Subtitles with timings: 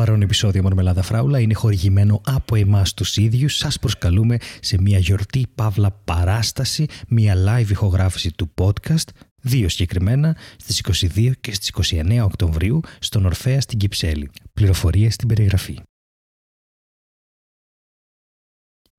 [0.00, 3.56] παρόν επεισόδιο Μορμελάδα Φράουλα είναι χορηγημένο από εμάς τους ίδιους.
[3.56, 9.08] Σας προσκαλούμε σε μια γιορτή παύλα παράσταση, μια live ηχογράφηση του podcast,
[9.42, 14.30] δύο συγκεκριμένα, στις 22 και στις 29 Οκτωβρίου στον Ορφέα στην Κυψέλη.
[14.52, 15.78] Πληροφορίες στην περιγραφή.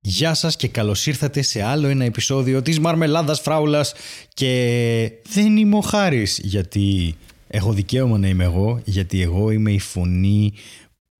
[0.00, 3.94] Γεια σας και καλώς ήρθατε σε άλλο ένα επεισόδιο της Μαρμελάδας Φράουλας
[4.34, 7.16] και δεν είμαι ο Χάρης γιατί
[7.54, 10.52] έχω δικαίωμα να είμαι εγώ γιατί εγώ είμαι η φωνή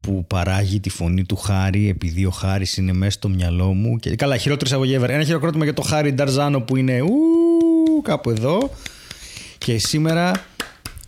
[0.02, 4.16] που παράγει τη φωνή του Χάρη επειδή ο Χάρης είναι μέσα στο μυαλό μου και
[4.16, 5.08] καλά χειρότερο εισαγωγή ever.
[5.08, 8.70] Ένα χειροκρότημα για το Χάρη Νταρζάνο που είναι ου, κάπου εδώ
[9.58, 10.32] και σήμερα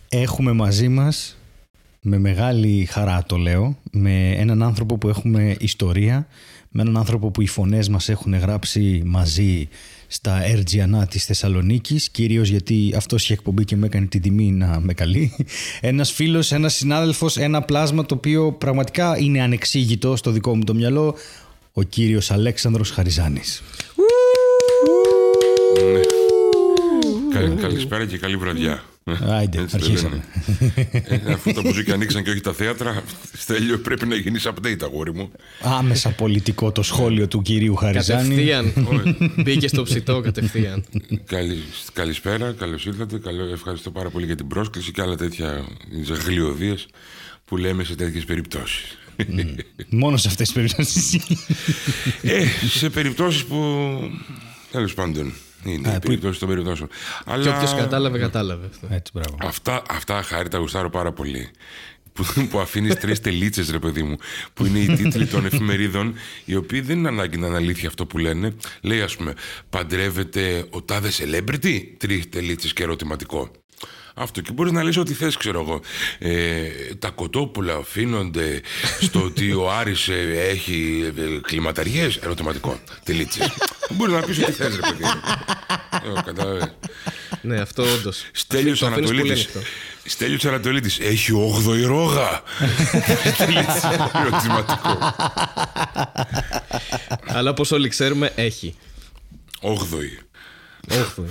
[0.09, 1.37] έχουμε μαζί μας
[2.01, 6.27] με μεγάλη χαρά το λέω με έναν άνθρωπο που έχουμε ιστορία
[6.69, 9.67] με έναν άνθρωπο που οι φωνές μας έχουν γράψει μαζί
[10.07, 14.79] στα Ερτζιανά της Θεσσαλονίκης κυρίως γιατί αυτός είχε εκπομπή και με έκανε την τιμή να
[14.79, 15.35] με καλεί
[15.81, 20.73] ένας φίλος, ένας συνάδελφος, ένα πλάσμα το οποίο πραγματικά είναι ανεξήγητο στο δικό μου το
[20.73, 21.15] μυαλό
[21.73, 23.63] ο κύριος Αλέξανδρος Χαριζάνης
[25.91, 26.01] Ναι.
[27.61, 28.83] Καλησπέρα και καλή βραδιά.
[29.35, 30.23] Άιντε, Έτσι αρχίσαμε.
[31.03, 33.03] Ε, αφού τα μπουζούκια ανοίξαν και όχι τα θέατρα,
[33.33, 35.31] Στέλιο πρέπει να γίνεις update, αγόρι μου.
[35.61, 38.27] Άμεσα πολιτικό το σχόλιο του κυρίου Χαριζάνη.
[38.27, 38.73] Κατευθείαν.
[39.43, 40.83] Μπήκε στο ψητό κατευθείαν.
[41.25, 43.17] Καλη, καλησπέρα, καλώς ήρθατε.
[43.17, 45.65] Καλό, ευχαριστώ πάρα πολύ για την πρόσκληση και άλλα τέτοια
[46.25, 46.75] γλιωδίε
[47.45, 48.97] που λέμε σε τέτοιες περιπτώσεις.
[49.89, 51.13] Μόνο σε αυτές τις περιπτώσεις.
[52.21, 53.57] ε, σε περιπτώσεις που.
[54.71, 55.33] Τέλος πάντων.
[55.65, 56.89] Είναι οι περιπτώσει των περιπτώσεων.
[56.89, 58.65] Και Αλλά όποιος κατάλαβε, κατάλαβε.
[58.71, 58.87] αυτό.
[58.89, 59.37] Έτσι, μπράβο.
[59.41, 61.49] αυτά, αυτά χάρη τα γουστάρω πάρα πολύ.
[62.13, 64.15] Που, που αφήνεις τρεις τελίτσες, ρε παιδί μου.
[64.53, 68.05] Που είναι οι τίτλοι των εφημερίδων, οι οποίοι δεν είναι ανάγκη να είναι αλήθεια αυτό
[68.05, 68.53] που λένε.
[68.81, 69.33] Λέει, ας πούμε,
[69.69, 73.51] παντρεύεται ο τάδες celebrity, τρεις τελίτσες και ερωτηματικό.
[74.17, 74.41] Αυτό.
[74.41, 75.81] Και μπορείς να λες ό,τι θες ξέρω εγώ.
[76.19, 78.61] Ε, Τα κοτόπουλα οφείλονται
[79.01, 82.79] Στο ότι ο Άρης ε, έχει ε, κλιματαριές; Ερωτηματικό.
[83.03, 83.51] Τελίτσες
[83.89, 85.21] Μπορείς να πεις ό,τι θες ρε παιδί μου.
[86.17, 86.75] Ε, κατάλαβες.
[87.41, 88.25] Ναι, αυτό όντως.
[88.31, 89.49] Στέλιος Ανατολίτης.
[90.05, 90.99] Στέλιος Ανατολίτης.
[90.99, 91.31] Έχει
[91.67, 92.41] 8η ρόγα.
[93.37, 94.97] Τελίτσες, Ερωτηματικό.
[97.27, 98.75] Αλλά όπως όλοι ξέρουμε, έχει.
[99.61, 100.23] 8η
[100.91, 101.25] Όχθο.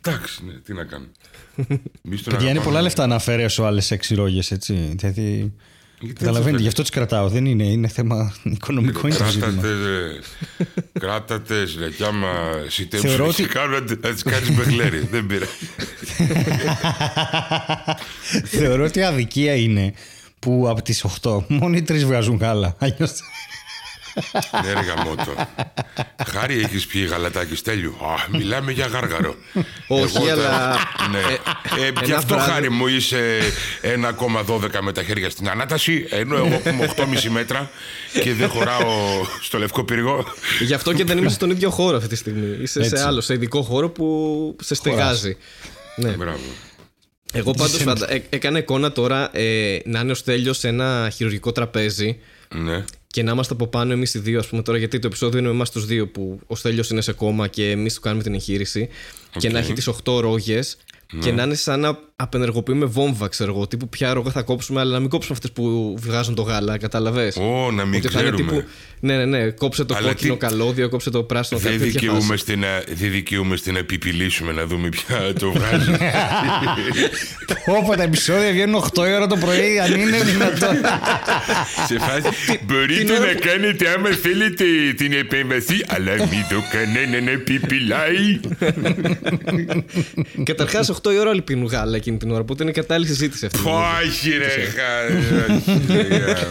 [0.00, 2.60] Εντάξει ναι, τι να κάνω Εμείς τον Παιδιά είναι αγαπάμε.
[2.64, 4.72] πολλά λεφτά να αφαιρέσω άλλες έξι ρόγες, έτσι.
[4.72, 5.52] Δηλαδή.
[5.98, 7.28] Γιατί Καταλαβαίνετε, έτσι γι' αυτό τι κρατάω.
[7.28, 9.46] Δεν είναι, είναι θέμα οικονομικό είναι το ζήτημα.
[9.52, 10.18] Κράτατε, ρε.
[11.00, 12.28] κράτατε, ρε, κι άμα
[12.68, 14.98] σιτέψουν Θεωρώ και ότι- κάνουν, να τις κάνεις μπεγλέρι.
[15.10, 15.50] Δεν πειράζει.
[18.56, 19.92] Θεωρώ ότι αδικία είναι
[20.38, 22.76] που από τις 8 μόνο οι τρεις βγάζουν γάλα.
[24.50, 24.66] Αλλιώς...
[24.66, 25.34] ναι, ρε γαμότο.
[26.28, 27.90] Χάρη έχεις πιει γαλατάκι στέλιου.
[27.90, 29.34] Α, μιλάμε για γάργαρο.
[29.86, 30.76] Όχι, Εγώ τα- αλλά-
[31.10, 31.18] Ναι.
[31.18, 33.38] Ε, γι' ένα αυτό βράδυ- χάρη μου είσαι
[33.82, 37.70] 1,12 με τα χέρια στην ανάταση, ενώ εγώ που είμαι 8,5 μέτρα
[38.22, 40.24] και δεν χωράω στο λευκό πύργο.
[40.60, 42.56] Γι' αυτό και δεν είμαι στον ίδιο χώρο αυτή τη στιγμή.
[42.62, 42.96] Είσαι Έτσι.
[42.96, 45.36] σε άλλο, σε ειδικό χώρο που σε στεγάζει.
[45.96, 46.10] Ναι.
[46.10, 46.38] Μπράβο.
[47.32, 48.12] Εγώ πάντως φαντα...
[48.12, 52.18] ε, έκανα εικόνα τώρα ε, να είναι ο Στέλιος σε ένα χειρουργικό τραπέζι
[52.54, 52.84] Ναι.
[53.06, 55.48] Και να είμαστε από πάνω εμείς οι δύο, ας πούμε τώρα, γιατί το επεισόδιο είναι
[55.48, 58.34] με εμάς τους δύο που ο Στέλιος είναι σε κόμμα και εμείς του κάνουμε την
[58.34, 58.88] εγχείρηση.
[59.38, 60.76] Και να έχει τις 8 ρόγες
[61.20, 63.66] και να είναι σαν να απενεργοποιούμε βόμβα, ξέρω εγώ.
[63.66, 67.36] Τύπου ποια ρόγα θα κόψουμε, αλλά να μην κόψουμε αυτές που βγάζουν το γάλα, κατάλαβες;
[67.36, 68.52] Ω, να μην Ότι θα είναι ξέρουμε.
[68.56, 68.68] τύπου.
[69.00, 69.50] Ναι, ναι, ναι.
[69.50, 71.92] Κόψε το Αλλά κόκκινο τι- καλώδιο, κόψε το πράσινο Δεν καλώδιο.
[71.92, 72.40] τέτοια δικαιούμαι, φάση.
[72.42, 75.90] στην, να- δεν δικαιούμαι στην να επιπηλήσουμε να δούμε ποια το βγάζει.
[77.82, 80.76] Όπα τα επεισόδια βγαίνουν 8 η ώρα το πρωί, αν είναι δυνατόν.
[81.86, 84.64] Σε φάση, μπορείτε να κάνετε άμα θέλετε
[84.96, 88.40] την επέμβαση, αλλά μην το κανένα να επιπηλάει.
[90.44, 93.58] Καταρχάς, 8 η ώρα όλοι πίνουν γάλα εκείνη την ώρα, οπότε είναι κατάλληλη συζήτηση αυτή.
[93.58, 96.42] Όχι ρε χάρη.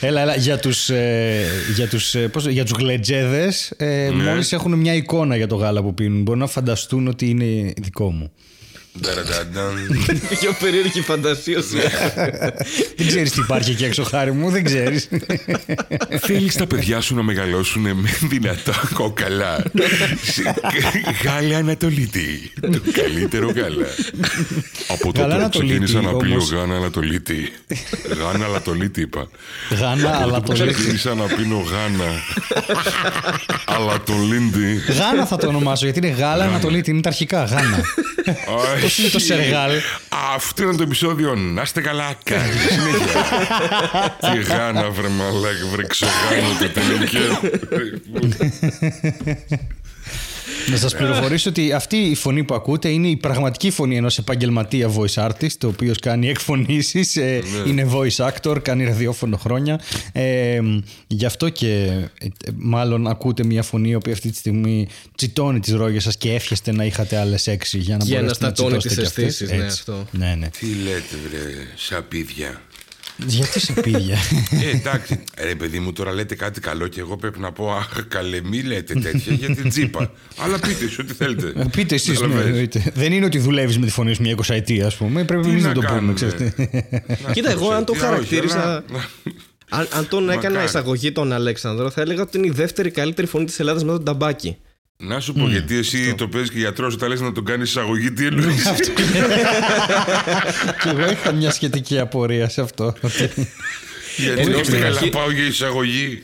[0.00, 4.22] Έλα, έλα, για τους, ε, για τους, ε, πώς, για τους γλετζέδες ε, Ναι.
[4.24, 8.10] μόλις έχουν μια εικόνα για το γάλα που πίνουν μπορούν να φανταστούν ότι είναι δικό
[8.10, 8.32] μου.
[10.40, 11.76] Πιο περίεργη φαντασία σου.
[12.96, 15.08] δεν ξέρεις τι υπάρχει εκεί έξω χάρη μου, δεν ξέρεις.
[16.20, 19.62] Θέλεις τα παιδιά σου να μεγαλώσουν με δυνατά κόκαλα.
[20.22, 20.54] Σε-
[21.24, 22.52] Γάλα Ανατολίτη.
[22.60, 23.86] Το καλύτερο γάλα.
[24.88, 26.50] Από τότε Γάλα που Ανατολίτη, ξεκίνησα να πίνω όμως.
[26.52, 27.52] γάνα Ανατολίτη.
[28.18, 29.28] Γάνα Ανατολίτη είπα.
[29.80, 30.74] Γάνα, αλλά το λέξη.
[30.74, 32.10] Ξεκίνησα να πίνω γάνα.
[33.64, 34.80] Αλλά το λίντι.
[34.98, 37.80] Γάνα θα το ονομάσω γιατί είναι γάλα Ανατολίτη, είναι τα αρχικά γάνα.
[38.88, 39.70] Πώς είναι το σεργάλ.
[40.34, 41.34] Αυτό είναι το επεισόδιο.
[41.34, 42.14] Να είστε καλά.
[42.24, 43.24] Καλή συνέχεια.
[44.20, 47.18] Τι γάνα βρε μαλάκα βρε ξεγάνω το τελικέ.
[50.70, 54.90] Να σας πληροφορήσω ότι αυτή η φωνή που ακούτε είναι η πραγματική φωνή ενός επαγγελματία
[54.96, 57.40] voice artist, ο οποίος κάνει εκφωνήσεις, Ναι.
[57.70, 59.80] είναι voice actor, κάνει ραδιόφωνο χρόνια.
[60.12, 60.60] Ε,
[61.06, 61.66] γι' αυτό και
[62.20, 66.34] ε, μάλλον ακούτε μια φωνή η οποία αυτή τη στιγμή τσιτώνει τις ρόγες σας και
[66.34, 69.20] εύχεστε να είχατε άλλες έξι για να Για να μπορέσετε να στατώνει τσιτώσετε τις κι
[69.22, 69.40] αυτές.
[69.40, 69.76] αισθήσεις, ναι, Έτσι.
[69.78, 70.06] αυτό.
[70.10, 70.48] Ναι, ναι.
[70.48, 71.40] Τι λέτε, βρε,
[71.76, 72.62] σαπίδια.
[73.26, 74.14] Γιατί σε πήγε.
[74.50, 77.88] ε, εντάξει, ρε παιδί μου, τώρα λέτε κάτι καλό και εγώ πρέπει να πω Αχ,
[78.08, 80.10] καλέ, μη λέτε τέτοια για την τσίπα.
[80.38, 81.66] Αλλά πείτε σου ό,τι θέλετε.
[81.76, 82.18] Πείτε εσείς.
[82.20, 82.68] Καταλαβαίνεις.
[82.94, 85.24] Δεν είναι ότι δουλεύεις με τη φωνή σου μια εικοσαετία, ας πούμε.
[85.24, 86.54] Πρέπει Τι εμείς να να το πούμε, κάνουμε; ξέρετε.
[87.26, 88.84] Να Κοίτα, εγώ αν το όχι, αλλά- χαρακτήριζα.
[89.70, 90.64] Αν, αν τον έκανα Μακάρι.
[90.64, 94.04] εισαγωγή τον Αλέξανδρο, θα έλεγα ότι είναι η δεύτερη καλύτερη φωνή της Ελλάδας με τον
[94.04, 94.56] ταμπάκι.
[95.00, 98.12] Να σου πω, γιατί εσύ το παίζεις και γιατρός, όταν λες να τον κάνεις εισαγωγή,
[98.12, 98.62] τι εννοείς;
[100.82, 102.84] Και εγώ είχα μια σχετική απορία σε αυτό.
[103.02, 103.48] ότι-
[104.16, 106.22] Γιατί Ενώ δεν στην ήθελα αρχή- να πάω για εισαγωγή.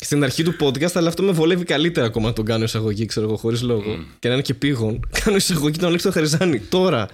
[0.00, 3.26] Στην αρχή του podcast, αλλά αυτό με βολεύει καλύτερα ακόμα να τον κάνω εισαγωγή, ξέρω
[3.26, 4.04] εγώ, χωρίς λόγο.
[4.18, 5.08] Και να είναι και πήγον.
[5.24, 6.58] Κάνω εισαγωγή τον Αλέξανδρο Χαριζάνη.
[6.60, 7.08] Τώρα.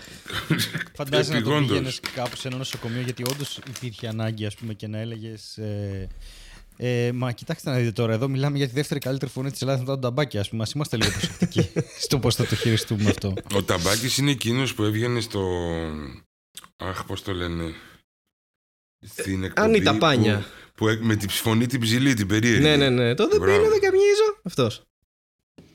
[0.97, 1.69] Φαντάζεσαι να το Επιγόντως.
[1.69, 5.57] πήγαινε κάπου σε ένα νοσοκομείο, γιατί όντως υπήρχε ανάγκη, ας πούμε, και να έλεγες.
[5.57, 6.09] Ε,
[6.83, 9.81] ε, μα κοιτάξτε να δείτε τώρα, εδώ μιλάμε για τη δεύτερη καλύτερη φωνή της Ελλάδας
[9.81, 10.39] μετά τον ταμπάκι.
[10.39, 11.71] Α πούμε, ας είμαστε λίγο προσεκτικοί
[12.05, 13.35] στο πώς θα το χειριστούμε αυτό.
[13.55, 15.41] Ο Ταμπάκη είναι εκείνος που έβγαινε στο.
[16.77, 17.73] Αχ, πώς το λένε.
[19.07, 19.67] Στην εκπομπή.
[19.69, 20.39] Ανίτα Πάνια.
[20.39, 20.45] Που,
[20.75, 22.63] που έ- με τη φωνή την ψηλή, την περίεργη.
[22.63, 23.15] Ναι, ναι, ναι.
[23.15, 23.57] Το δεν Μπράβο.
[23.59, 24.41] πίνω, δεν καμιίζω.
[24.43, 24.83] Αυτός.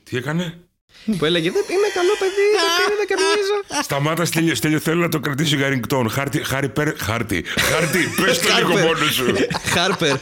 [0.04, 0.65] Τι έκανε;
[1.18, 3.84] Που έλεγε Δεν είμαι καλό παιδί, δεν πίνω, δεν καμιίζω.
[3.84, 6.06] Σταμάτα, στέλιο, στέλιο, θέλω να το κρατήσω για ringtone.
[6.10, 7.46] Χάρτη, χάρη, πέρ, χάρτη.
[7.58, 8.86] Χάρτη, πες το λίγο Χάρπερ.
[8.86, 9.26] μόνος σου.
[9.74, 10.16] Χάρπερ.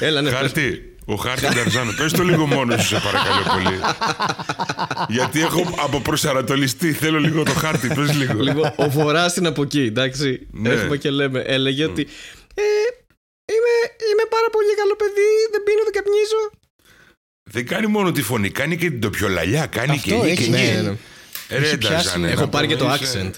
[0.00, 0.38] Έλα, ναι, πες.
[0.38, 3.78] Χάρτη, ο Χάρτη Νταρζάνο, πες το λίγο μόνος σου, σε παρακαλώ πολύ.
[5.08, 8.42] Γιατί έχω από προσανατολιστεί, θέλω λίγο το χάρτη, πες λίγο.
[8.42, 10.46] Λοιπόν, ο Βορρά είναι από εκεί, εντάξει.
[10.50, 10.68] Ναι.
[10.68, 11.40] Έχουμε και λέμε.
[11.46, 12.02] Έλεγε ότι.
[12.54, 12.62] Ε,
[13.54, 13.74] είμαι,
[14.10, 16.42] είμαι πάρα πολύ καλό παιδί, δεν πίνω, δεν καπνίζω.
[17.50, 20.50] Δεν κάνει μόνο τη φωνή, κάνει και την τοπιολαλιά, κάνει Αυτό και έχεις, εκεί.
[20.50, 20.96] ναι, και- ναι, ναι.
[21.48, 21.94] Ε, Ρε, Έχει πιάσει.
[21.94, 23.30] Νταρζάνε, Έχω να πάρει και το πούμε, είσαι- accent.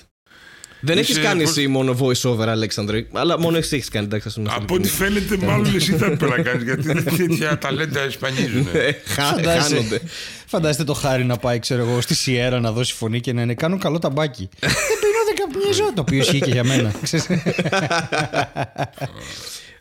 [0.81, 3.07] Δεν είσαι έχεις κάνει πώς- εσύ μόνο voice over, Αλέξανδρε.
[3.13, 4.49] Αλλά μόνο εσύ έχεις κάνει, εντάξει, ας πούμε.
[4.55, 8.69] Από ό,τι φαίνεται, μάλλον εσύ θα έπρεπε να κάνεις, γιατί τέτοια ταλέντα εσπανίζουν.
[8.73, 9.23] Ε, χα-
[9.61, 10.01] Χάνονται.
[10.47, 13.55] Φαντάζεστε το χάρη να πάει, ξέρω εγώ, στη Σιέρα να δώσει φωνή και να είναι
[13.55, 14.49] Κάνω καλό ταμπάκι.
[14.61, 14.71] δεν
[15.01, 15.93] πίνω, δεν καπνίζω.
[15.95, 16.93] Το οποίο ισχύει και για μένα.
[17.03, 17.27] Ξέρεις.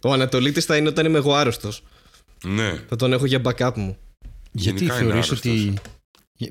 [0.01, 1.83] Ο Ανατολίτης θα είναι όταν είμαι εγώ άρρωστος.
[2.43, 2.73] Ναι.
[2.89, 3.97] Θα τον έχω για backup μου.
[4.55, 5.39] Γιατί Γενικά είναι θεωρείς άρρωστος.
[5.39, 5.73] ότι.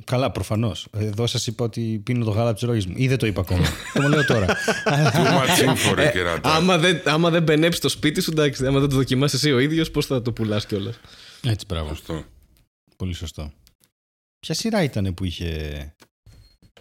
[0.05, 0.87] Καλά, προφανώς.
[0.93, 2.95] Εδώ σας είπα ότι πίνω το γάλα από τις ρόγες μου.
[2.97, 3.67] Ή δεν το είπα ακόμα.
[3.95, 4.47] το λέω τώρα.
[4.87, 6.55] Too much info, ρε κεράτα.
[6.55, 9.59] Άμα δεν, άμα δεν μπενέψει το σπίτι σου, εντάξει, άμα δεν το δοκιμάσεις εσύ ο
[9.59, 11.01] ίδιος, πώς θα το πουλάς κιόλας;
[11.43, 11.89] Έτσι, μπράβο.
[11.89, 12.25] Σωστό.
[12.97, 13.53] Πολύ σωστό.
[14.39, 15.95] Ποια σειρά ήταν που είχε.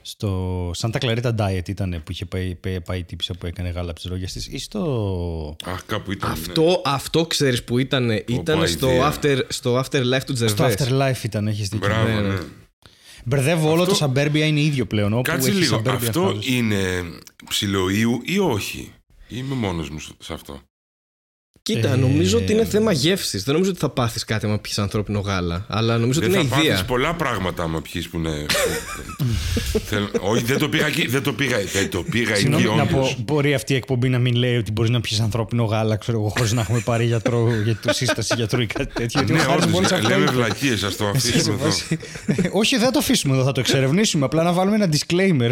[0.05, 3.89] Στο Santa Clarita Diet ήταν που είχε πάει, πάει, πάει η τύψα που έκανε γάλα
[3.89, 5.55] από τις ρόγες της, ή στο.
[5.65, 6.29] Αχ, κάπου ήταν.
[6.29, 6.35] ναι.
[6.39, 8.09] Αυτό, αυτό ξέρεις που ήταν.
[8.27, 9.13] Ήταν στο, ιδέα.
[9.21, 10.75] after, στο Afterlife του Στο Τζερβέ.
[10.79, 11.87] Afterlife ήταν, έχεις δίκιο.
[11.87, 12.27] Μπράβο, Ναι, ναι.
[12.27, 12.39] ναι.
[13.25, 15.13] Μπερδεύω όλο Αυτό- το Suburbia είναι ίδιο πλέον.
[15.13, 15.81] Όπου Κάτσε έχει λίγο.
[15.85, 16.45] Suburbia Αυτό houses.
[16.45, 16.77] είναι
[17.49, 18.91] ψιλοίου ή όχι;
[19.27, 20.61] Είμαι μόνος μου σε αυτό.
[21.63, 23.43] Κοίτα, Ε, νομίζω ότι είναι θέμα γεύσης.
[23.43, 25.65] Δεν νομίζω ότι θα πάθεις κάτι άμα πιεις ανθρώπινο γάλα.
[25.69, 26.85] Αλλά νομίζω Δεν ότι θα είναι πάθεις ιδέα.
[26.85, 28.45] πολλά πράγματα άμα πιείς που είναι...
[29.89, 31.07] Θέλω- Όχι, δεν το πήγα εκεί.
[31.07, 33.15] Δεν το πήγα, δεν το πήγα εκεί Συγγνώμη να πω, όντως.
[33.25, 36.29] μπορεί αυτή η εκπομπή να μην λέει ότι μπορείς να πιεις ανθρώπινο γάλα, ξέρω εγώ,
[36.37, 39.07] χωρίς να έχουμε πάρει γιατρό για το σύσταση γιατρού ή κάτι τέτοιο.
[39.23, 40.31] γιατί ο Ναι, Χάρης μόλις όντως, αυτό λέμε είπε.
[40.31, 41.67] βλακίες, ας το αφήσουμε εδώ.
[42.51, 44.25] Όχι, δεν θα το αφήσουμε εδώ, θα το εξερευνήσουμε.
[44.25, 45.51] Απλά να βάλουμε ένα disclaimer.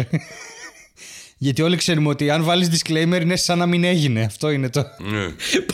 [1.42, 4.24] Γιατί όλοι ξέρουμε ότι αν βάλεις disclaimer είναι σαν να μην έγινε.
[4.24, 4.84] Αυτό είναι το.
[4.98, 5.26] Ναι.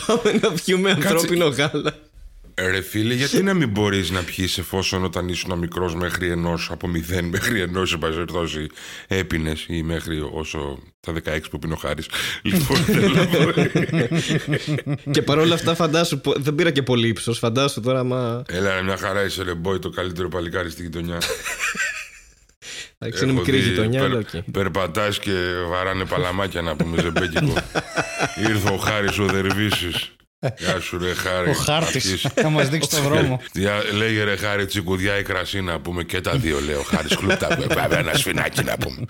[0.05, 1.95] Πάμε να πιούμε ανθρώπινο γάλα.
[2.69, 6.87] Ρε φίλε, γιατί να μην μπορείς να πιεις εφόσον όταν ήσουν μικρός μέχρι ενός, από
[6.87, 8.67] μηδέν μέχρι ενός, σε πάση περιπτώσει,
[9.07, 12.03] έπινες ή μέχρι όσο τα 16 που πίνει ο Χάρη.
[12.41, 13.37] Λοιπόν, θέλω να πω.
[15.11, 16.19] και παρόλα αυτά, φαντάσου.
[16.21, 17.37] πο- Δεν πήρα και πολύ ύψος.
[17.37, 18.43] Φαντάσου τώρα, μα.
[18.47, 21.17] Έλα, ρε, μια χαρά είσαι, ρε boy, το καλύτερο παλικάρι στη γειτονιά.
[23.01, 24.51] Εντάξει, είναι Έχω μικρή δει, γειτονιά, περ- αλλά οκ.
[24.51, 25.31] Περπατάς και
[25.69, 27.53] βαράνε παλαμάκια να πούμε ζεϊμπέκικο.
[28.49, 30.11] Ήρθε ο Χάρης ο Δερβίσης.
[30.57, 31.49] Γεια σου ρε Χάρη.
[31.49, 33.41] Ο χάρτης Αυτής- θα μας δείξει το δρόμο.
[33.53, 37.15] Δια- Λέγε ρε Χάρη τσικουδιά ή κρασί να πούμε και τα δύο λέει ο Χάρης
[37.15, 37.55] χλουπτά.
[37.67, 39.05] Βέβαια ένα σφινάκι να πούμε.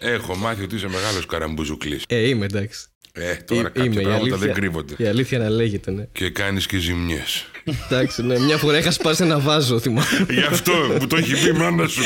[0.00, 2.02] Έχω μάθει ότι είσαι μεγάλος καραμπουζουκλής.
[2.08, 2.86] Ε, είμαι εντάξει.
[3.12, 4.94] Ε, τώρα Ε, κάποια είμαι, η πράγματα αλήθεια, δεν κρύβονται.
[4.98, 6.04] Η αλήθεια να λέγεται, ναι.
[6.12, 7.46] Και κάνεις και ζημιές.
[7.64, 8.38] Εντάξει, ναι.
[8.38, 10.26] Μια φορά είχα σπάσει ένα βάζο, θυμάμαι.
[10.30, 12.02] Γι' αυτό που το έχει πει η μάνα σου.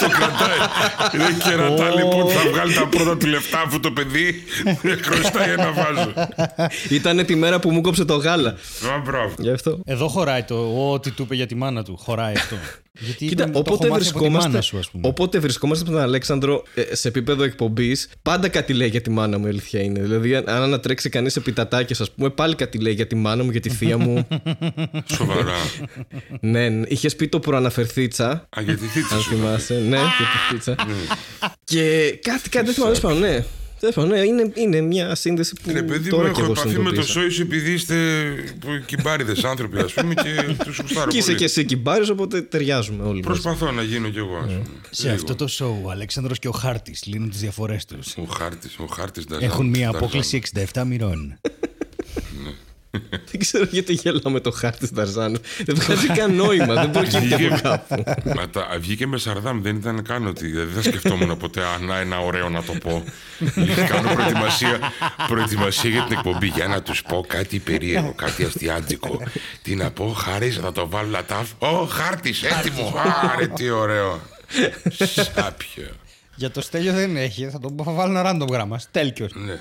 [0.00, 0.58] το κρατάει.
[1.12, 4.42] Δεν κερατά λοιπόν θα βγάλει τα πρώτα του λεφτά αυτό το παιδί.
[5.02, 6.12] Χρωστάει ένα βάζο.
[6.88, 8.50] Ήταν τη μέρα που μου κόψε το γάλα.
[8.50, 8.54] Α,
[9.04, 9.34] μπράβο.
[9.38, 9.80] Γι' αυτό.
[9.84, 11.96] Εδώ χωράει το ό,τι του είπε για τη μάνα του.
[11.96, 12.56] Χωράει αυτό.
[13.00, 15.08] Γιατί Κοίτα, το έχω όποτε μάθει από τη μάνα βρισκόμαστε, σου, ας πούμε.
[15.08, 19.38] όποτε βρισκόμαστε με τον Αλέξανδρο ε, σε επίπεδο εκπομπής, πάντα κάτι λέει για τη μάνα
[19.38, 20.00] μου, η αλήθεια είναι.
[20.00, 23.44] Δηλαδή, αν αν ανατρέξει κανείς επί τατάκια, ας πούμε, πάλι κάτι λέει για τη μάνα
[23.44, 24.26] μου, για τη θεία μου.
[25.06, 25.54] Σοβαρά.
[26.40, 26.86] ναι, ναι.
[26.88, 28.30] είχες πει το προαναφερθήτσα.
[28.30, 29.30] Α, γιατί θίτσα Αν σου.
[29.30, 29.74] θυμάσαι.
[29.88, 30.02] Ναι, και
[30.48, 30.74] τη θήτσα.
[31.64, 33.44] και κάτι, κάτι δεν μου αρέσει ναι.
[33.80, 36.60] Τέλος πάντων, ναι, είναι, είναι μια σύνδεση που Ρε παιδί μου, τώρα και έχω εγώ
[36.60, 37.12] επαφή με το συνειδητοποίησα.
[37.12, 37.96] Σόις επειδή είστε
[38.86, 41.38] κυμπάριδες άνθρωποι, ας πούμε, και τους γουστάρω Και είσαι πολύ.
[41.38, 43.24] και εσύ κυμπάρης, οπότε ταιριάζουμε όλοι μας.
[43.26, 44.62] Προσπαθώ να γίνω κι εγώ, ας πούμε.
[44.90, 48.14] Σε αυτό το show, ο Αλέξανδρος και ο Χάρτης λύνουν τις διαφορές τους.
[48.16, 49.44] Ο χάρτης, ο χάρτης Νταζάν.
[49.44, 49.96] Έχουν μία Νταζάν.
[49.96, 51.38] απόκληση 67 μοιρών.
[53.30, 55.38] Δεν ξέρω γιατί γελάω με το χάρτη Ταρζάνου.
[55.64, 58.04] Δεν βγάζει καν νόημα, δεν προκύπτει από κάπου.
[58.36, 60.46] Μα τα, βγήκε με Σαρδάμ, δεν ήταν καν ότι.
[60.46, 63.04] Δηλαδή δεν σκεφτόμουν ποτέ αν ένα ωραίο να το πω.
[63.88, 64.78] Κάνω προετοιμασία,
[65.28, 69.22] προετοιμασία για την εκπομπή για να τους πω κάτι περίεργο, κάτι αστιάτικο.
[69.62, 71.48] Τι να πω, χάρης, θα το βάλω λατάφ.
[71.58, 72.94] Ω, χάρτης, έτοιμο.
[73.32, 74.20] Άρε, τι ωραίο.
[74.88, 76.05] Σάπιο.
[76.36, 78.78] Για το Στέλιο δεν έχει, θα τον βάλω ένα random γράμμα.
[78.78, 79.32] Στέλκιος.
[79.34, 79.58] Ναι.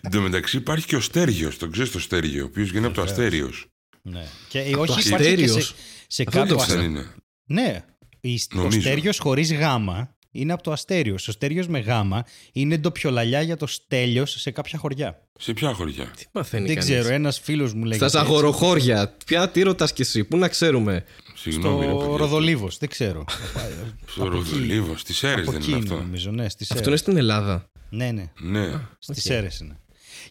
[0.00, 2.94] Εν τω μεταξύ υπάρχει και ο Στέργιος, τον ξέρεις το Στέργιο, ο οποίος γίνεται από
[2.94, 3.66] το Αστέριος.
[4.02, 4.24] Ναι.
[4.48, 5.74] Και όχι υπάρχει και σε, Αστέριος.
[6.06, 6.80] σε Αυτό δεν το κάποιο ξέρω.
[6.80, 7.06] Δεν είναι.
[7.44, 7.80] Ναι.
[8.20, 8.80] Η- Ο Νομίζω.
[8.80, 11.28] Στέριος χωρίς γάμα είναι από το Αστέριος.
[11.28, 15.20] Ο Στέριος με γάμα είναι ντοπιολαλιά για το Στέλιος σε κάποια χωριά.
[15.38, 17.98] Σε ποια χωριά; Τι μαθαίνει δεν κανείς; ξέρω, ένας φίλος μου λέει.
[18.08, 19.14] Στα αγοροχώρια.
[19.26, 22.16] Ποια τι ρωτάς κι εσύ, πού να ξέρουμε; Συγγνώμη, ρε Στο παιδιά.
[22.16, 23.24] Ροδολίβος, δεν ξέρω.
[24.06, 26.96] Στο Ροδολίβος, στις Σέρε Από δεν εκεί είναι είναι, αυτό; νομίζω, ναι, στις Αυτό είναι
[26.96, 27.00] Σέρες.
[27.00, 27.68] στην Ελλάδα.
[27.90, 28.80] Ναι, ναι, Ναι.
[28.98, 29.78] στις Σέρες είναι.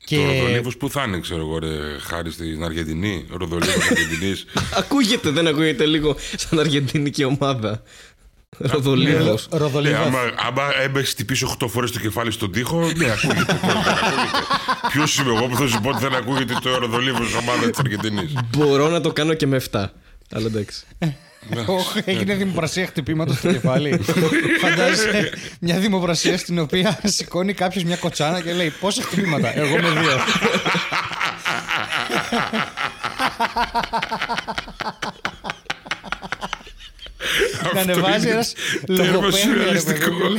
[0.09, 4.45] Το Ροδολίβος που θα είναι, ξέρω εγώ, ρε, χάρη στην Αργεντινή; Ροδολίβος Αργεντινής.
[4.79, 7.81] Ακούγεται, δεν ακούγεται λίγο σαν αργεντινική ομάδα.
[8.57, 9.47] Ροδολίβος.
[9.51, 10.03] Ναι, Ροδολίβο.
[10.03, 13.59] άμα, άμα έμπαιξε χτυπήσει 8 φορές το κεφάλι στον τοίχο, ναι, ακούγεται.
[14.91, 18.33] Ποιος είμαι εγώ που θα σου πω ότι δεν ακούγεται το Ροδολίβο ομάδα της Αργεντινής;
[18.57, 19.85] Μπορώ να το κάνω και με 7.
[20.31, 20.83] Αλλά εντάξει.
[21.65, 23.99] Όχι, έγινε δημοπρασία χτυπήματος στο κεφάλι.
[24.63, 29.89] Φαντάζεσαι μια δημοπρασία στην οποία σηκώνει κάποιος μια κοτσάνα και λέει Πόσα χτυπήματα, Εγώ με
[29.89, 30.17] δύο.
[37.73, 38.53] Να ανεβάζει ένας
[38.97, 40.37] λογοπαίγνιο ρε παιδί μου.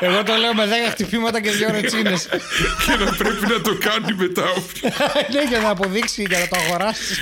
[0.00, 2.28] Εγώ το λέω με 10 χτυπήματα και δύο ρετσίνες.
[2.86, 4.52] και να πρέπει να το κάνει μετά.
[5.32, 7.14] Ναι, για να αποδείξει, για να το αγοράσει.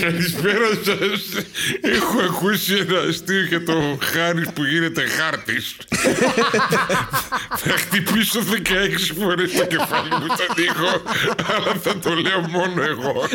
[0.00, 1.44] Καλησπέρα σας.
[1.80, 5.76] Έχω ακούσει ένα αστείο για το χάρη που γίνεται χάρτης.
[7.56, 11.02] θα χτυπήσω 16 φορές το κεφάλι μου στον τοίχο,
[11.54, 13.28] αλλά θα το λέω μόνο εγώ.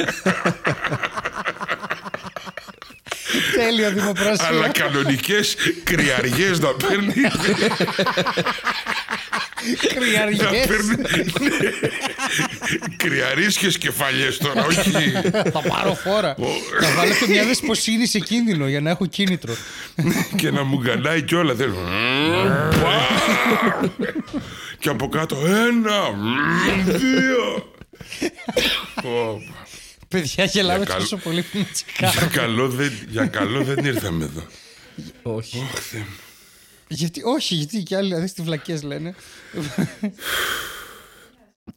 [3.56, 4.68] Τέλειο αλλά δημοπρασία.
[4.68, 7.14] κανονικές κρυαριές να παίρνει.
[7.22, 7.32] να
[10.00, 10.66] Κρυαριέ.
[10.68, 10.96] παίρνει.
[12.98, 14.92] Κρυαρίσχε κεφαλιέ τώρα, όχι.
[15.52, 16.36] Θα πάρω φόρα.
[16.82, 19.56] Θα βάλω και μια δεσποσύνη σε κίνδυνο για να έχω κίνητρο.
[20.36, 21.54] και να μου γκανάει κιόλα.
[21.54, 21.74] Δεν...
[24.80, 27.72] και από κάτω ένα, μ, δύο.
[30.10, 31.66] Πω, Παιδιά, γελάμε Για καλό- τόσο πολύ που με
[31.98, 32.30] για, τσεκάρω.
[32.32, 34.44] καλό δεν, για καλό δεν ήρθαμε εδώ.
[35.24, 35.60] Όχι.
[35.74, 36.06] Αχ, Θεέ μου.
[36.88, 39.16] Γιατί, όχι, γιατί και άλλοι δηλαδή βλακές λένε.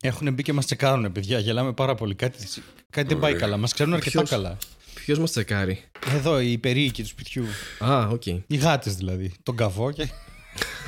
[0.00, 1.38] Έχουν μπει και μας τσεκάρουν, παιδιά.
[1.38, 2.14] Γελάμε πάρα πολύ.
[2.14, 2.46] Κάτι,
[2.90, 3.56] κάτι δεν πάει καλά.
[3.56, 4.56] Μας ξέρουν αρκετά Ποιος; καλά.
[4.94, 5.82] Ποιος μας τσεκάρει;
[6.14, 7.44] Εδώ οι περίοικοι του σπιτιού.
[7.78, 8.26] Α, οκ.
[8.26, 9.32] Οι γάτες δηλαδή.
[9.42, 10.08] Τον καβό και.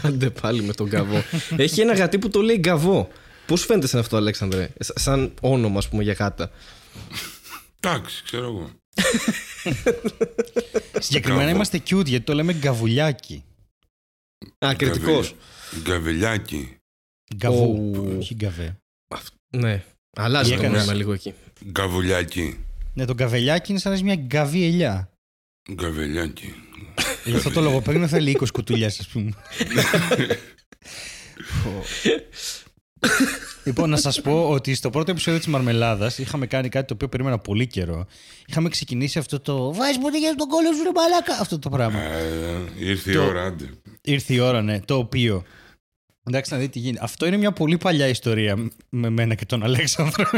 [0.02, 1.24] Άντε πάλι με τον καβό.
[1.56, 3.08] Έχει ένα γατί που το λέει γκαβό.
[3.46, 6.50] Πώς σου φαίνεται σαν αυτό, Αλέξανδρε, Σα- σαν όνομα, ας πούμε, για γάτα.
[7.80, 8.70] Εντάξει, ξέρω εγώ.
[10.98, 11.54] Συγκεκριμένα Γκαβό.
[11.54, 13.44] είμαστε cute γιατί το λέμε γκαβουλιάκι.
[14.58, 15.34] Α, κριτικός.
[15.82, 16.76] Γκαβελιάκι.
[17.36, 17.92] Γκαβού.
[17.94, 18.16] Ου.
[18.18, 18.76] Όχι γκαβέ.
[19.56, 19.84] Ναι.
[20.16, 21.34] Αλλάζει Τι το έκανες; νόημα λίγο εκεί.
[21.64, 22.58] Γκαβουλιάκι.
[22.94, 25.10] Ναι, το γκαβελιάκι είναι σαν να είσαι μια γκαβή ελιά.
[25.72, 26.54] Γκαβελιάκι.
[27.24, 29.32] Γι' αυτό το λογοπαίγνιο θέλει 20 κουτουλιές, ας πούμε.
[33.64, 37.08] λοιπόν, να σας πω ότι στο πρώτο επεισόδιο της Μαρμελάδας είχαμε κάνει κάτι το οποίο
[37.08, 38.06] περίμενα πολύ καιρό.
[38.46, 39.74] Είχαμε ξεκινήσει αυτό το.
[39.74, 41.38] Βάζει ποτέ για τον κόλλο σου, ρε μαλάκα.
[41.40, 42.00] Αυτό το πράγμα.
[42.00, 43.70] Ε, ήρθε η Το- ώρα, άντε.
[44.02, 44.80] Ήρθε η ώρα, ναι.
[44.80, 45.42] Το οποίο.
[46.26, 47.04] Εντάξει, να δείτε τι γίνεται.
[47.04, 50.24] Αυτό είναι μια πολύ παλιά ιστορία με μένα και τον Αλέξανδρο.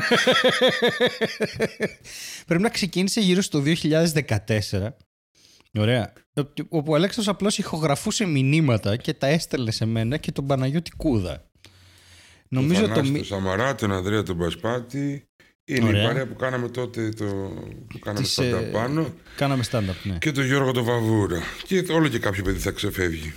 [2.46, 4.88] Πρέπει να ξεκίνησε γύρω στο 2014.
[5.78, 6.12] Ωραία.
[6.68, 11.44] Όπου ο Αλέξανδρος απλώς ηχογραφούσε μηνύματα και τα έστελνε σε μένα και τον Παναγιώτη Κούδα.
[12.48, 15.24] Νομίζω το το, Θανάση, μη- τον Σαμαρά, τον Ανδρέα τον Πασπάτη.
[15.64, 16.02] Είναι Ωραία.
[16.02, 17.24] η παρέα που κάναμε τότε το.
[17.88, 19.14] που κάναμε Τις, στα ε, πάνω.
[19.36, 20.18] κάναμε stand-up, ναι.
[20.18, 21.42] Και τον Γιώργο τον Βαβούρα.
[21.66, 23.32] Και όλο και κάποιο παιδί θα ξεφεύγει.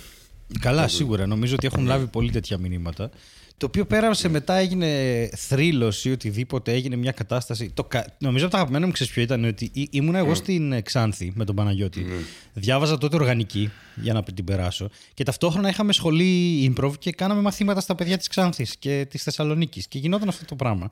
[0.60, 1.26] Καλά, σίγουρα.
[1.26, 3.10] Νομίζω ότι έχουν λάβει πολύ τέτοια μηνύματα.
[3.58, 7.70] Το οποίο πέρασε μετά έγινε θρύλος ή οτιδήποτε, έγινε μια κατάσταση.
[7.74, 10.72] Το, κα- νομίζω από τα αγαπημένα μου ξέρεις ποιο ήταν ότι ή- ήμουνα εγώ στην
[10.72, 12.06] ε, Ξάνθη με τον Παναγιώτη.
[12.52, 17.80] Διάβαζα τότε οργανική για να την περάσω και ταυτόχρονα είχαμε σχολή improv και κάναμε μαθήματα
[17.80, 20.88] στα παιδιά της Ξάνθης και της Θεσσαλονίκης και γινόταν αυτό το πράγμα.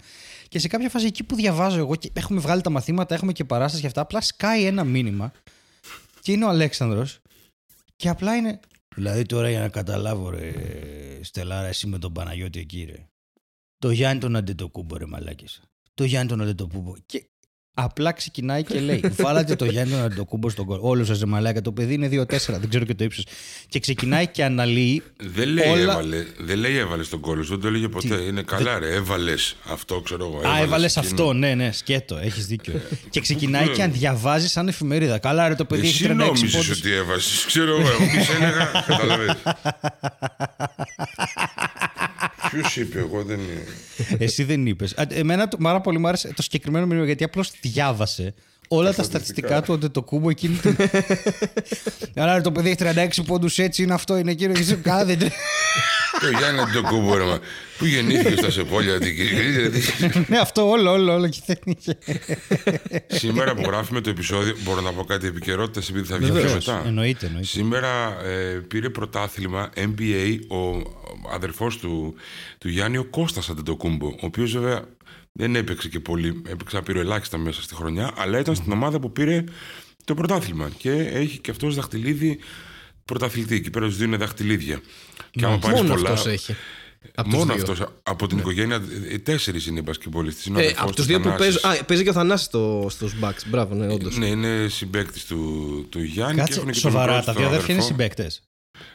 [0.48, 3.44] Και σε κάποια φάση εκεί που διαβάζω εγώ και έχουμε βγάλει τα μαθήματα, έχουμε και
[3.44, 5.32] παράσταση και αυτά, απλά σκάει ένα μήνυμα
[6.22, 7.18] και είναι ο Αλέξανδρος
[7.96, 8.60] και απλά είναι.
[8.96, 10.52] Δηλαδή τώρα για να καταλάβω, ρε
[11.22, 13.08] Στελάρα, εσύ με τον Παναγιώτη εκεί, ρε.
[13.78, 15.62] Το Γιάννη τον Αντετοκούμπο, ρε μαλάκες.
[15.94, 16.94] Το Γιάννη τον Αντετοκούμπο.
[17.06, 17.28] Και
[17.78, 20.78] απλά ξεκινάει και λέει: Βάλατε το Γιάννη τον Αντετοκούμπο στον κόλ.
[20.82, 21.60] Όλο σας ρε μαλάκα.
[21.60, 23.24] Το παιδί είναι 2-4, δεν ξέρω και το ύψος.
[23.68, 25.02] Και ξεκινάει και αναλύει.
[25.16, 28.14] Δεν λέει, όλα- έβαλε, δεν λέει έβαλε τον κόλλο, δεν το έλεγε ποτέ.
[28.14, 28.94] Είναι καλά, ρε.
[28.94, 30.48] Έβαλες αυτό, ξέρω εγώ.
[30.48, 31.12] Α, έβαλες εκείνο.
[31.12, 31.32] αυτό.
[31.32, 32.16] Ναι, ναι, σκέτο.
[32.16, 32.80] Έχεις δίκιο.
[33.10, 35.18] και ξεκινάει και αν διαβάζει σαν εφημερίδα.
[35.18, 36.70] Καλά, ρε το παιδί έχει Εσύ 36 νόμιζες πόντους.
[36.78, 37.46] ότι έβασε.
[37.46, 38.70] Ξέρω εγώ, εγώ τι σε έλεγα.
[42.62, 42.72] Καταλαβαίνεις.
[42.72, 43.40] Ποιος είπε, εγώ δεν.
[44.18, 44.92] Εσύ δεν είπες.
[45.08, 48.34] Εμένα το- πάρα πολύ μου άρεσε το συγκεκριμένο μήνυμα γιατί απλώς διάβασε
[48.68, 50.76] όλα τα στατιστικά του Αντετοκούμπο εκείνη την.
[52.22, 54.52] Αλλά ρε, το παιδί έχει 36 πόντους έτσι είναι αυτό, είναι εκείνο.
[54.52, 55.28] και εσύ, «Κα, δεν τρε-».
[56.20, 57.40] Το Γιάννη το κούμπο, ρε, μα;
[57.78, 59.80] Πού γεννήθηκε στα Σεπόλια, την δηλαδή.
[60.28, 61.28] Ναι, αυτό όλο, όλο, όλο.
[61.28, 61.98] Και δεν είχε.
[63.22, 66.66] Σήμερα που γράφουμε το επεισόδιο, μπορώ να πω κάτι επικαιρότητα επειδή θα βγει πιο Βεβαίως,
[66.66, 66.82] μετά.
[66.86, 67.46] εννοείται, εννοείται.
[67.48, 70.90] Σήμερα ε, πήρε πρωτάθλημα NBA ο
[71.34, 72.14] αδερφός του,
[72.58, 74.84] του Γιάννη, ο Κώστας Αντετοκούμπο, ο οποίος βέβαια
[75.36, 79.12] δεν έπαιξε και πολύ, έπαιξε πήρε ελάχιστα μέσα στη χρονιά, αλλά ήταν στην ομάδα που
[79.12, 79.44] πήρε
[80.04, 82.38] το πρωτάθλημα και έχει και αυτός δαχτυλίδι
[83.04, 83.54] πρωταθλητή.
[83.54, 84.80] Εκεί πέρα τους δίνουν δαχτυλίδια.
[85.30, 86.56] Και άμα πάρεις Μόνο πολλά, αυτός έχει.
[87.14, 87.62] Από τους Μόνο δύο.
[87.62, 90.44] αυτός, από την οικογένεια, ε, τέσσερις είναι οι μπασκετμπολιστές.
[90.44, 91.60] Είναι ο Ε, αδερφός από τους του δύο που Θανάσης.
[91.60, 91.80] παίζουν.
[91.80, 93.42] Α, παίζει και ο Θανάσης στο, στους Bucks.
[93.46, 94.16] Μπράβο, ναι, όντως.
[94.16, 96.34] Ναι, είναι συμπέκτη του, του Γιάννη.
[96.34, 97.96] και Κάτσε, έχουν και τον σοβαρά, μικρό τα του δύο αδέρφια είναι αδερφό.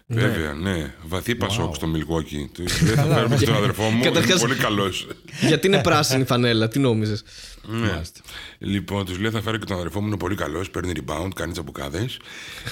[0.08, 0.30] Συμπαίκτε.
[0.30, 0.94] Βέβαια, ναι.
[1.04, 2.50] Βαθύ πασόκ στο Μιλγόκι.
[2.54, 3.96] Του λέει θα φέρουμε στον αδερφό μου.
[3.98, 5.08] Είναι Καταρχάς- πολύ καλός.
[5.48, 7.24] Γιατί είναι πράσινη φανέλα, τι νόμιζες;
[7.68, 8.02] ναι.
[8.58, 10.08] Λοιπόν, τους λέει θα φέρω και τον αδερφό μου.
[10.08, 10.70] Είναι πολύ καλός.
[10.70, 12.20] Παίρνει rebound, κάνει τσαμπουκάδες.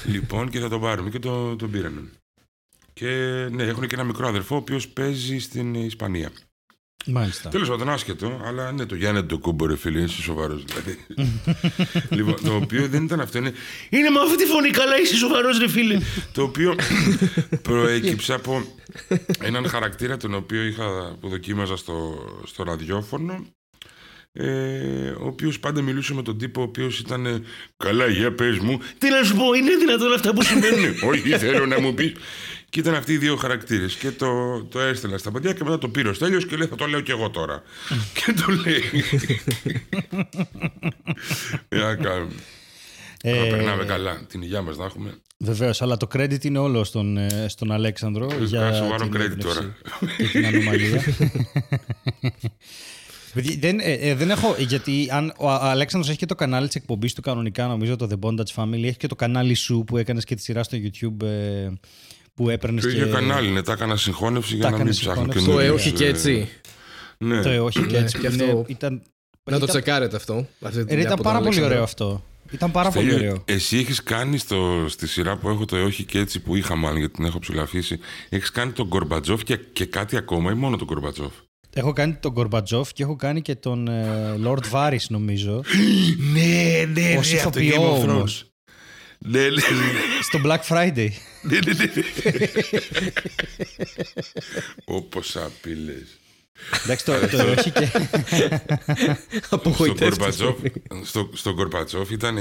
[0.05, 1.09] λοιπόν, και θα τον πάρουμε.
[1.09, 2.01] Και το, τον πήρανε.
[2.93, 3.07] Και
[3.51, 6.31] ναι, έχουν και ένα μικρό αδερφό ο οποίος παίζει στην Ισπανία.
[7.05, 7.49] Μάλιστα.
[7.49, 10.97] Τέλος πάντων, άσχετο, αλλά ναι, το Γιάννη το κούμπο, ρε φίλε, είσαι σοβαρός δηλαδή.
[12.17, 13.53] λοιπόν, το οποίο δεν ήταν αυτό, είναι.
[13.89, 15.97] Είναι με αυτή τη φωνή, καλά, είσαι σοβαρός, ρε φίλε.
[16.33, 16.75] το οποίο
[17.61, 18.63] προέκυψε από
[19.41, 23.45] έναν χαρακτήρα τον οποίο είχα, που δοκίμαζα στο, στο ραδιόφωνο.
[24.31, 27.41] Ε, ο οποίος πάντα μιλούσε με τον τύπο ο οποίος ήταν ε,
[27.77, 31.65] Καλά για πες μου Τι να σου πω είναι δυνατόν αυτά που συμβαίνουν; Όχι θέλω
[31.65, 32.13] να μου πεις
[32.69, 33.95] Και ήταν αυτοί οι δύο χαρακτήρες.
[33.95, 36.75] Και το, το έστελνα στα παιδιά και μετά το πήρε ο Στέλιος Και λέει θα
[36.75, 37.63] το λέω και εγώ τώρα
[38.25, 38.83] Και το λέει.
[41.69, 42.33] Για να κάνουμε.
[43.23, 44.21] Ε, Να περνάμε καλά.
[44.27, 45.13] Την υγειά μας να έχουμε.
[45.37, 49.21] Βεβαίως, αλλά το credit είναι όλο στον, ε, στον Αλέξανδρο για κάνει σοβαρό την credit
[49.21, 49.75] έμπνευση τώρα.
[50.17, 51.03] και την ανομαλία.
[53.33, 56.67] Παιδιά, δεν, ε, ε, δεν έχω, γιατί αν ο Α- Αλέξανδρος έχει και το κανάλι
[56.67, 59.97] της εκπομπής του κανονικά, νομίζω το The Bondage Family, έχει και το κανάλι σου που
[59.97, 61.69] έκανες και τη σειρά στο YouTube ε,
[62.39, 62.95] που έπαιρνες Το και...
[62.97, 65.45] ίδιο κανάλι είναι Τα έκανα συγχώνευση για Τα να μην έκανες ψάχνω συγχώνευση.
[65.45, 66.49] Το ε, καινούριους, όχι και ε, έτσι.
[67.17, 68.17] Ναι Το ε, όχι και Ναι, έτσι.
[68.19, 69.01] και είναι- αυτό- ήταν, Να
[69.43, 70.33] το ήταν- τσεκάρετε αυτό.
[70.61, 71.71] αυτή τη ε, δουλειά ήταν από τον πάρα πολύ Αλέξανδρο.
[71.73, 72.23] ωραίο αυτό.
[72.51, 73.43] Ήταν πάρα πολύ Στέλιο, ωραίο.
[73.45, 76.75] Εσύ έχεις κάνει στο, στη σειρά που έχω το «Ε, όχι και έτσι που είχα
[76.75, 77.99] μάλλον γιατί την έχω ψηλαφίσει.
[78.29, 81.31] Έχεις κάνει τον Γκορμπατζόφ και, και κάτι ακόμα ή μόνο τον Γκορμπατζόφ.
[81.73, 85.63] Έχω κάνει τον Γκορμπατζόφ και έχω κάνει και τον ε, Lord Varys νομίζω
[86.33, 88.48] ναι, ναι, Ως ηθοποιό όμως.
[89.21, 89.61] Ναι, ναι,
[90.21, 91.09] στο Black Friday.
[91.41, 92.47] ναι, ναι, ναι.
[94.85, 96.18] Όπως απειλές.
[96.83, 97.85] Εντάξει, το, το όχι και...
[99.45, 100.05] Στο Απογοητεύτηκε.
[100.05, 100.55] Γκορμπατζόφ,
[101.03, 102.37] στο, στο Γκορμπατζόφ ήταν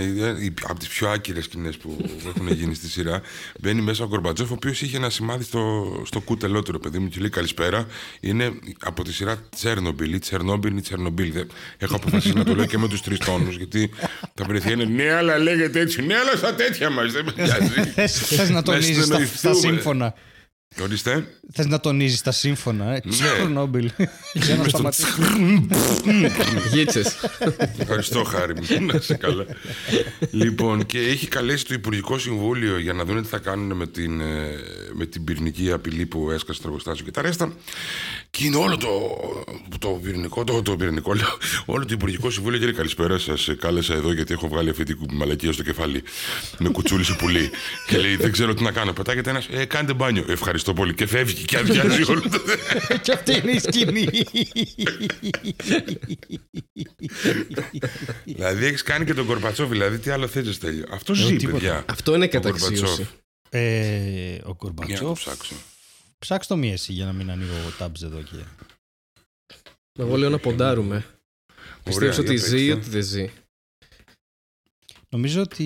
[0.68, 1.96] από τις πιο άκυρες σκηνές που
[2.28, 3.20] έχουν γίνει στη σειρά.
[3.60, 6.98] Μπαίνει μέσα ο Γκορμπατζόφ, ο οποίος είχε ένα σημάδι στο, στο κούτελό του, ρε παιδί
[6.98, 7.86] μου, και λέει Καλησπέρα.
[8.20, 11.32] Είναι από τη σειρά Τσέρνομπιλ ή Τσερνόμπιλ ή Τσερνομπίλ.
[11.32, 13.90] Δεν- Έχω αποφασίσει να το λέω και με τους τρεις τόνους, γιατί
[14.34, 16.02] τα παιδιά είναι ναι, αλλά λέγεται έτσι.
[16.02, 17.90] Ναι, αλλά στα τέτοια μας δεν με νοιάζει.
[17.94, 19.54] Θες, θες να τονίζεις τα, τα συνεννοηθούμε.
[19.74, 20.14] σύμφωνα.
[20.82, 21.26] Ορίστε.
[21.52, 22.94] Θες να τονίζεις τα σύμφωνα.
[22.94, 23.90] Ε; Τσέρνόμπιλ.
[24.44, 25.06] Για να Μες στο σταματήσει.
[26.72, 27.02] Γίτσε.
[27.78, 28.86] Ευχαριστώ, χάρη μου.
[28.86, 29.46] Να είσαι καλά.
[30.30, 34.20] λοιπόν, και έχει καλέσει το Υπουργικό Συμβούλιο για να δουν τι θα κάνουν με την,
[34.20, 34.50] ε,
[34.92, 37.52] με την πυρηνική απειλή που έσκασε στο εργοστάσιο και τα ρέστα.
[38.30, 38.88] Και είναι όλο το,
[39.78, 42.58] το πυρηνικό, το, το πυρηνικό, λέω, όλο το Υπουργικό Συμβούλιο.
[42.58, 43.48] Κύριε, καλησπέρα σας.
[43.58, 46.02] Κάλεσα εδώ γιατί έχω βγάλει αυτή την μαλακία στο κεφάλι.
[46.58, 47.50] Με κουτσούλη σε πουλί.
[47.86, 48.92] και λέει, Δεν ξέρω τι να κάνω.
[48.92, 50.24] Πετάγεται ένας, ε, κάντε μπάνιο.
[50.28, 50.94] Ευχαριστώ πολύ.
[50.94, 52.40] Και φεύγει και αδειάζει όλο το.
[53.02, 54.08] Και αυτή είναι η σκηνή.
[58.24, 59.68] δηλαδή, έχεις κάνει και τον Κορπατσόφ.
[59.70, 60.84] Δηλαδή, τι άλλο θέλει, τέλειο.
[60.90, 61.58] Αυτό ζει, τίποτα.
[61.58, 61.84] παιδιά.
[61.88, 62.60] Αυτό είναι Ο Γκορμπατσόφ.
[62.68, 63.08] καταξίωση.
[63.50, 63.60] Ε,
[64.30, 65.54] ο Για να το Γκορμπατσόφ ψάξω.
[66.18, 68.36] Ψάξ το μία εσύ για να μην ανοίγω εγώ tabs εδώ και.
[69.98, 71.04] Εγώ λέω να ποντάρουμε.
[71.82, 72.80] Πιστεύεις ότι για ζει ή παίξτε.
[72.80, 73.30] ότι δεν ζει;
[75.08, 75.64] Νομίζω ότι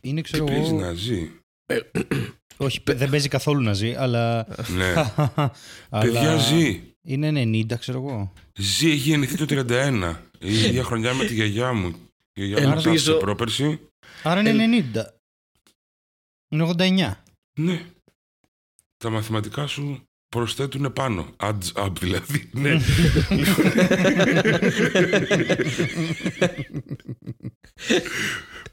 [0.00, 0.80] είναι, Τι ξέρω παίζει εγώ.
[0.80, 1.30] να ζει;
[2.60, 4.46] Όχι, παι- δεν παίζει καθόλου να ζει, αλλά.
[4.76, 4.92] Ναι.
[5.90, 6.82] αλλά Παιδιά ζει.
[7.02, 8.32] Είναι 90, ξέρω εγώ.
[8.58, 10.14] Ζει, έχει γεννηθεί το 31.
[10.38, 11.94] Η ίδια χρονιά με τη γιαγιά μου.
[12.32, 13.80] Η γιαγιά μου Ελπίζω- θάψε πρόπερση.
[14.22, 14.50] Άρα είναι
[14.94, 15.04] 90.
[16.48, 17.12] Είναι 89.
[17.54, 17.82] Ναι.
[18.96, 21.34] Τα μαθηματικά σου προσθέτουν πάνω.
[21.36, 22.50] Adds up δηλαδή.
[22.52, 22.76] Ναι.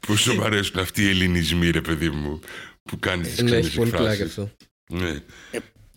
[0.06, 2.40] Πόσο μου αρέσουν αυτοί οι ελληνισμοί, ρε παιδί μου,
[2.86, 4.38] που κάνει τις Ναι, ξένες έχει πολύ πλάκα εκφράσεις.
[4.38, 4.50] αυτό.
[4.88, 5.20] Ναι.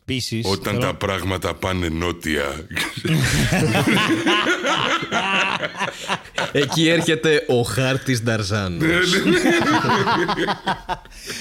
[0.04, 0.46] Επίσης.
[0.46, 2.44] Όταν τα πράγματα πάνε νότια.
[6.52, 8.82] Εκεί έρχεται ο χάρτης Νταρζάνος.
[8.82, 8.98] Ναι,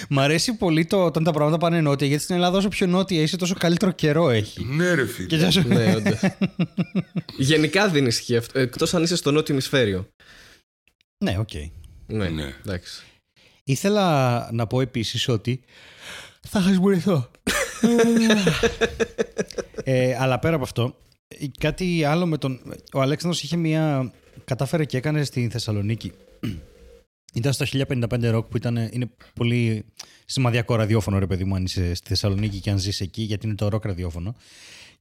[0.09, 3.23] Μ' αρέσει πολύ το όταν τα πράγματα πάνε νότια, γιατί στην Ελλάδα όσο πιο νότια
[3.23, 4.65] είσαι, τόσο καλύτερο καιρό έχει.
[4.65, 5.27] ναι, ρε φίλε.
[5.27, 6.21] Και τόσο- ναι, όντως.
[7.37, 8.59] Γενικά δεν ισχύει αυτό.
[8.59, 10.09] Εκτός αν είσαι στο νότιο ημισφαίριο.
[11.25, 11.53] ναι, οκ.
[12.07, 12.53] Ναι, Ναι.
[12.67, 13.03] εντάξει.
[13.69, 15.61] Ήθελα να πω επίσης ότι
[16.41, 17.31] θα χασμουρηθώ.
[19.85, 20.97] ε, αλλά πέρα από αυτό,
[21.29, 22.61] ε, κάτι άλλο με τον...
[22.93, 24.13] Ο Αλέξανδρος είχε μια...
[24.45, 26.13] Κατάφερε και έκανε στη Θεσσαλονίκη.
[27.35, 29.85] Ήταν στο 1055 Rock που ήταν, είναι πολύ
[30.25, 33.55] σημαδιακό ραδιόφωνο ρε παιδί μου αν είσαι στη Θεσσαλονίκη και αν ζεις εκεί γιατί είναι
[33.55, 34.35] το rock ραδιόφωνο.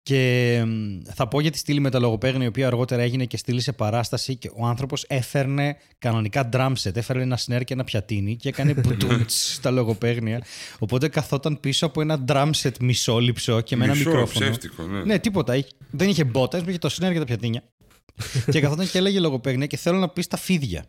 [0.07, 3.37] Και μ, θα πω για τη στήλη με τα λογοπαίγνια, η οποία αργότερα έγινε και
[3.37, 7.83] στήλη σε παράσταση και ο άνθρωπος έφερνε κανονικά drum set, έφερε ένα snare και ένα
[7.83, 10.43] πιατίνι και έκανε μπουτούμτς στα λογοπαίγνια.
[10.79, 14.45] Οπότε καθόταν πίσω από ένα drum set μισόλυψο και με ένα Μισό, μικρόφωνο.
[14.45, 15.03] ψεύτικο, ναι.
[15.03, 15.55] Ναι, τίποτα.
[15.55, 17.63] Είχε- Δεν είχε μπότα, είχε το snare και τα πιατίνια.
[18.51, 20.85] και καθόταν και έλεγε λογοπαίγνια και θέλω να πεις τα φίδια.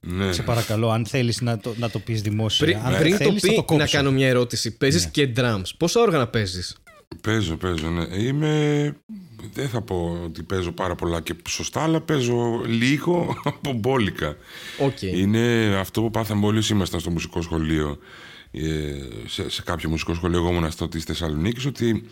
[0.00, 0.32] Ναι.
[0.32, 2.66] Σε παρακαλώ, αν θέλεις να το, να το πεις δημόσια.
[2.66, 3.84] Πριν, αν πριν το θέλεις, θα πει, το κόψω.
[3.84, 4.76] να κάνω μια ερώτηση.
[4.76, 5.10] Παίζεις Ναι.
[5.10, 5.62] και drums.
[5.76, 6.76] Πόσα όργανα παίζεις;
[7.22, 8.16] Παίζω, παίζω, ναι.
[8.16, 8.96] Είμαι...
[9.52, 14.36] Δεν θα πω ότι παίζω πάρα πολλά και σωστά, αλλά παίζω λίγο από μπόλικα.
[14.78, 15.02] Οκ.
[15.02, 17.98] Είναι αυτό που πάθαμε όλοι όσοι ήμασταν στο μουσικό σχολείο.
[18.50, 18.94] ε,
[19.26, 22.04] σε, σε κάποιο μουσικό σχολείο, εγώ ήμουν στο της Θεσσαλονίκης, ότι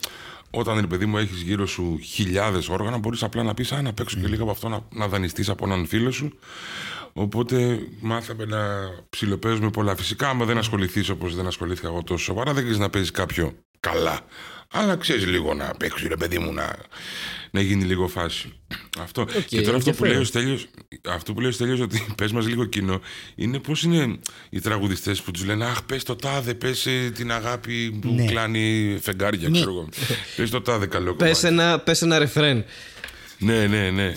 [0.50, 3.92] όταν ρε παιδί μου έχεις γύρω σου χιλιάδες όργανα, μπορείς απλά να πεις, α, να
[3.92, 6.38] παίξω και λίγο από αυτό, να, να δανειστείς από έναν φίλο σου.
[7.12, 8.58] Οπότε μάθαμε να
[9.10, 9.96] ψιλοπαίζουμε πολλά.
[9.96, 13.52] Φυσικά, άμα δεν ασχοληθείς όπως δεν ασχολήθηκα εγώ τόσο σοβαρά, δεν ξέρεις να παίζεις κάποιο
[13.80, 14.20] καλά.
[14.72, 16.76] Αλλά ξέρεις λίγο να παίξεις, ρε παιδί μου, να,
[17.50, 18.52] να γίνει λίγο φάση.
[19.00, 19.26] Αυτό.
[19.46, 20.66] και τώρα αυτό που, λέει ο Στέλιος,
[21.08, 23.00] αυτό που λέει ο Στέλιος ότι πες μας λίγο κοινό
[23.34, 24.18] είναι πώς είναι
[24.50, 28.24] οι τραγουδιστές που τους λένε Αχ, πες το τάδε, πες ε, την αγάπη που Ναι.
[28.24, 29.88] κλάνει φεγγάρια, ξέρω εγώ.
[30.36, 31.46] πες το τάδε καλό Πες κομμάτι.
[31.62, 32.64] ένα, πες ένα ρεφρέν.
[33.38, 34.16] Ναι, ναι, ναι.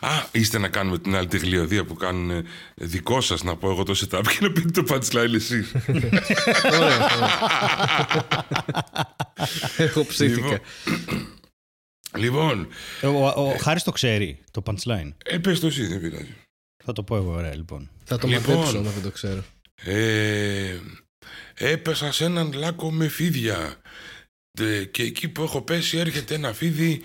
[0.00, 3.70] Α, είστε να κάνουμε την άλλη τη γλιωδία που κάνουν ε, δικό σας να πω
[3.70, 5.72] εγώ το setup και να πείτε το punchline εσείς.
[6.72, 7.08] Ωραία.
[9.76, 10.60] Εγώ ψήθηκα.
[12.16, 12.68] λοιπόν,
[13.02, 15.12] Ο, ο, ο Χάρης το ξέρει, το punchline.
[15.24, 16.34] ε, πες το εσύ, δεν πειράζει.
[16.84, 17.90] Θα το πω εγώ, ωραία, λοιπόν.
[18.04, 18.54] Θα το Λοιπόν.
[18.56, 19.44] μαθέψω, άμα δεν το ξέρω.
[19.84, 20.78] Ε,
[21.54, 23.76] έπεσα σε έναν λάκκο με φίδια
[24.60, 27.02] Ε, και εκεί που έχω πέσει έρχεται ένα φίδι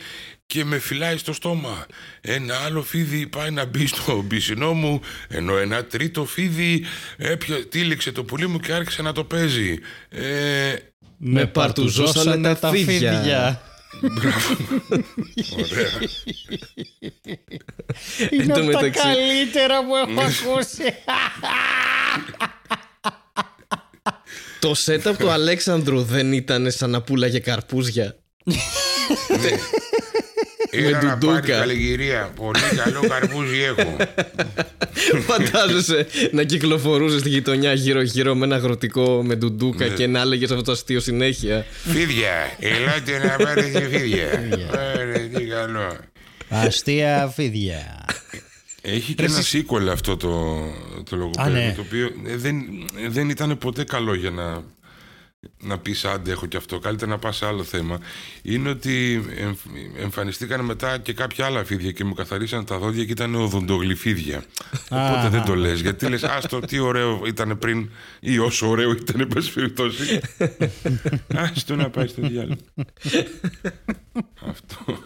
[0.54, 1.86] και με φυλάει στο στόμα.
[2.22, 6.86] Ένα άλλο φίδι πάει να μπει στο πισινό μου, ενώ ένα τρίτο φίδι
[7.18, 9.78] έπια, τύλιξε το πουλί μου και άρχισε να το παίζει.
[10.10, 10.74] Ε,
[11.18, 13.20] Με παρτουζώσανε τα φίδια.
[13.24, 13.62] ωραία.
[18.32, 20.84] Είναι τω από τα μεταξύ- καλύτερα που έχω ακούσει.
[24.60, 28.16] Το setup του Αλέξανδρου δεν ήταν σαν να πουλάγε καρπούζια.
[30.72, 31.34] Έλα να ντουντούκα.
[31.34, 32.32] πάρει καλλιγυρία.
[32.36, 33.96] Πολύ καλό καρπούζι έχω.
[35.28, 39.94] Φαντάζεσαι να κυκλοφορούσε στη γειτονιά γύρω-γύρω με ένα αγροτικό με ντουντούκα Ναι.
[39.94, 41.66] και να έλεγες αυτό το αστείο συνέχεια.
[41.84, 44.28] Φίδια, ελάτε να πάρετε φίδια.
[44.96, 45.98] Ωραία, τι καλό.
[46.50, 48.06] Αστεία φίδια.
[48.82, 50.58] Έχει και ένα sequel αυτό το,
[51.10, 51.74] το λογοπαίγνιο, ναι.
[51.76, 52.56] το οποίο ε, δεν,
[53.06, 54.64] ε, δεν ήταν ποτέ καλό για να,
[55.62, 58.00] να πεις άντε έχω και αυτό, καλύτερα να πας σε άλλο θέμα.
[58.42, 59.60] Είναι ότι εμφ,
[59.98, 64.44] εμφανιστήκαν μετά και κάποια άλλα φίδια και μου καθαρίσαν τα δόντια και ήταν οδοντογλυφίδια.
[64.90, 69.20] Οπότε δεν το λες, γιατί λες άστο τι ωραίο ήταν πριν ή όσο ωραίο ήταν
[69.20, 70.20] εν πάση περιπτώσει.
[71.36, 72.60] Άστο να πάει στο διάλογο.
[74.48, 75.00] αυτό.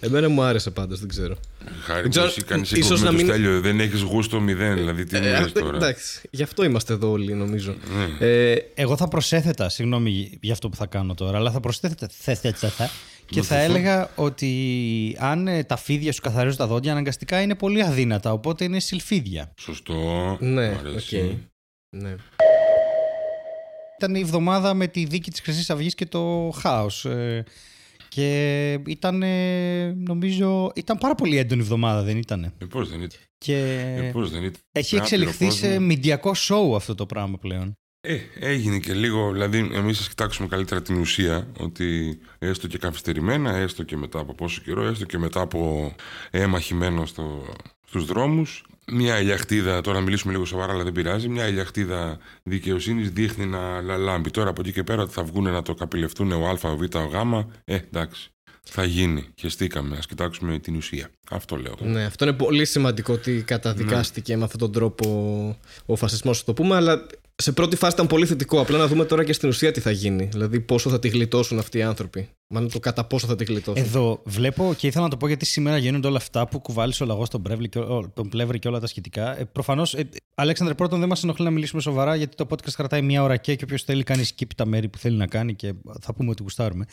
[0.00, 1.36] Εμένα μου άρεσε πάντως, δεν ξέρω.
[1.80, 4.00] Χάρη Δεν που ξέρω, εσύ κάνεις ίσως εκπομπή να με το μην- Στέλιο, δεν έχεις
[4.00, 5.76] γούστο μηδέν, δηλαδή τι μου Ε, λες αυτό- τώρα.
[5.76, 7.74] εντάξει, γι' αυτό είμαστε εδώ όλοι, νομίζω.
[8.20, 8.26] Ναι.
[8.26, 12.72] Ε, Εγώ θα προσέθετα, συγγνώμη για αυτό που θα κάνω τώρα, αλλά θα προσέθετα θεθετσα,
[13.26, 17.82] και θα έλεγα ότι αν ε, τα φίδια σου καθαρίζουν τα δόντια, αναγκαστικά είναι πολύ
[17.82, 19.52] αδύνατα, οπότε είναι σιλφίδια.
[19.60, 19.94] Σωστό.
[20.40, 20.86] ναι, Μ' οκ.
[20.86, 21.38] αρέσει.
[21.96, 22.14] Ναι.
[23.98, 27.06] ήταν η εβδομάδα με τη δίκη της Χρυσής Αυγής και το χάος.
[28.14, 32.44] Ε, και ήταν, ε, νομίζω, ήταν πάρα πολύ έντονη εβδομάδα, δεν ήταν.
[32.44, 33.18] Ε, πώς δεν ήταν.
[33.38, 33.56] Και
[33.96, 34.60] Ε, πώς δεν ήταν.
[34.72, 35.86] έχει Άπειρο εξελιχθεί σε κόσμο.
[35.86, 37.74] μιντιακό σόου αυτό το πράγμα πλέον.
[38.00, 43.56] Ε, έγινε και λίγο, δηλαδή εμείς ας κοιτάξουμε καλύτερα την ουσία, ότι έστω και καθυστερημένα,
[43.56, 45.92] έστω και μετά από πόσο καιρό, έστω και μετά από
[46.30, 47.44] αίμα χυμένο στο,
[47.86, 53.10] στους δρόμους, μια ελιαχτίδα, τώρα να μιλήσουμε λίγο σοβαρά αλλά δεν πειράζει, μια ελιαχτίδα δικαιοσύνης
[53.10, 54.30] δείχνει να λαλάμπει.
[54.30, 56.82] Τώρα από εκεί και πέρα ότι θα βγουν να το καπηλευτούν ο Α, ο Β,
[56.96, 58.30] ο Γ, ε, εντάξει.
[58.70, 59.28] Θα γίνει.
[59.36, 59.96] Χεστήκαμε.
[59.96, 61.10] Α κοιτάξουμε την ουσία.
[61.30, 61.74] Αυτό λέω.
[61.80, 66.76] Ναι, αυτό είναι πολύ σημαντικό ότι καταδικάστηκε με αυτόν τον τρόπο ο φασισμός, το πούμε,
[66.76, 67.06] αλλά
[67.42, 68.60] σε πρώτη φάση ήταν πολύ θετικό.
[68.60, 70.24] Απλά να δούμε τώρα και στην ουσία τι θα γίνει.
[70.24, 72.28] Δηλαδή, πόσο θα τη γλιτώσουν αυτοί οι άνθρωποι.
[72.48, 73.84] Μάλλον το κατά πόσο θα τη γλιτώσουν.
[73.84, 77.06] Εδώ βλέπω και ήθελα να το πω γιατί σήμερα γίνονται όλα αυτά που κουβάλισε ο
[77.06, 79.38] λαγός τον, Πρέβλη και, ο- τον Πλεύρη και όλα τα σχετικά.
[79.38, 83.02] Ε, Προφανώς, ε, Αλέξανδρε, πρώτον δεν μας ενοχλεί να μιλήσουμε σοβαρά γιατί το podcast κρατάει
[83.02, 85.72] μία ώρα και, και όποιος θέλει κάνει skip τα μέρη που θέλει να κάνει και
[86.00, 86.84] θα πούμε ότι γουστάρουμε.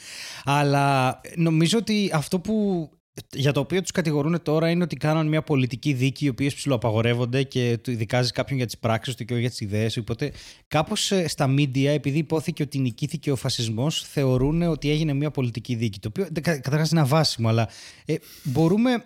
[0.44, 2.90] Αλλά νομίζω ότι αυτό που
[3.34, 7.44] για το οποίο τους κατηγορούν τώρα είναι ότι κάναν μια πολιτική δίκη οι οποίες ψηλοαπαγορεύονται
[7.44, 10.00] και του δικάζει κάποιον για τις πράξεις του και όχι για τις ιδέες του.
[10.04, 10.32] Οπότε
[10.68, 16.00] κάπως στα media, επειδή υπόθηκε ότι νικήθηκε ο φασισμός, θεωρούν ότι έγινε μια πολιτική δίκη.
[16.00, 17.70] Το οποίο καταρχάς είναι αβάσιμο, αλλά
[18.06, 19.04] ε, μπορούμε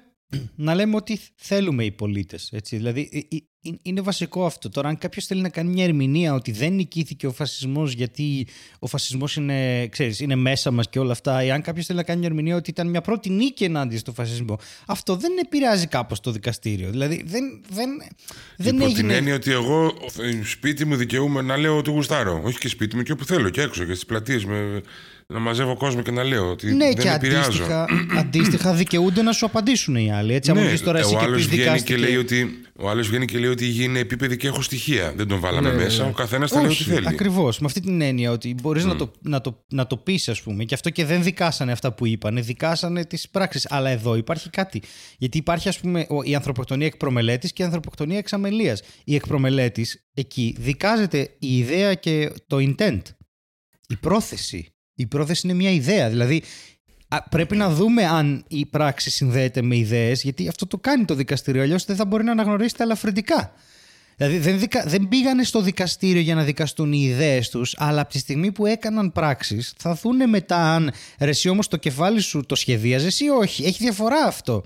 [0.55, 2.53] να λέμε ότι θέλουμε οι πολίτες.
[2.69, 4.69] Δηλαδή, ε, ε, ε, είναι βασικό αυτό.
[4.69, 8.47] Τώρα, αν κάποιος θέλει να κάνει μια ερμηνεία ότι δεν νικήθηκε ο φασισμός γιατί
[8.79, 12.03] ο φασισμός είναι, ξέρεις, είναι μέσα μας και όλα αυτά, ή αν κάποιος θέλει να
[12.03, 16.19] κάνει μια ερμηνεία ότι ήταν μια πρώτη νίκη ενάντια στο φασισμό, αυτό δεν επηρεάζει κάπως
[16.19, 16.89] το δικαστήριο.
[16.89, 17.89] Δηλαδή, δεν, δεν,
[18.57, 19.01] δεν Υπό έγινε.
[19.01, 19.85] την έννοια ότι εγώ
[20.19, 22.41] ε, σπίτι μου δικαιούμαι να λέω ότι γουστάρω.
[22.43, 24.81] Όχι και σπίτι μου και όπου θέλω και έξω και στις πλατείες με,
[25.33, 27.47] να μαζεύω κόσμο και να λέω ότι Ναι, δεν και επηρεάζω.
[27.47, 27.85] αντίστοιχα,
[28.17, 30.33] αντίστοιχα δικαιούνται να σου απαντήσουν οι άλλοι.
[30.33, 31.93] Έτσι, αν μου πεις τώρα εσύ Ναι, ο και άλλος πεις βγαίνει δικάστηκε.
[31.93, 34.61] και λέει ότι ο άλλος βγαίνει και λέει ότι η γη είναι επίπεδη και έχω
[34.61, 35.13] στοιχεία.
[35.15, 36.03] Δεν τον βάλαμε Ναι, ναι, μέσα.
[36.03, 36.09] ναι.
[36.09, 37.07] Ο καθένας θα λέει ό,τι Όχι, θέλει.
[37.07, 37.59] ακριβώς.
[37.59, 40.63] Με αυτή την έννοια ότι μπορείς να το, να το, να το πεις, ας πούμε.
[40.63, 43.65] Και αυτό και δεν δικάσανε αυτά που είπαν, δικάσανε τις πράξεις.
[43.69, 44.81] Αλλά εδώ υπάρχει κάτι.
[45.17, 48.81] Γιατί υπάρχει, ας πούμε, ο- η ανθρωποκτονία εκ προμελέτης και η ανθρωποκτονία εξ αμελίας.
[49.03, 53.01] Η εκ προμελέτης, εκεί δικάζεται η ιδέα και το intent.
[53.87, 54.73] Η πρόθεση.
[54.99, 56.09] Η πρόθεση είναι μια ιδέα.
[56.09, 56.43] Δηλαδή,
[57.07, 61.15] α, πρέπει να δούμε αν η πράξη συνδέεται με ιδέες, γιατί αυτό το κάνει το
[61.15, 61.61] δικαστήριο.
[61.61, 63.53] Αλλιώς δεν θα μπορεί να αναγνωρίσει τα ελαφρυντικά.
[64.17, 64.83] Δηλαδή δεν, δικα...
[64.85, 68.65] δεν πήγανε στο δικαστήριο για να δικαστούν οι ιδέες τους, αλλά από τη στιγμή που
[68.65, 73.29] έκαναν πράξεις θα δούνε μετά αν ρε, εσύ όμως το κεφάλι σου το σχεδίαζες ή
[73.29, 73.63] όχι.
[73.63, 74.63] Έχει διαφορά αυτό.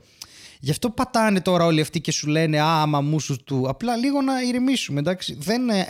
[0.64, 3.66] Γι' αυτό πατάνε τώρα όλοι αυτοί και σου λένε Α, μαμούσου του.
[3.70, 5.00] Απλά λίγο να ηρεμήσουμε.
[5.00, 5.38] Εντάξει.
[5.40, 5.86] Δεν, ε,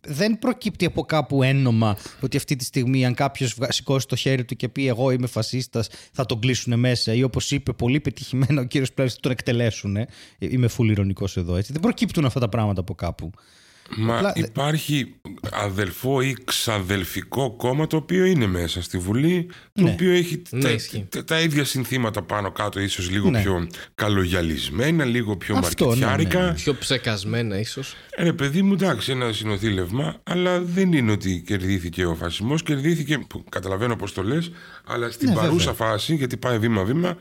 [0.00, 4.56] δεν προκύπτει από κάπου ένομα ότι αυτή τη στιγμή, αν κάποιος σηκώσει το χέρι του
[4.56, 7.14] και πει Εγώ είμαι φασίστας, θα τον κλείσουν μέσα.
[7.14, 9.96] Ή όπως είπε πολύ πετυχημένα ο κύριος Πλεύρη, θα τον εκτελέσουν.
[9.96, 10.06] Ε,
[10.38, 11.56] Είμαι φουλ ηρωνικός εδώ.
[11.56, 11.72] Έτσι.
[11.72, 13.30] Δεν προκύπτουν αυτά τα πράγματα από κάπου.
[13.96, 15.14] Μα Απλά- υπάρχει
[15.52, 19.90] αδελφό ή ξαδελφικό κόμμα το οποίο είναι μέσα στη Βουλή, το Ναι.
[19.90, 21.06] οποίο έχει Ναι, τα, ισχύει.
[21.08, 23.42] τα, τα ίδια συνθήματα πάνω κάτω, ίσως λίγο Ναι.
[23.42, 26.40] πιο καλογιαλισμένα, λίγο πιο Αυτό, ναι, μαρκετιάρικα.
[26.40, 26.52] ναι, ναι.
[26.54, 27.94] Πιο ψεκασμένα, ίσως.
[28.10, 32.62] Ε, ρε παιδί μου, εντάξει, ένα συνοθήλευμα, αλλά δεν είναι ότι κερδίθηκε ο φασισμός.
[32.62, 34.50] Κερδίθηκε, που καταλαβαίνω πώς το λες,
[34.86, 35.88] αλλά στην Ναι, παρούσα βέβαια.
[35.88, 37.16] φάση, γιατί πάει βήμα-βήμα,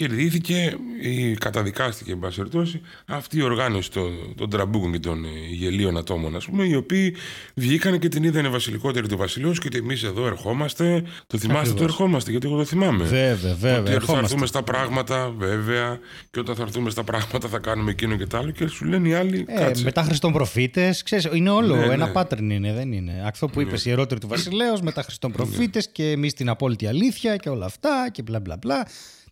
[0.00, 5.28] κερδίθηκε ή καταδικάστηκε, εν πάση περιπτώσει, αυτή η οργάνωση των, των τραμπούκων και των ε,
[5.50, 7.14] γελοίων ατόμων, ας πούμε, οι οποίοι
[7.54, 11.02] βγήκαν και την είδανε βασιλικότερη του βασιλείου και ότι εμείς εδώ ερχόμαστε.
[11.26, 13.04] Το θυμάστε, το ερχόμαστε, γιατί εγώ το θυμάμαι.
[13.04, 14.24] Βέβαια, βέβαια, Ότι θα ερχόμαστε.
[14.24, 15.98] έρθουμε στα πράγματα, βέβαια,
[16.30, 19.08] και όταν θα έρθουμε στα πράγματα θα κάνουμε εκείνο και το άλλο και σου λένε
[19.08, 19.44] οι άλλοι.
[19.48, 19.84] Ε, κάτσε.
[19.84, 21.04] μετά Χριστόν προφήτες,
[21.34, 21.76] είναι όλο.
[21.76, 22.12] Ναι, ένα ναι.
[22.14, 23.22] pattern είναι, δεν είναι.
[23.26, 27.48] Αυτό που είπες βασιλικότερη του Βασιλέως, μετά Χριστόν προφήτες και εμείς την απόλυτη αλήθεια και
[27.48, 28.86] όλα αυτά και μπλα μπλα μπλα.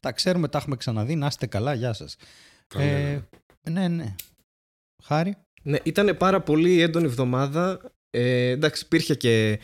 [0.04, 1.14] Τα ξέρουμε, τα έχουμε ξαναδεί.
[1.14, 2.16] Να είστε καλά, γεια σας.
[2.78, 3.18] Ε,
[3.70, 4.14] ναι, ναι.
[5.04, 5.36] Χάρη.
[5.62, 7.80] Ναι, ήταν πάρα πολύ έντονη εβδομάδα.
[8.10, 9.58] Ε, εντάξει, υπήρχε και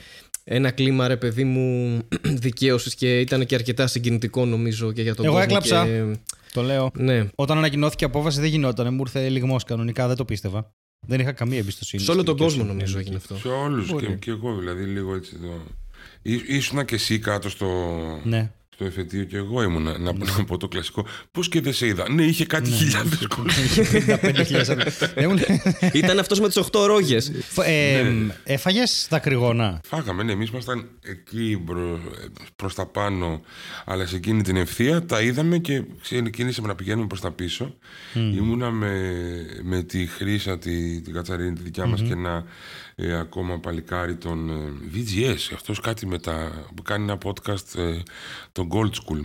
[0.45, 1.99] ένα κλίμα, ρε παιδί μου,
[2.45, 5.47] δικαίωσης και ήταν και αρκετά συγκινητικό νομίζω και για τον Εγώ κόσμο.
[5.49, 5.85] έκλαψα.
[5.87, 6.17] Και...
[6.53, 6.91] Το λέω.
[6.95, 7.29] Ναι.
[7.35, 8.95] Όταν ανακοινώθηκε η απόφαση δεν γινόταν.
[8.95, 10.71] Μου ήρθε λιγμός κανονικά, δεν το πίστευα.
[11.07, 12.03] Δεν είχα καμία εμπιστοσύνη.
[12.03, 12.79] Σε όλο στην τον κόσμο δικαιοσύνη.
[12.79, 13.37] νομίζω έγινε αυτό.
[13.37, 14.07] Σε όλους Μπορεί.
[14.07, 15.37] και, και εγώ δηλαδή λίγο έτσι.
[15.37, 15.63] Το...
[16.23, 17.69] Ή- Ήσουνα και εσύ κάτω στο,
[18.25, 18.53] Ναι.
[18.81, 21.07] Στο εφετείο και εγώ ήμουν να, να πω το κλασικό.
[21.31, 22.11] Πώς και δεν σε είδα.
[22.11, 23.45] Ναι, είχε κάτι χιλιάδες κόσμο.
[23.45, 25.41] 55.000 άτομα.
[25.93, 27.33] Ήταν αυτός με τις 8 ρόγες.
[28.45, 29.81] Έφαγες δακρυγόνα.
[29.87, 32.01] Φάγαμε, ναι, εμείς ήμασταν εκεί προ,
[32.57, 33.41] προς τα πάνω,
[33.85, 37.77] αλλά σε εκείνη την ευθεία τα είδαμε και ξεκινήσαμε να πηγαίνουμε προς τα πίσω.
[38.15, 39.13] Ήμουνα με,
[39.63, 42.45] με τη Χρύσα, τη, την Κατσαρίνη, τη δικιά μας και ένα
[43.03, 45.53] ε, ακόμα παλικάρι τον ε, VGS.
[45.55, 48.03] Αυτός κάτι με τα, που κάνει ένα podcast, ε,
[48.53, 49.25] τον Gold School,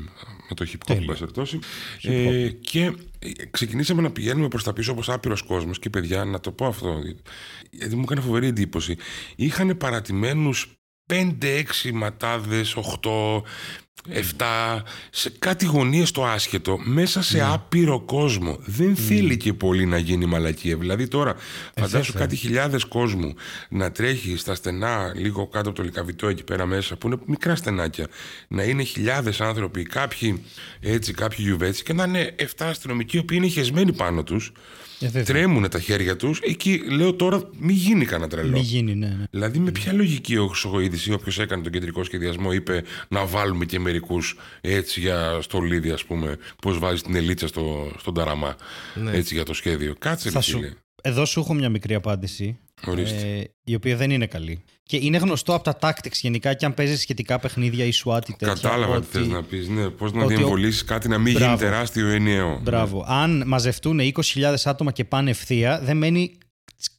[0.50, 1.60] με το hip hop, εν πάση περιπτώσει.
[2.02, 6.40] Ε, και ε, ξεκινήσαμε να πηγαίνουμε προς τα πίσω όπως άπειρος κόσμος και παιδιά, να
[6.40, 7.00] το πω αυτό,
[7.70, 8.98] γιατί μου έκανε φοβερή εντύπωση.
[9.36, 10.80] Είχαν παρατημένους
[11.14, 13.42] 5-6 ματάδες, 8,
[14.10, 17.44] 7, σε κάτι γωνίες το άσχετο, μέσα σε Ναι.
[17.54, 18.58] άπειρο κόσμο.
[18.66, 20.78] Δεν θέλει και πολύ να γίνει μαλακία.
[20.78, 21.36] Δηλαδή τώρα,
[21.76, 22.22] φαντάσου βέβαια.
[22.28, 23.34] κάτι χιλιάδες κόσμου
[23.70, 27.56] να τρέχει στα στενά, λίγο κάτω από το λικαβιτό εκεί πέρα μέσα, που είναι μικρά
[27.56, 28.08] στενάκια,
[28.48, 30.42] να είναι χιλιάδες άνθρωποι, κάποιοι
[30.80, 34.52] έτσι, κάποιοι γιουβέτσι, και να είναι 7 αστυνομικοί, οι οποίοι είναι χεσμένοι πάνω τους,
[35.00, 35.24] Ε, βέβαια.
[35.24, 38.52] τρέμουν τα χέρια τους, εκεί λέω τώρα μην γίνει κανένα τρελό.
[38.52, 39.24] Μη γίνει, ναι, ναι.
[39.32, 43.66] Δηλαδή, με ποια λογική ο Χρυσογοίδη ή όποιος έκανε τον κεντρικό σχεδιασμό είπε να βάλουμε
[43.66, 48.56] και μερικούς έτσι για στολίδι, ας πούμε, πώς βάζεις την ελίτσα στο, στον ταραμά.
[49.12, 49.96] Έτσι για το σχέδιο.
[50.00, 50.72] Κάτσε, Θα ρε σου, φίλε.
[51.02, 52.58] εδώ σου έχω μια μικρή απάντηση.
[52.86, 53.18] Ορίστε.
[53.28, 54.64] Ε, η οποία δεν είναι καλή.
[54.84, 58.34] Και είναι γνωστό από τα tactics γενικά και αν παίζεις σχετικά παιχνίδια ή SWAT ή
[58.38, 58.48] τέτοια.
[58.54, 59.68] Κατάλαβα τι ότι- θες να πεις.
[59.68, 61.56] Ναι, πώς να ότι ο- διεμβολήσεις κάτι να μην Μπράβο.
[61.56, 62.60] γίνει τεράστιο ενιαίο.
[62.64, 63.06] Μπράβο.
[63.08, 66.38] Αν μαζευτούν 20.000 άτομα και πάνε ευθεία, δεν μένει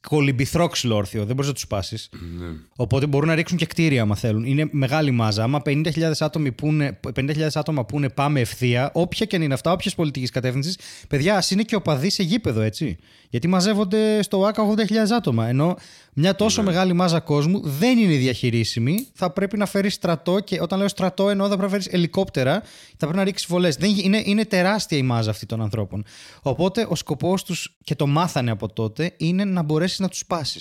[0.07, 1.25] κολυμπηθρόξυλο όρθιο.
[1.25, 1.97] Δεν μπορείς να τους πάσει.
[2.39, 2.45] Ναι.
[2.75, 4.45] Οπότε μπορούν να ρίξουν και κτίρια, άμα θέλουν.
[4.45, 5.43] Είναι μεγάλη μάζα.
[5.43, 9.95] Άμα 50.000 άτομα, πούνε, 50.000 άτομα πούνε πάμε ευθεία, όποια και αν είναι αυτά, όποιας
[9.95, 12.97] πολιτικής κατεύθυνσης, παιδιά, ας είναι και οπαδοί σε γήπεδο, έτσι.
[13.29, 15.47] Γιατί μαζεύονται στο ΆΚΑ 80.000 άτομα.
[15.47, 15.77] Ενώ
[16.19, 19.07] μια τόσο μεγάλη μάζα κόσμου δεν είναι διαχειρίσιμη.
[19.13, 22.61] Θα πρέπει να φέρεις στρατό και όταν λέω στρατό εννοώ θα πρέπει να φέρεις ελικόπτερα,
[22.89, 23.77] θα πρέπει να ρίξεις βολές.
[24.03, 26.03] Είναι, είναι τεράστια η μάζα αυτή των ανθρώπων.
[26.41, 30.59] Οπότε ο σκοπός τους και το μάθανε από τότε είναι να μπορέσεις να τους πάσει.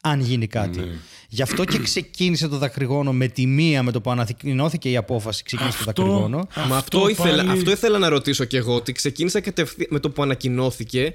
[0.00, 0.78] Αν γίνει κάτι.
[0.78, 0.86] Ναι.
[1.28, 5.42] Γι' αυτό και ξεκίνησε το δακρυγόνο με τη μία με το που ανακοινώθηκε η απόφαση.
[5.42, 6.46] Ξεκίνησε το Αυτό- δακρυγόνο.
[6.68, 8.74] Μα αυτό, ήθελα, πάλι- αυτό ήθελα να ρωτήσω κι εγώ.
[8.74, 11.14] Ότι ξεκίνησα κατευθείαν με το που ανακοινώθηκε.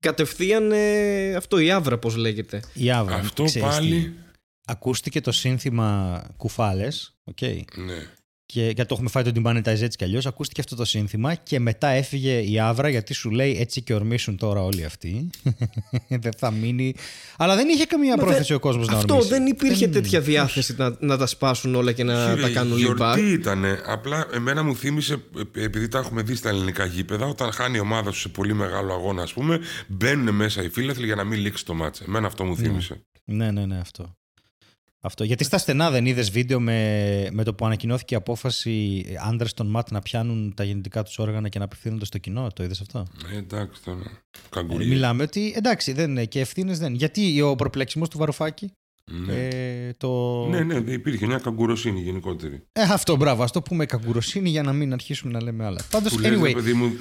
[0.00, 2.62] Κατευθείαν ε, αυτό η άβρα, πώς λέγεται.
[2.74, 3.14] Η Άβρα.
[3.14, 3.74] Αυτό ξέρεις τι.
[3.74, 4.14] πάλι.
[4.64, 7.18] Ακούστηκε το σύνθημα κουφάλες.
[7.34, 7.60] Okay.
[7.76, 8.06] Ναι.
[8.52, 10.26] Και γιατί το έχουμε φάει τον τυμπάνεταζ έτσι κι αλλιώς.
[10.26, 14.36] Ακούστηκε αυτό το σύνθημα και μετά έφυγε η Άβρα γιατί σου λέει έτσι και ορμήσουν
[14.36, 15.30] τώρα όλοι αυτοί.
[16.22, 16.94] δεν θα μείνει.
[17.36, 19.30] Αλλά δεν είχε καμία Μα πρόθεση δεν- ο κόσμος να Αυτό ορμήσει.
[19.32, 22.78] δεν υπήρχε Δεν- τέτοια διάθεση να, να τα σπάσουν όλα και να Κύριε, τα κάνουν
[22.78, 23.18] γιορτή λιμπάρ.
[23.18, 23.80] ήτανε.
[23.86, 25.22] Απλά εμένα μου θύμισε,
[25.54, 28.54] ε, επειδή τα έχουμε δει στα ελληνικά γήπεδα, όταν χάνει η ομάδα σου σε πολύ
[28.54, 32.04] μεγάλο αγώνα, ας πούμε, μπαίνουν μέσα οι φίλαθλοι για να μην λήξει το μάτσε.
[32.06, 33.02] Εμένα αυτό μου θύμισε.
[33.24, 34.16] Ναι, ναι, ναι, αυτό.
[35.00, 35.24] Αυτό.
[35.24, 39.66] Γιατί στα στενά δεν είδες βίντεο με, με το που ανακοινώθηκε η απόφαση άντρες των
[39.66, 42.46] ΜΑΤ να πιάνουν τα γεννητικά τους όργανα και να απευθύνονται στο κοινό.
[42.54, 43.98] Το είδες αυτό; Ε, εντάξει τώρα.
[44.00, 44.86] Ε, Καγκουρί.
[44.86, 46.94] μιλάμε ότι εντάξει, δεν είναι και ευθύνες δεν.
[46.94, 48.72] Γιατί ο προπλεξισμό του Βαρουφάκη.
[49.10, 49.32] Ναι.
[49.48, 50.46] Ε, το...
[50.48, 52.62] ναι, ναι, δεν υπήρχε μια καγκουροσύνη γενικότερη.
[52.72, 53.42] Ε, αυτό μπράβο.
[53.42, 55.80] Α το πούμε καγκουροσύνη για να μην αρχίσουμε να λέμε άλλα.
[55.90, 56.52] Πάντως, Που λες, ρε anyway.
[56.54, 56.92] παιδί μου,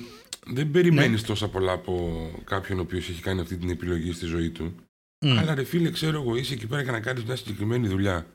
[0.54, 1.28] δεν περιμένεις Ναι.
[1.28, 2.12] τόσα πολλά από
[2.44, 4.76] κάποιον ο οποίος έχει κάνει αυτή την επιλογή στη ζωή του.
[5.26, 8.26] Μ, Αλλά ρε φίλε, ξέρω εγώ, είσαι εκεί πέρα για να κάνεις μια συγκεκριμένη δουλειά.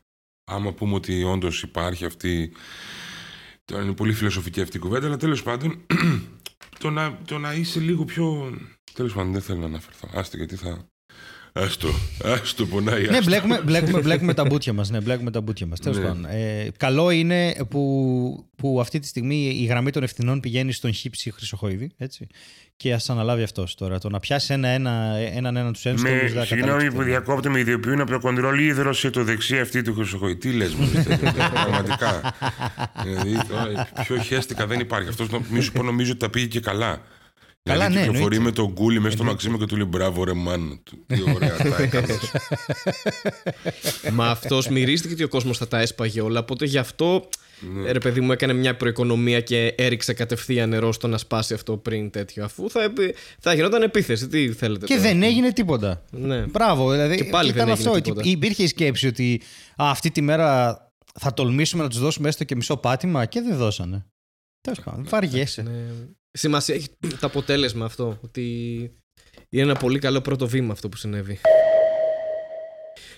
[0.44, 2.52] Άμα πούμε ότι όντως υπάρχει αυτή.
[3.64, 5.86] Τώρα είναι πολύ φιλοσοφική αυτή η κουβέντα, αλλά τέλος πάντων
[6.78, 8.58] το να, το να είσαι λίγο πιο.
[8.92, 10.08] Τέλος πάντων, δεν θέλω να αναφερθώ.
[10.12, 10.91] Άστε γιατί θα.
[11.54, 11.88] Άστο,
[12.24, 13.02] άστο πονάει.
[13.02, 13.24] Ναι, άστο.
[13.24, 14.90] μπλέκουμε, μπλέκουμε, μπλέκουμε τα μπουτια μας.
[14.90, 15.78] Ναι, μπλέκουμε τα μπουτια μας.
[15.80, 16.04] Τέλος Ναι.
[16.04, 16.24] πάντων.
[16.24, 21.30] Ε, καλό είναι που, που αυτή τη στιγμή η γραμμή των ευθυνών πηγαίνει στον χύψη
[21.30, 21.90] Χρυσοχοίδη.
[21.96, 22.26] Έτσι.
[22.76, 23.98] Και ας αναλάβει αυτός τώρα.
[23.98, 26.14] Το να πιάσει ένα-ένα, έναν έναν τους ένστολου.
[26.34, 30.36] Με, συγγνώμη που διακόπτω, με ιδιοποιούν από το κοντρόλ ίδρωσε το δεξί αυτή του Χρυσοχοή.
[30.36, 30.88] Τι λες, μου
[31.54, 32.34] πραγματικά.
[33.04, 35.08] δηλαδή, τώρα, πιο χέστηκα δεν υπάρχει.
[35.08, 37.02] Αυτός μη σου πω νομίζω ότι τα πήγε και καλά.
[37.64, 38.60] Καλά, δηλαδή, ναι, κυκλοφορεί εννοείται.
[38.60, 41.04] με τον κούλι μέσα στο Μαξίμο και του λέει μπράβο ρε μάνα του.
[41.06, 42.18] Τι ωραία τα έκανες.
[44.12, 46.40] Μα αυτός μυρίστηκε ότι ο κόσμος θα τα έσπαγε όλα.
[46.40, 47.28] Οπότε γι' αυτό
[47.74, 47.92] Ναι.
[47.92, 52.10] ρε παιδί μου έκανε μια προοικονομία και έριξε κατευθείαν νερό στο να σπάσει αυτό πριν
[52.10, 52.44] τέτοιο.
[52.44, 54.28] Αφού θα, επι- θα γινόταν επίθεση.
[54.28, 54.86] Τι θέλετε.
[54.86, 56.02] Και τώρα; δεν έγινε τίποτα.
[56.10, 56.38] Ναι.
[56.46, 56.90] Μπράβο.
[56.90, 58.00] Δηλαδή, Και πάλι ήταν δεν έγινε αυτό.
[58.02, 58.28] τίποτα.
[58.28, 59.40] Υπήρχε η σκέψη ότι
[59.82, 60.76] α, αυτή τη μέρα
[61.20, 64.06] θα τολμήσουμε να τους δώσουμε έστω και μισό πάτημα και δεν δώσανε.
[64.60, 65.64] Τέλος πάντων, βαριέσαι.
[66.32, 66.40] Ναι.
[66.40, 66.88] Σημασία έχει
[67.20, 68.18] το αποτέλεσμα αυτό.
[68.22, 68.44] Ότι
[69.48, 71.38] είναι ένα πολύ καλό πρώτο βήμα αυτό που συνέβη.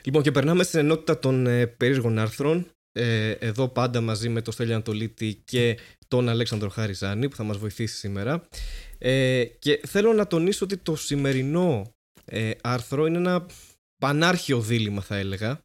[0.05, 2.69] Λοιπόν, και περνάμε στην ενότητα των ε, περίεργων άρθρων.
[2.93, 7.59] Ε, εδώ πάντα μαζί με τον Στέλιο Ανατολίτη και τον Αλέξανδρο Χαριζάνη που θα μας
[7.59, 8.49] βοηθήσει σήμερα.
[8.99, 13.47] Ε, και θέλω να τονίσω ότι το σημερινό ε, άρθρο είναι ένα
[13.97, 15.61] πανάρχιο δίλημα θα έλεγα.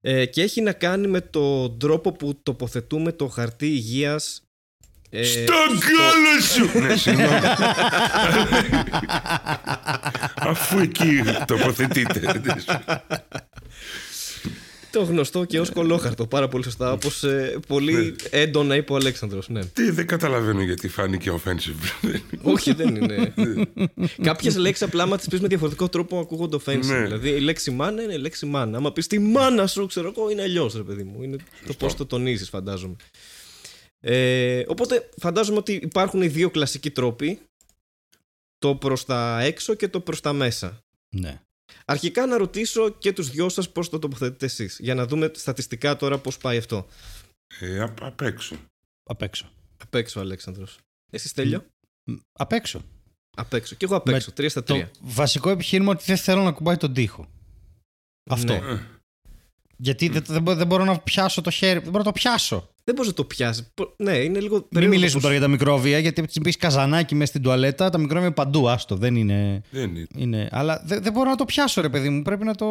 [0.00, 4.42] Ε, και έχει να κάνει με τον τρόπο που τοποθετούμε το χαρτί υγείας
[5.14, 6.78] ε, Στο γκάλο σου!
[6.78, 7.38] Ναι, συγγνώμη.
[10.34, 12.42] Αφού εκεί τοποθετείτε.
[14.90, 19.48] Το γνωστό και ως κολόχαρτο, πάρα πολύ σωστά, όπως ε, πολύ έντονα είπε ο Αλέξανδρος,
[19.48, 19.64] ναι.
[19.64, 22.10] Τι, δεν καταλαβαίνω γιατί φάνηκε offensive.
[22.42, 23.34] Όχι, δεν είναι.
[24.22, 26.84] Κάποιες λέξεις απλά, άμα τις πεις με διαφορετικό τρόπο, ακούγονται offensive.
[26.84, 27.02] Ναι.
[27.02, 28.76] Δηλαδή, η λέξη μάνα είναι η λέξη μάνα.
[28.76, 31.22] Άμα πεις τη μάνα σου, ξέρω εγώ, είναι αλλιώς, ρε παιδί μου.
[31.22, 31.36] Είναι
[31.66, 32.96] το πώς το τονίζεις, φαντάζομαι.
[34.04, 37.40] Ε, οπότε, φαντάζομαι ότι υπάρχουν οι δύο κλασικοί τρόποι.
[38.58, 40.78] Το προς τα έξω και το προς τα μέσα.
[41.16, 41.40] ναι.
[41.84, 44.78] Αρχικά να ρωτήσω και τους δυο σας πώς το τοποθετείτε εσείς.
[44.80, 46.86] Για να δούμε στατιστικά τώρα πώς πάει αυτό.
[47.60, 48.56] Ε, απ' απ' έξω.
[49.02, 49.50] Απ' έξω.
[49.76, 50.78] Απ' έξω, Αλέξανδρος.
[51.12, 51.66] Εσύ τέλειο;
[52.10, 52.82] Μ, Απ' έξω.
[53.36, 53.74] Απ' έξω.
[53.74, 54.32] Και εγώ απ' Με έξω.
[54.32, 54.90] Τρία στα Το τρία.
[55.00, 57.28] βασικό επιχείρημα ότι δεν θέλω να κουμπάει τον τοίχο.
[58.30, 58.52] Αυτό.
[58.60, 58.70] Ναι.
[58.72, 58.86] Ε,
[59.76, 61.78] Γιατί δεν, δεν, μπο- δεν μπορώ να πιάσω το χέρι.
[61.78, 62.68] Δεν μπορώ να το πιάσω.
[62.84, 63.72] Δεν μπορείς να το πιάσεις.
[63.96, 64.54] Ναι, είναι λίγο.
[64.56, 67.90] Μην περίεργο μιλήσουμε πώς- τώρα για τα μικρόβια, γιατί έτσι μπεις καζανάκι μέσα στην τουαλέτα,
[67.90, 68.68] τα μικρόβια είναι παντού.
[68.68, 69.62] Άστο, δεν είναι.
[69.70, 70.06] δεν είναι.
[70.16, 72.22] είναι αλλά δεν, δεν μπορώ να το πιάσω, ρε παιδί μου.
[72.22, 72.66] Πρέπει να το.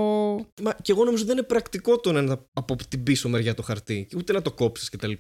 [0.61, 3.61] Μα και εγώ νομίζω δεν είναι πρακτικό το να είναι από την πίσω μεριά το
[3.63, 4.05] χαρτί.
[4.09, 5.11] και Ούτε να το κόψεις κτλ.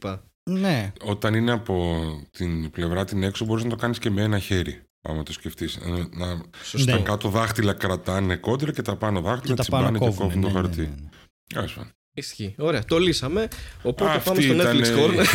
[0.49, 0.91] Ναι.
[1.03, 1.99] Όταν είναι από
[2.31, 4.81] την πλευρά την έξω, μπορείς να το κάνεις και με ένα χέρι.
[5.01, 5.79] Άμα το σκεφτείς.
[6.11, 6.91] Να, Σωστό.
[6.91, 7.03] τα Ναι.
[7.03, 10.27] κάτω δάχτυλα κρατάνε κόντρα και τα πάνω δάχτυλα Και τα πάνω τσιμπάνε και κόβουν.
[10.27, 10.81] κόβουν το ναι, ναι, χαρτί.
[10.81, 11.89] ναι, ναι.
[12.13, 12.47] Τέλος πάντων.
[12.47, 12.55] Ισχύει.
[12.57, 13.47] Ωραία, το λύσαμε.
[13.81, 15.25] Οπότε Αυτή πάμε στο ήταν- Netflix Corner.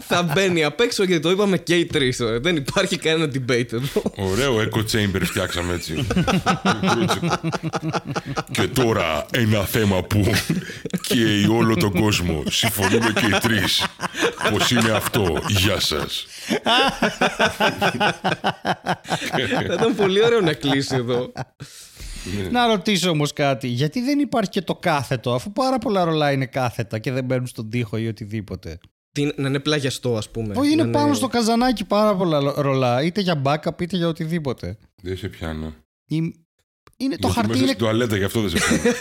[0.08, 2.20] Θα μπαίνει απ' έξω γιατί το είπαμε και οι τρεις.
[2.40, 4.02] Δεν υπάρχει κανένα debate εδώ.
[4.16, 6.06] Ωραίο echo chamber φτιάξαμε έτσι.
[8.50, 10.32] και τώρα ένα θέμα που
[11.08, 12.42] καίει όλο τον κόσμο.
[12.50, 13.84] Συμφωνούμε και οι τρεις.
[14.50, 15.42] Πως είναι αυτό.
[15.48, 16.26] Γεια σας.
[19.66, 21.32] Θα ήταν πολύ ωραίο να κλείσει εδώ.
[22.50, 23.68] Να ρωτήσω όμως κάτι.
[23.68, 27.46] Γιατί δεν υπάρχει και το κάθετο, αφού πάρα πολλά ρολά είναι κάθετα και δεν μπαίνουν
[27.46, 28.78] στον τοίχο ή οτιδήποτε.
[29.12, 30.54] Τι, να είναι πλαγιαστό, ας πούμε.
[30.56, 34.78] Όχι, είναι Να πάνω στο καζανάκι πάρα πολλά ρολά, είτε για backup είτε για οτιδήποτε.
[35.02, 35.74] Δεν σε πιάνω.
[36.06, 36.41] Η-
[37.02, 38.82] Είναι, το Γιατί χαρτί μέσα είναι στην τουαλέτα, γι' αυτό δεν σε πιάνω.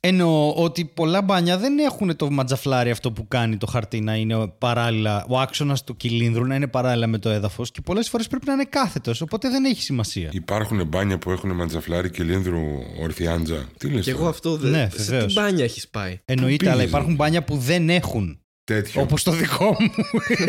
[0.00, 4.52] Εννοώ ότι πολλά μπάνια δεν έχουν το ματζαφλάρι αυτό που κάνει το χαρτί να είναι
[4.58, 8.46] παράλληλα, ο άξονας του κυλίνδρου να είναι παράλληλα με το έδαφος και πολλές φορές πρέπει
[8.46, 10.28] να είναι κάθετος, οπότε δεν έχει σημασία.
[10.32, 12.60] Υπάρχουν μπάνια που έχουν μαντζαφλάρι και λίνδρου
[13.02, 13.68] ορθιάντζα.
[13.78, 14.70] Τι λες Και εγώ τώρα; αυτό δεν.
[14.70, 15.34] Ναι, σε βεβαίως.
[15.34, 16.88] τι μπάνια έχεις πάει; Εννοείται, πήγες, αλλά ρε.
[16.88, 18.36] υπάρχουν μπάνια που δεν έχουν.
[18.72, 19.02] Τέτοιο.
[19.02, 19.90] Όπως το δικό μου.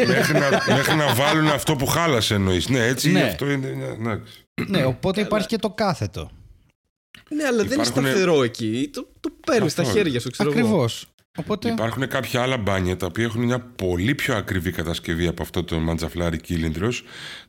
[0.08, 2.70] μέχρι, να, μέχρι να βάλουν αυτό που χάλασε εννοείς.
[2.70, 3.22] Ναι, έτσι Ναι.
[3.22, 3.68] αυτό είναι.
[3.68, 4.34] ναι, εντάξει.
[4.68, 6.32] ναι, οπότε υπάρχει και το κάθετο.
[7.30, 8.90] Ναι, αλλά δεν είναι Υπάρχουνε- σταθερό εκεί.
[8.94, 9.94] Το, το παίρνεις στα Αυτό.
[9.94, 10.60] χέρια σου, ξέρω εγώ.
[10.60, 11.06] Ακριβώς.
[11.38, 11.70] Οπότε.
[11.70, 15.80] Υπάρχουν κάποια άλλα μπάνια τα οποία έχουν μια πολύ πιο ακριβή κατασκευή από αυτό το
[15.80, 16.94] μαντζαφλάρι κύλινδρο,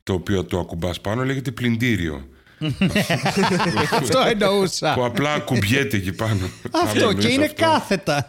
[0.03, 2.29] το οποίο το ακουμπάς πάνω λέγεται πλυντήριο.
[4.01, 4.95] Αυτό εννοούσα.
[4.95, 6.51] που απλά κουμπιέται εκεί πάνω.
[6.83, 7.63] Αυτό Αν και εννοείς είναι αυτό.
[7.65, 8.17] κάθετα.
[8.17, 8.29] Α,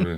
[0.00, 0.16] ωραία.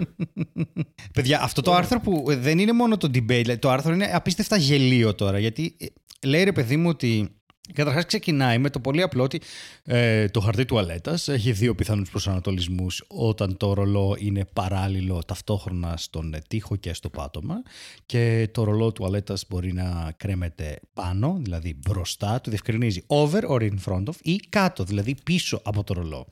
[1.12, 4.10] Παιδιά, αυτό το άρθρο που ε, δεν είναι μόνο το debate, δηλαδή, το άρθρο είναι
[4.14, 5.38] απίστευτα γελίο τώρα.
[5.38, 5.86] Γιατί ε,
[6.26, 7.36] λέει ρε παιδί μου ότι.
[7.74, 9.40] Καταρχάς ξεκινάει με το πολύ απλό ότι
[9.84, 16.34] ε, το χαρτί τουαλέτας έχει δύο πιθανούς προσανατολισμούς όταν το ρολό είναι παράλληλο ταυτόχρονα στον
[16.34, 17.62] ε, τοίχο και στο πάτωμα
[18.06, 23.74] και το ρολό τουαλέτας μπορεί να κρέμεται πάνω, δηλαδή μπροστά, του διευκρινίζει over or in
[23.84, 26.26] front of ή κάτω, δηλαδή πίσω από το ρολό.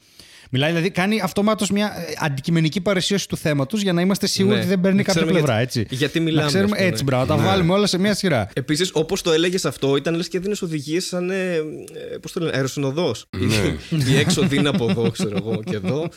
[0.53, 4.61] Μιλάει δηλαδή, κάνει αυτομάτως μια ε, αντικειμενική παρουσίαση του θέματος για να είμαστε σίγουροι Ναι.
[4.61, 5.57] ότι δεν παίρνει Να κάποια ξέρουμε πλευρά.
[5.59, 5.95] γιατί- έτσι.
[5.97, 6.89] γιατί μιλάμε, Να ξέρουμε ας πούμε.
[6.91, 8.49] έτσι, μπράβο, να τα βάλουμε όλα σε μια σειρά.
[8.53, 11.31] Επίσης, όπως το έλεγες αυτό, ήταν λες και δίνεις οδηγίες σαν.
[11.31, 11.59] Ε,
[12.23, 13.27] Πώς το λένε, αεροσυνοδός.
[14.13, 16.09] Η έξοδο είναι από εδώ, ξέρω εγώ, και εδώ.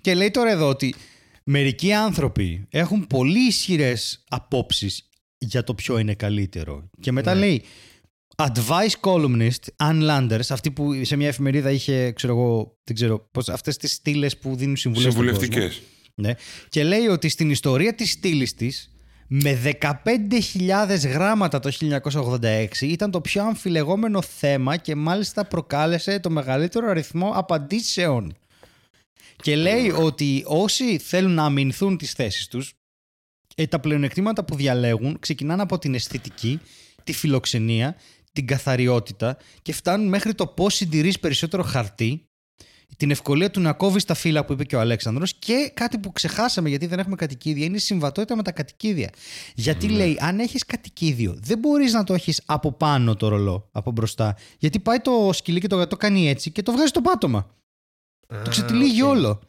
[0.00, 0.94] Και λέει τώρα εδώ ότι
[1.44, 5.08] μερικοί άνθρωποι έχουν πολύ ισχυρές απόψεις
[5.38, 6.90] για το ποιο είναι καλύτερο.
[7.00, 7.40] Και μετά Ναι.
[7.40, 7.62] λέει
[8.46, 13.48] advice columnist Ann Landers, αυτή που σε μια εφημερίδα είχε, ξέρω εγώ, δεν ξέρω, πώς,
[13.48, 15.40] αυτές τις στήλες που δίνουν συμβουλές στον κόσμο.
[15.42, 15.82] Συμβουλευτικές.
[16.14, 16.34] Ναι.
[16.68, 18.92] Και λέει ότι στην ιστορία της στήλης της
[19.26, 26.88] με 15.000 γράμματα το 1986 ήταν το πιο αμφιλεγόμενο θέμα και μάλιστα προκάλεσε το μεγαλύτερο
[26.88, 28.36] αριθμό απαντήσεων.
[29.36, 32.72] Και λέει ότι όσοι θέλουν να αμυνθούν τις θέσεις τους,
[33.54, 36.60] ε, τα πλεονεκτήματα που διαλέγουν ξεκινάνε από την αισθητική,
[37.04, 37.96] τη φιλοξενία,
[38.32, 42.26] την καθαριότητα και φτάνουν μέχρι το πώς συντηρείς περισσότερο χαρτί,
[42.96, 46.12] την ευκολία του να κόβεις τα φύλλα που είπε και ο Αλέξανδρος και κάτι που
[46.12, 49.10] ξεχάσαμε γιατί δεν έχουμε κατοικίδια είναι η συμβατότητα με τα κατοικίδια.
[49.54, 53.90] Γιατί λέει, αν έχεις κατοικίδιο, δεν μπορείς να το έχεις από πάνω το ρολό, από
[53.90, 54.36] μπροστά.
[54.58, 57.54] Γιατί πάει το σκυλί και το γατό κάνει έτσι και το βγάζει στο πάτωμα.
[58.26, 59.40] το ξετυλίγει όλο.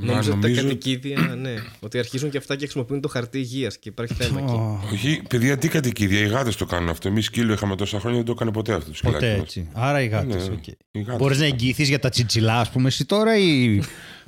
[0.00, 1.54] Νόμιζα ότι τα νομίζω- κατοικίδια, ναι.
[1.80, 4.52] Ότι αρχίζουν και αυτά και χρησιμοποιούν το χαρτί υγείας και υπάρχει θέμα εκεί.
[4.52, 6.20] Ω, Όχι, παιδιά, τι κατοικίδια.
[6.20, 7.08] Οι γάτες το κάνουν αυτό.
[7.08, 9.18] Εμείς σκύλο είχαμε τόσα χρόνια, δεν το έκανε ποτέ αυτό το σκυλάκι.
[9.18, 9.40] Ποτέ μας.
[9.40, 9.68] έτσι.
[9.72, 10.48] Άρα οι γάτες.
[10.48, 10.54] Ναι,
[10.90, 11.16] οι γάτες.
[11.18, 13.76] Μπορείς να εγγυηθείς για τα τσιτσιλά, ας πούμε, εσύ τώρα ή.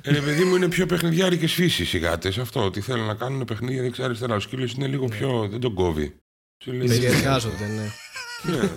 [0.01, 2.37] Ε, ρε παιδί μου, είναι πιο παιχνιδιάρικες φύσεις οι γάτες.
[2.37, 4.35] Αυτό ότι θέλουν να κάνουν παιχνίδια δεξιά-αριστερά.
[4.35, 5.47] Ο σκύλος είναι λίγο πιο.
[5.51, 6.15] δεν τον κόβει.
[6.63, 7.87] Σου λέει, Περιεργάζονται, ναι.
[8.43, 8.69] Ναι.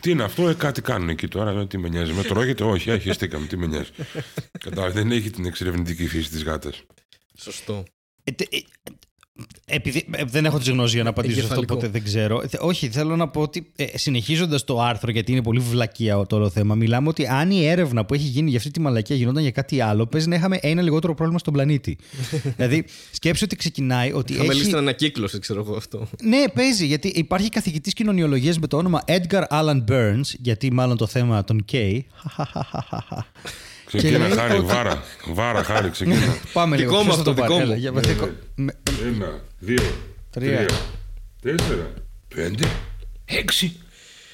[0.00, 1.50] τι είναι αυτό, ε, κάτι κάνουν εκεί τώρα.
[1.60, 2.12] ε, Τι με νοιάζει.
[2.12, 3.90] Με τρώγεται, όχι, έχει χεστήκαμε, τι με νοιάζει.
[4.60, 6.82] Κατάλαβε, δεν έχει την εξερευνητική φύση της γάτας.
[7.38, 7.84] Σωστό.
[8.24, 8.58] Ε, τε- ε,
[9.64, 11.74] επειδή ε, δεν έχω τι γνώσει για να απαντήσω σε αυτό, Εγκεφαλικό.
[11.86, 12.42] οπότε δεν ξέρω.
[12.48, 16.36] Θε- Όχι, θέλω να πω ότι ε, συνεχίζοντας το άρθρο, γιατί είναι πολύ βλακεία το
[16.36, 19.42] όλο θέμα, μιλάμε ότι αν η έρευνα που έχει γίνει για αυτή τη μαλακία γινόταν
[19.42, 21.98] για κάτι άλλο, παίζει να είχαμε ένα λιγότερο πρόβλημα στον πλανήτη.
[22.56, 24.32] δηλαδή, σκέψου ότι ξεκινάει ότι.
[24.32, 24.68] Είχαμε λύσει έχει...
[24.68, 26.08] την ανακύκλωση, ξέρω εγώ αυτό.
[26.22, 31.06] Ναι, παίζει, γιατί υπάρχει καθηγητής κοινωνιολογίας με το όνομα Edgar Allan Burns, γιατί μάλλον το
[31.06, 32.06] θέμα τον Κέι.
[33.98, 35.02] Ξεκίνα, λέει χάρη, ότι- βάρα.
[35.26, 36.36] Βάρα, χάρη, ξεκίνα.
[36.52, 37.02] Πάμε Δικό λίγο.
[37.02, 37.80] μου ποιος θα αυτό, το πάρει; δικό Έλα, μου.
[37.80, 39.82] για- δικό- με- Ένα, δύο,
[40.30, 40.66] Τρία.
[40.66, 40.68] τρία,
[41.42, 41.92] τέσσερα,
[42.34, 42.68] πέντε,
[43.24, 43.76] έξι.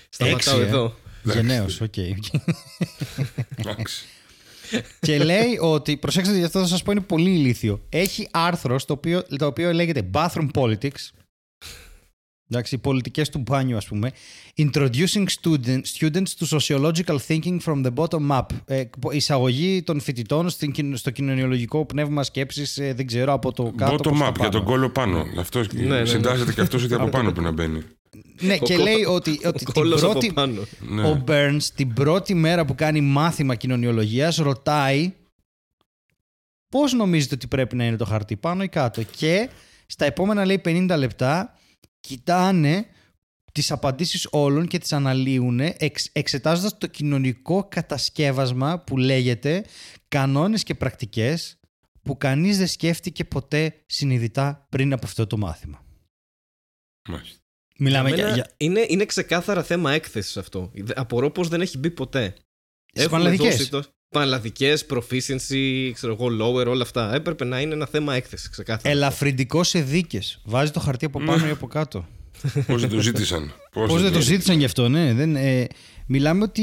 [0.09, 0.67] Σταματάω Έξι, ε.
[0.69, 0.95] εδώ.
[1.23, 1.97] Γενναίος, οκ.
[3.57, 4.05] Εντάξει.
[5.01, 7.81] και λέει ότι, προσέξτε γιατί αυτό θα σας πω είναι πολύ ηλίθιο.
[7.89, 11.11] Έχει άρθρο στο οποίο, το οποίο λέγεται Bathroom Politics.
[12.51, 14.11] Εντάξει, οι πολιτικές του μπάνιου ας πούμε.
[14.57, 18.47] Introducing student, students to sociological thinking from the bottom up.
[18.67, 23.73] Ε, εισαγωγή των φοιτητών στην, κοινο- στο κοινωνιολογικό πνεύμα σκέψης, ε, δεν ξέρω, από το
[23.77, 24.51] κάτω προς Bottom τα up, για πάνω.
[24.51, 25.25] τον κόλλο πάνω.
[25.39, 26.05] Αυτός ναι, ναι.
[26.05, 27.83] συντάσσεται και αυτός ότι από πάνω που να μπαίνει.
[28.41, 30.63] Ναι, και Ο- λέει ότι, ότι την Κόλλος από πρώτη, πάνω.
[30.81, 31.09] Ναι.
[31.09, 35.13] Ο Burns την πρώτη μέρα που κάνει μάθημα κοινωνιολογίας ρωτάει
[36.69, 39.49] πώς νομίζετε ότι πρέπει να είναι το χαρτί πάνω ή κάτω; Και
[39.87, 41.55] στα επόμενα λέει 50 λεπτά
[42.07, 42.87] κοιτάνε
[43.53, 49.65] τις απαντήσεις όλων και τις αναλύουν εξ, εξετάζοντας το κοινωνικό κατασκεύασμα που λέγεται
[50.09, 51.59] κανόνες και πρακτικές
[52.03, 55.85] που κανείς δεν σκέφτηκε ποτέ συνειδητά πριν από αυτό το μάθημα.
[57.09, 57.41] Μάλιστα.
[57.79, 58.55] Μιλάμε Εμένα για, για...
[58.57, 60.73] είναι, είναι ξεκάθαρα θέμα έκθεσης αυτό.
[60.95, 62.35] Απορώ πω δεν έχει μπει ποτέ.
[62.93, 63.57] Στις πανελλαδικές.
[63.57, 63.83] δώσει το...
[64.09, 67.15] Πανελλαδικές, proficiency, ξέρω εγώ, lower, όλα αυτά.
[67.15, 68.95] Έπρεπε να είναι ένα θέμα έκθεσης, ξεκάθαρα.
[68.95, 70.41] Ελαφρυντικό σε δίκες.
[70.45, 72.07] Βάζει το χαρτί από πάνω ή από κάτω.
[72.67, 73.53] Πώς δεν το ζήτησαν.
[73.73, 75.13] Πώς δεν το ζήτησαν γι' αυτό, ναι.
[75.15, 75.67] Δεν, ε,
[76.07, 76.63] μιλάμε ότι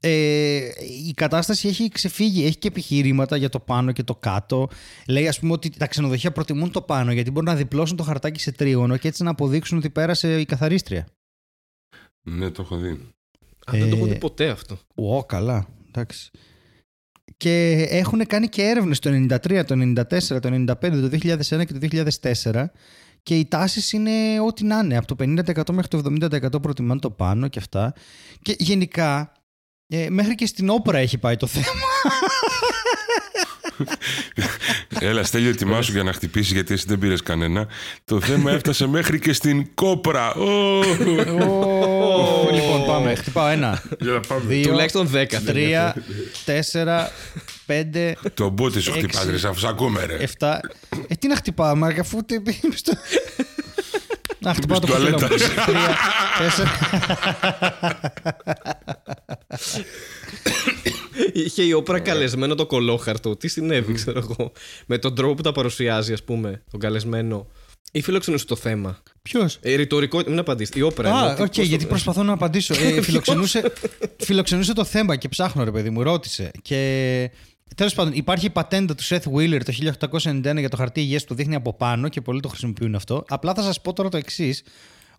[0.00, 0.70] ε,
[1.06, 2.44] η κατάσταση έχει ξεφύγει.
[2.44, 4.68] Έχει και επιχειρήματα για το πάνω και το κάτω.
[5.08, 8.40] Λέει, ας πούμε, ότι τα ξενοδοχεία προτιμούν το πάνω γιατί μπορούν να διπλώσουν το χαρτάκι
[8.40, 11.06] σε τρίγωνο και έτσι να αποδείξουν ότι πέρασε η καθαρίστρια.
[12.22, 12.88] Ναι, το έχω δει.
[13.64, 14.78] Α, δεν το έχω ε, δει ποτέ αυτό.
[14.94, 15.68] Ω, καλά.
[15.96, 16.30] Εντάξει.
[17.36, 21.78] Και έχουν κάνει και έρευνες το 93, το 94, το 95, το 2001 και το
[22.52, 22.64] 2004
[23.22, 24.10] και οι τάσεις είναι
[24.46, 24.96] ό,τι να είναι.
[24.96, 27.94] Από το 50% μέχρι το 70% προτιμάνε το πάνω και αυτά.
[28.42, 29.32] Και γενικά,
[29.86, 31.66] ε, μέχρι και στην όπερα έχει πάει το θέμα.
[35.00, 37.66] Έλα, Στέλιο, ετοιμάσου για να χτυπήσεις γιατί εσύ δεν πήρες κανένα.
[38.04, 40.34] Το θέμα έφτασε μέχρι και στην κόπρα.
[40.34, 40.78] Ω!
[40.78, 40.82] Ω,
[42.52, 43.14] λοιπόν, πάμε.
[43.14, 44.40] Χτυπάω ένα, Για να πάμε.
[44.46, 46.00] δύο, Τουλάχιστον 10 θέλει τρία, αυτό.
[46.44, 47.10] τέσσερα,
[47.66, 49.02] πέντε, Το μπότι σου Έξι.
[49.02, 50.14] χτυπάς, ρε, αφού σ' ακούμε, ρε.
[50.14, 50.60] εφτά.
[51.08, 52.92] Ε, τι να χτυπάω, Μάρκα, αφού τε- είμαι στο...
[54.38, 55.26] Να χτυπάω το Στην κοφτέλο μου.
[55.26, 55.64] τουαλέτα.
[55.66, 55.96] Τρία,
[56.38, 56.70] τέσσερα.
[61.32, 63.36] Είχε η όπρα καλεσμένο το κολόχαρτο.
[63.36, 64.52] Τι συνέβη, ξέρω εγώ.
[64.86, 67.46] Με τον τρόπο που τα παρουσιάζει, ας πούμε, τον καλεσμένο.
[67.92, 68.98] Ή φιλοξενούσε το θέμα.
[69.22, 70.74] Ποιος; Ε, ρητορικό, μην απαντήσεις.
[70.76, 71.14] Η Oprah.
[71.14, 72.74] Α, εννοώ, οκ, τι- πώς το- γιατί προσπαθώ να απαντήσω.
[72.74, 73.72] Ε, φιλοξενούσε,
[74.16, 76.50] φιλοξενούσε το θέμα και ψάχνω, ρε παιδί μου, ρώτησε.
[76.62, 77.30] Και
[77.74, 81.28] τέλος πάντων, υπάρχει η πατέντα του Seth Wheeler το 1891 για το χαρτί υγείας που
[81.28, 83.24] το δείχνει από πάνω και πολλοί το χρησιμοποιούν αυτό.
[83.28, 84.62] Απλά θα σας πω τώρα το εξής.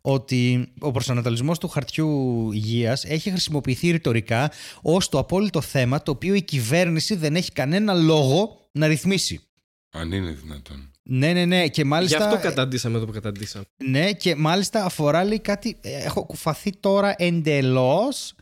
[0.02, 6.34] Ότι ο προσανατολισμός του χαρτιού υγείας έχει χρησιμοποιηθεί ρητορικά ως το απόλυτο θέμα το οποίο
[6.34, 9.42] η κυβέρνηση δεν έχει κανένα λόγο να ρυθμίσει.
[9.90, 10.92] Αν είναι δυνατόν.
[11.04, 11.68] Ναι, ναι, ναι.
[11.68, 12.26] Και Γι' μάλιστα.
[12.26, 13.66] αυτό καταντήσαμε εδώ που καταντήσαμε.
[13.86, 15.78] Ναι, και μάλιστα αφορά λέει κάτι.
[15.82, 18.34] ε, Έχω κουφαθεί τώρα εντελώς.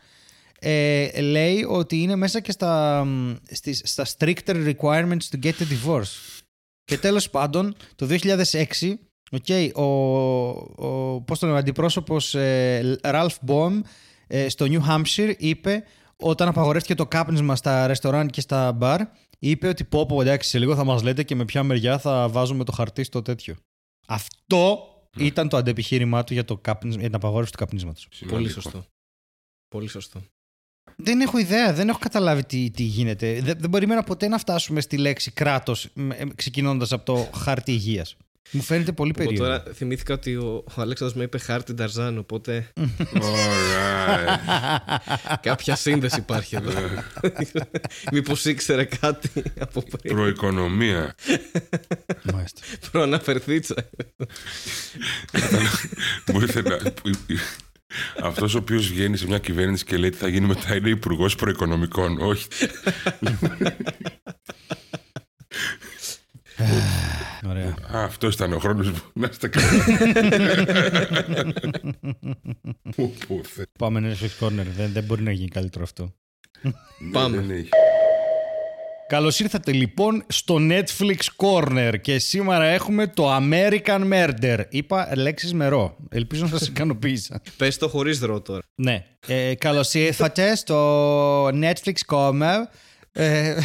[0.58, 5.64] Ε, λέει ότι είναι μέσα και στα, μ, στις, στα stricter requirements to get a
[5.86, 6.40] divorce.
[6.84, 8.94] Και τέλος πάντων, το 2006,
[9.30, 13.80] okay, ο, ο, πώς το λέμε, αντιπρόσωπος ε, Ralph Baum
[14.26, 15.84] ε, στο New Hampshire είπε
[16.16, 19.00] όταν απαγορεύτηκε το κάπνισμα στα ρεστοράν και στα μπαρ
[19.38, 22.28] είπε ότι πω πω εντάξει σε λίγο θα μας λέτε και με ποια μεριά θα
[22.28, 23.56] βάζουμε το χαρτί στο τέτοιο.
[24.06, 24.78] Αυτό
[25.16, 28.08] ήταν το αντεπιχείρημά του για, το κάπνισμα, για την απαγόρευση του καπνίσματος.
[28.08, 28.60] Πολύ Σημαντικό.
[28.60, 28.84] σωστό.
[29.68, 30.22] Πολύ σωστό.
[30.96, 33.40] Δεν έχω ιδέα, δεν έχω καταλάβει τι, τι γίνεται.
[33.40, 35.88] Δεν, δεν μπορούμε ποτέ να φτάσουμε στη λέξη κράτος
[36.34, 38.16] ξεκινώντας από το χάρτη υγείας.
[38.50, 39.58] Μου φαίνεται πολύ Εγώ περίεργο.
[39.58, 42.72] τώρα θυμήθηκα ότι ο, ο Αλέξανδρος με είπε χάρτη Νταρζάν, οπότε
[43.20, 44.40] Ωραία.
[45.42, 46.72] κάποια σύνδεση υπάρχει εδώ.
[48.12, 49.30] Μήπως ήξερε κάτι
[49.60, 50.14] από πριν.
[50.16, 51.14] Προοικονομία.
[52.32, 52.60] Μάλιστα.
[52.90, 53.74] Προαναφερθήτσα.
[56.32, 56.78] Μπορείτε να.
[58.22, 61.34] Αυτός ο οποίος βγαίνει σε μια κυβέρνηση και λέει τι θα γίνει μετά είναι υπουργός
[61.34, 62.18] προοικονομικών.
[62.20, 62.46] Όχι.
[67.48, 67.74] Ωραία.
[67.94, 69.68] Α, αυτός ήταν ο χρόνος που να είστε καλά.
[72.96, 73.60] Πού, πού, θε.
[73.60, 74.66] Ναι, Πάμε Netflix Corner.
[74.76, 76.12] Δεν, δεν μπορεί να γίνει καλύτερο αυτό.
[77.12, 77.36] Πάμε.
[77.36, 77.68] Δεν έχει.
[79.08, 84.64] Καλώς ήρθατε λοιπόν στο Netflix Corner και σήμερα έχουμε το American Murder.
[84.68, 85.96] Είπα λέξεις με ρο.
[86.10, 87.42] Ελπίζω να σας ικανοποίησα.
[87.56, 88.62] Πες το χωρίς ρο τώρα.
[88.74, 89.04] Ναι.
[89.26, 92.56] Ε, Καλώς ήρθατε στο Netflix Corner.
[93.12, 93.56] Ε,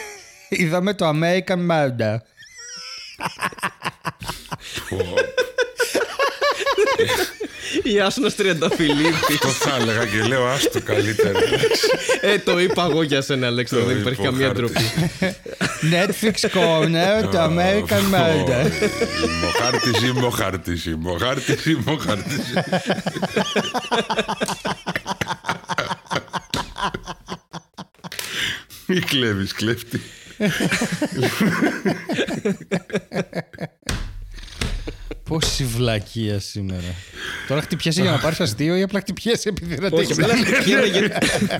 [0.48, 2.16] είδαμε το American Murder.
[7.82, 9.38] Η Άσονα Τριανταφυλλίδη.
[9.40, 11.38] Το θα έλεγα και λέω άστο καλύτερα.
[12.20, 13.86] ε, το είπα εγώ για σένα, Αλέξανδρο.
[13.88, 14.60] Δεν υπάρχει είπα, καμία χάρτη.
[14.60, 14.80] ντροπή.
[15.90, 18.70] Netflix Corner, το American Murder.
[19.24, 22.40] Είμαι ο χάρτης, είμαι ο χάρτης, είμαι ο χάρτης, είμαι ο χάρτης.
[28.86, 30.00] Μη κλέβεις, κλέφτη.
[35.24, 36.94] Πόση βλακεία σήμερα.
[37.48, 40.86] Τώρα χτυπιέσαι για να πάρεις αστείο ή απλά χτυπιέσαι επειδή δεν Όχι, αντέχεις; απλά χτυπιέμαι
[40.86, 41.00] για-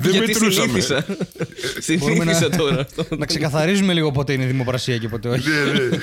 [0.00, 0.80] Δεν γιατί μετρούσαμε.
[0.80, 1.04] συνήθισα.
[1.98, 3.06] Μπορούμε να- Συνήθισα τώρα αυτό.
[3.16, 5.48] Να ξεκαθαρίζουμε λίγο πότε είναι δημοπρασία και πότε όχι.
[5.48, 5.98] Ναι, ναι.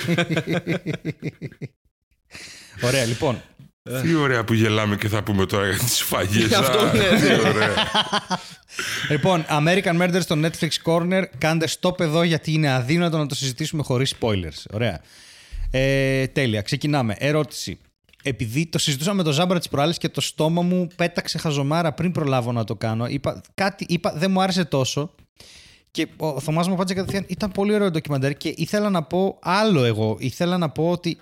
[2.82, 3.42] Ωραία, λοιπόν.
[4.02, 6.54] Τι ωραία που γελάμε και θα πούμε τώρα για τις σφαγές.
[6.60, 7.50] Αυτό, Α, ναι, τι ναι.
[7.50, 7.74] ωραία.
[9.10, 11.24] Λοιπόν, American Murder στο Netflix Corner.
[11.38, 14.64] Κάντε stop εδώ γιατί είναι αδύνατο να το συζητήσουμε χωρίς spoilers.
[14.74, 15.02] Ωραία.
[15.72, 16.62] Ε, τέλεια.
[16.62, 17.16] Ξεκινάμε.
[17.18, 17.78] Ερώτηση.
[18.24, 22.12] Επειδή το συζητούσαμε με τον Ζάμπρα της προάλλης και το στόμα μου πέταξε χαζομάρα πριν
[22.12, 23.08] προλάβω να το κάνω.
[23.08, 25.16] Είπα, κάτι είπα, δεν μου άρεσε τόσο.
[25.92, 29.84] Και ο Θωμάς μου απάντησε κατευθείαν, ήταν πολύ ωραίο ντοκιμαντέρ και ήθελα να πω άλλο
[29.84, 30.18] εγώ.
[30.20, 31.18] Ήθελα να πω ότι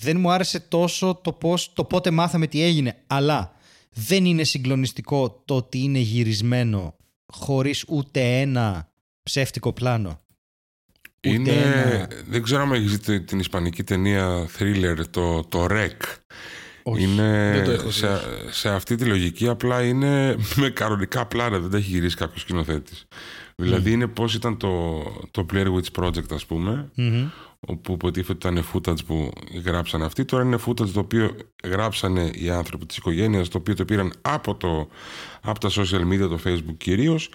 [0.00, 2.96] δεν μου άρεσε τόσο το, πώς, το πότε μάθαμε τι έγινε.
[3.06, 3.52] Αλλά
[3.92, 6.96] δεν είναι συγκλονιστικό το ότι είναι γυρισμένο
[7.32, 8.92] χωρίς ούτε ένα
[9.22, 10.20] ψεύτικο πλάνο.
[11.26, 15.90] Ούτε Είναι, ένα- δεν ξέρω αν έχεις δει την ισπανική ταινία thriller, το, το REC.
[16.82, 17.92] Όχι, είναι δεν το έχω δει.
[17.92, 18.08] σε,
[18.50, 23.04] σε αυτή τη λογική απλά είναι με κανονικά πλάνα, δεν τα έχει γυρίσει κάποιος σκηνοθέτης.
[23.56, 27.28] Δηλαδή είναι πώς ήταν το, το Blair Witch Project ας πούμε, Μμμ.
[27.66, 29.30] Όπου υποτίθεται ήταν footage που
[29.64, 30.24] γράψαν αυτοί.
[30.24, 34.54] Τώρα είναι footage το οποίο γράψανε οι άνθρωποι της οικογένειας, το οποίο το πήραν από,
[34.54, 34.88] το,
[35.42, 37.28] από τα social media, το facebook κυρίως,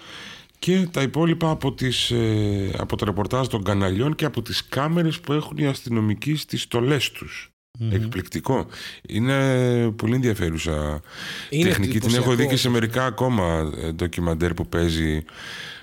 [0.60, 5.20] και τα υπόλοιπα από, τις, ε, από το ρεπορτάζ των καναλιών και από τις κάμερες
[5.20, 7.52] που έχουν οι αστυνομικοί στις στολές τους.
[7.92, 8.68] Εκπληκτικό.
[9.08, 11.02] Είναι πολύ ενδιαφέρουσα
[11.50, 12.00] Είναι τεχνική.
[12.00, 12.50] Την έχω δει εντυπωσιακό.
[12.50, 15.24] και σε μερικά ακόμα ε, ντοκιμαντέρ που παίζει.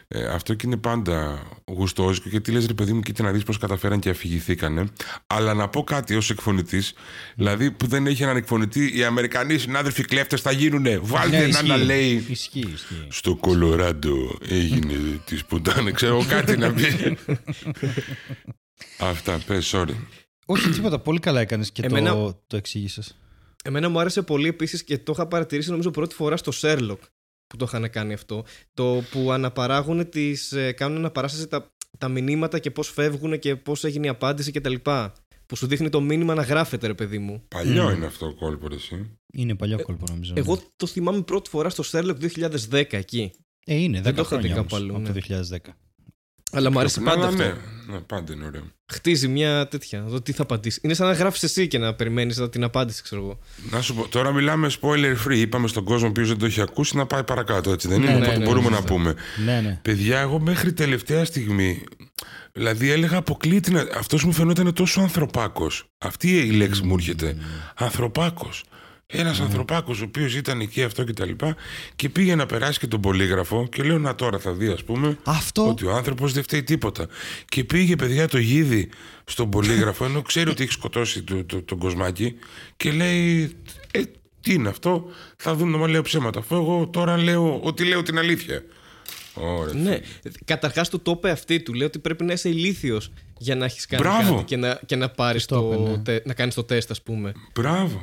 [0.08, 3.58] Ε, αυτό και είναι πάντα γουστόζικο γιατί λες ρε παιδί μου κοίτα να δεις πως
[3.58, 4.86] καταφέραν και αφηγηθήκανε
[5.26, 6.92] αλλά να πω κάτι ως εκφωνητής
[7.36, 11.62] δηλαδή που δεν έχει έναν εκφωνητή οι Αμερικανοί συνάδελφοι κλέφτες θα γίνουνε βάλτε Ναι, ένα
[11.62, 11.86] να ισχύει.
[11.86, 13.06] λέει Ισχύει, ισχύει.
[13.08, 14.94] στο Κολοράντο έγινε
[15.24, 16.84] της πουτάνε ξέρω κάτι να πει
[18.98, 19.94] αυτά πες sorry
[20.46, 20.98] Όχι, τίποτα.
[20.98, 23.18] Πολύ καλά έκανες και Εμένα- το, το εξήγησες.
[23.64, 26.98] Εμένα μου άρεσε πολύ επίσης και το είχα παρατηρήσει νομίζω πρώτη φορά στο Sherlock
[27.46, 28.44] που το είχαν κάνει αυτό.
[28.74, 33.84] Το που αναπαράγουν τις, ε, κάνουν αναπαράσταση τα, τα μηνύματα και πώς φεύγουν και πώς
[33.84, 34.74] έγινε η απάντηση κτλ.
[35.46, 37.44] Που σου δείχνει το μήνυμα να γράφεται, ρε παιδί μου.
[37.48, 40.32] παλιό είναι αυτό ο κόλπο ρε, εσύ Είναι παλιό κόλπο νομίζω.
[40.32, 40.40] ναι.
[40.40, 42.16] Εγώ το θυμάμαι πρώτη φορά στο Sherlock
[42.70, 43.32] 2010 εκεί.
[43.66, 45.12] Ε, είναι 10 δεν το είχα χρόνια δει όμως, κάπου αλλού, από ναι.
[45.12, 45.20] το
[45.66, 45.72] 2010.
[46.52, 47.42] Αλλά μου αρέσει Ναι, πάντα αλλά αυτό.
[47.42, 47.54] ναι,
[47.94, 50.04] ναι, πάντα είναι ωραίο Χτίζει μια τέτοια.
[50.06, 50.80] Εδώ τι θα απαντήσει.
[50.82, 53.38] Είναι σαν να γράφεις εσύ και να περιμένεις την απάντηση, ξέρω εγώ.
[53.70, 55.36] Να σου πω, τώρα μιλάμε spoiler free.
[55.36, 58.16] Είπαμε στον κόσμο που δεν το έχει ακούσει να πάει παρακάτω, έτσι δεν είναι; ναι,
[58.16, 59.14] Οπότε ναι, μπορούμε ναι, να πούμε.
[59.44, 59.78] Ναι, ναι.
[59.82, 61.84] Παιδιά, εγώ μέχρι τελευταία στιγμή.
[62.52, 63.86] Δηλαδή έλεγα αποκλείεται να.
[63.96, 65.88] Αυτός μου φαινόταν τόσο ανθρωπάκος.
[65.98, 67.36] Αυτή η λέξη μου έρχεται.
[67.76, 68.64] Ανθρωπάκος.
[69.08, 71.56] Ένας ανθρωπάκος ο οποίος ήταν εκεί αυτό και τα λοιπά
[71.96, 75.18] και πήγε να περάσει και τον πολύγραφο και λέω να τώρα θα δει ας πούμε
[75.24, 77.06] Αυτό; ότι ο άνθρωπος δεν φταίει τίποτα.
[77.48, 78.88] Και πήγε παιδιά το γίδι
[79.24, 82.34] στον πολύγραφο ενώ ξέρει ότι έχει σκοτώσει το, το, τον κοσμάκι
[82.76, 83.56] και λέει
[83.90, 84.02] ε,
[84.40, 85.04] τι είναι αυτό
[85.36, 88.62] θα δουν να λέω ψέματα αφού εγώ τώρα λέω ότι λέω την αλήθεια.
[89.34, 89.74] Ωραία.
[89.74, 89.98] Ναι.
[90.44, 91.74] Καταρχάς του το είπε αυτή του.
[91.74, 94.32] Λέει ότι πρέπει να είσαι ηλίθιος για να έχεις κάνει Μπράβο.
[94.34, 95.72] κάτι και να, και να πάρεις Το το.
[95.80, 95.98] είπε, ναι.
[95.98, 97.32] τε- να κάνεις το τεστ, ας πούμε.
[97.54, 98.00] Μπράβο.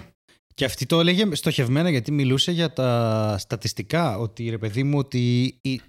[0.53, 4.17] Και αυτή το έλεγε στοχευμένα γιατί μιλούσε για τα στατιστικά.
[4.17, 5.81] Ότι ρε παιδί μου, ότι η-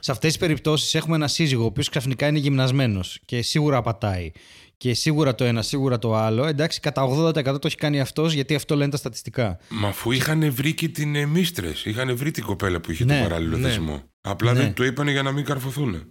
[0.00, 4.30] σε αυτές τις περιπτώσεις έχουμε ένα σύζυγο ο οποίος ξαφνικά είναι γυμνασμένος και σίγουρα απατάει.
[4.78, 6.44] Και σίγουρα το ένα, σίγουρα το άλλο.
[6.46, 9.58] Εντάξει, κατά 80% το έχει κάνει αυτός γιατί αυτό λένε τα στατιστικά.
[9.68, 13.18] Μα αφού είχαν βρει και την ε, μίστρες, είχαν βρει την κοπέλα που είχε Ναι,
[13.20, 13.68] τον παράλληλο ναι.
[13.68, 14.02] θεσμό.
[14.20, 14.60] Απλά Ναι.
[14.60, 16.08] δεν το είπαν για να μην καρφωθούν.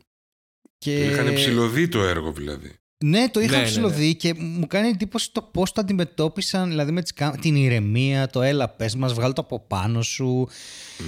[0.77, 1.03] Και...
[1.05, 2.75] Είχαν ψηλωδεί το έργο δηλαδή.
[3.08, 6.91] Ναι, το είχα Ναι, ναι, ψηλωδεί και μου κάνει εντύπωση το πώς το αντιμετώπισαν, δηλαδή
[6.91, 10.47] με τις, κα- την ηρεμία, το έλα, πες μας, βγάλω το από πάνω σου.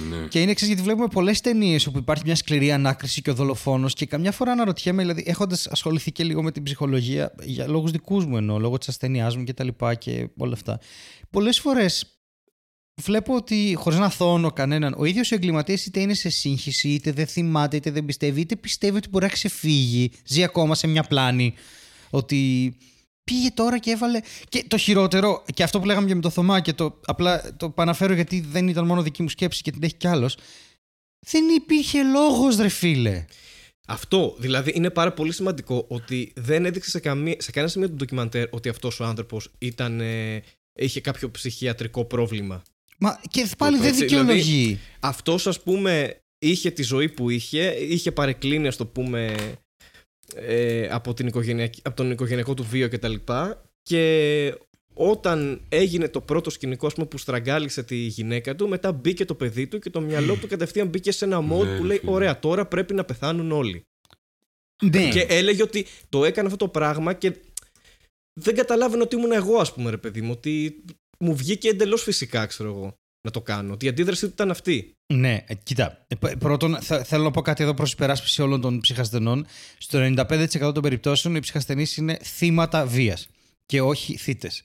[0.08, 0.26] Ναι.
[0.28, 3.94] Και είναι εξή, γιατί βλέπουμε πολλές ταινίες όπου υπάρχει μια σκληρή ανάκριση και ο δολοφόνος
[3.94, 8.26] και καμιά φορά αναρωτιέμαι, δηλαδή έχοντας ασχοληθεί και λίγο με την ψυχολογία, για λόγους δικούς
[8.26, 10.78] μου εννοώ, λόγω της ασθένειά μου και τα λοιπά και όλα αυτά.
[11.30, 12.20] Πολλές φορές
[13.02, 17.12] βλέπω ότι χωρίς να θώνω κανέναν, ο ίδιος ο εγκληματίας είτε είναι σε σύγχυση, είτε
[17.12, 21.02] δεν θυμάται, είτε δεν πιστεύει, είτε πιστεύει ότι μπορεί να ξεφύγει, ζει ακόμα σε μια
[21.02, 21.54] πλάνη.
[22.10, 22.74] Ότι
[23.24, 24.20] πήγε τώρα και έβαλε.
[24.48, 27.74] Και το χειρότερο, και αυτό που λέγαμε και με το Θωμά, και το απλά το
[27.76, 30.36] αναφέρω γιατί δεν ήταν μόνο δική μου σκέψη και την έχει κι άλλος.
[31.26, 33.24] Δεν υπήρχε λόγος, ρε φίλε.
[33.88, 37.94] Αυτό δηλαδή είναι πάρα πολύ σημαντικό ότι δεν έδειξε σε, καμία, σε κανένα σημείο του
[37.94, 40.00] ντοκιμαντέρ ότι αυτός ο άνθρωπος ήταν.
[40.00, 40.42] Ε,
[40.78, 42.62] είχε κάποιο ψυχιατρικό πρόβλημα.
[42.98, 44.42] Μα και πάλι δεν δικαιολογεί.
[44.42, 49.34] Δηλαδή, αυτός, ας πούμε, είχε τη ζωή που είχε, είχε παρεκκλίνει, ας το πούμε,
[50.34, 51.30] ε, από, την
[51.82, 53.14] από τον οικογενειακό του βίο κτλ.
[53.14, 54.54] Και, και
[54.94, 59.66] όταν έγινε το πρώτο σκηνικό πούμε, που στραγγάλισε τη γυναίκα του, μετά μπήκε το παιδί
[59.66, 62.94] του και το μυαλό του κατευθείαν μπήκε σε ένα mode που λέει: Ωραία, τώρα πρέπει
[62.94, 63.86] να πεθάνουν όλοι.
[64.82, 65.08] Ναι.
[65.08, 67.32] Και έλεγε ότι το έκανε αυτό το πράγμα και
[68.32, 70.30] δεν καταλάβαινε ότι ήμουν εγώ, ας πούμε, ρε παιδί μου.
[70.32, 70.84] Ότι
[71.18, 73.72] μου βγήκε εντελώς φυσικά, ξέρω εγώ, να το κάνω.
[73.72, 74.96] Ότι η αντίδρασή του ήταν αυτή.
[75.06, 76.06] Ναι, ε, κοίτα.
[76.08, 79.46] Ε, πρώτον, θα, θέλω να πω κάτι εδώ προς υπεράσπιση όλων των ψυχασθενών.
[79.78, 83.28] Στο 95% των περιπτώσεων, οι ψυχασθενείς είναι θύματα βίας
[83.66, 84.62] και όχι θητες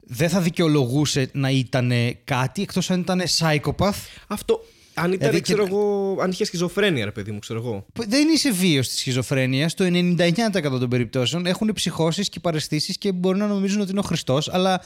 [0.00, 1.92] Δεν θα δικαιολογούσε να ήταν
[2.24, 3.94] κάτι εκτός αν ήταν psychopath;
[4.26, 4.64] Αυτό.
[4.94, 7.86] Αν ήταν, δηλαδή, ξέρω εγώ, αν είχε σχιζοφρένεια, ρε παιδί μου, ξέρω εγώ.
[8.08, 9.74] Δεν είσαι βίαιος της σχιζοφρένειας.
[9.74, 14.02] Το 99% των περιπτώσεων έχουν ψυχώσεις και παρεστήσεις και μπορεί να νομίζουν ότι είναι ο
[14.02, 14.80] Χριστός, αλλά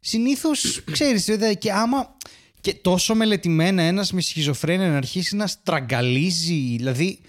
[0.00, 2.16] συνήθως ξέρεις, και άμα.
[2.68, 7.28] Και τόσο μελετημένα ένας με σχιζοφρένεια να αρχίσει να στραγγαλίζει, δηλαδή ε,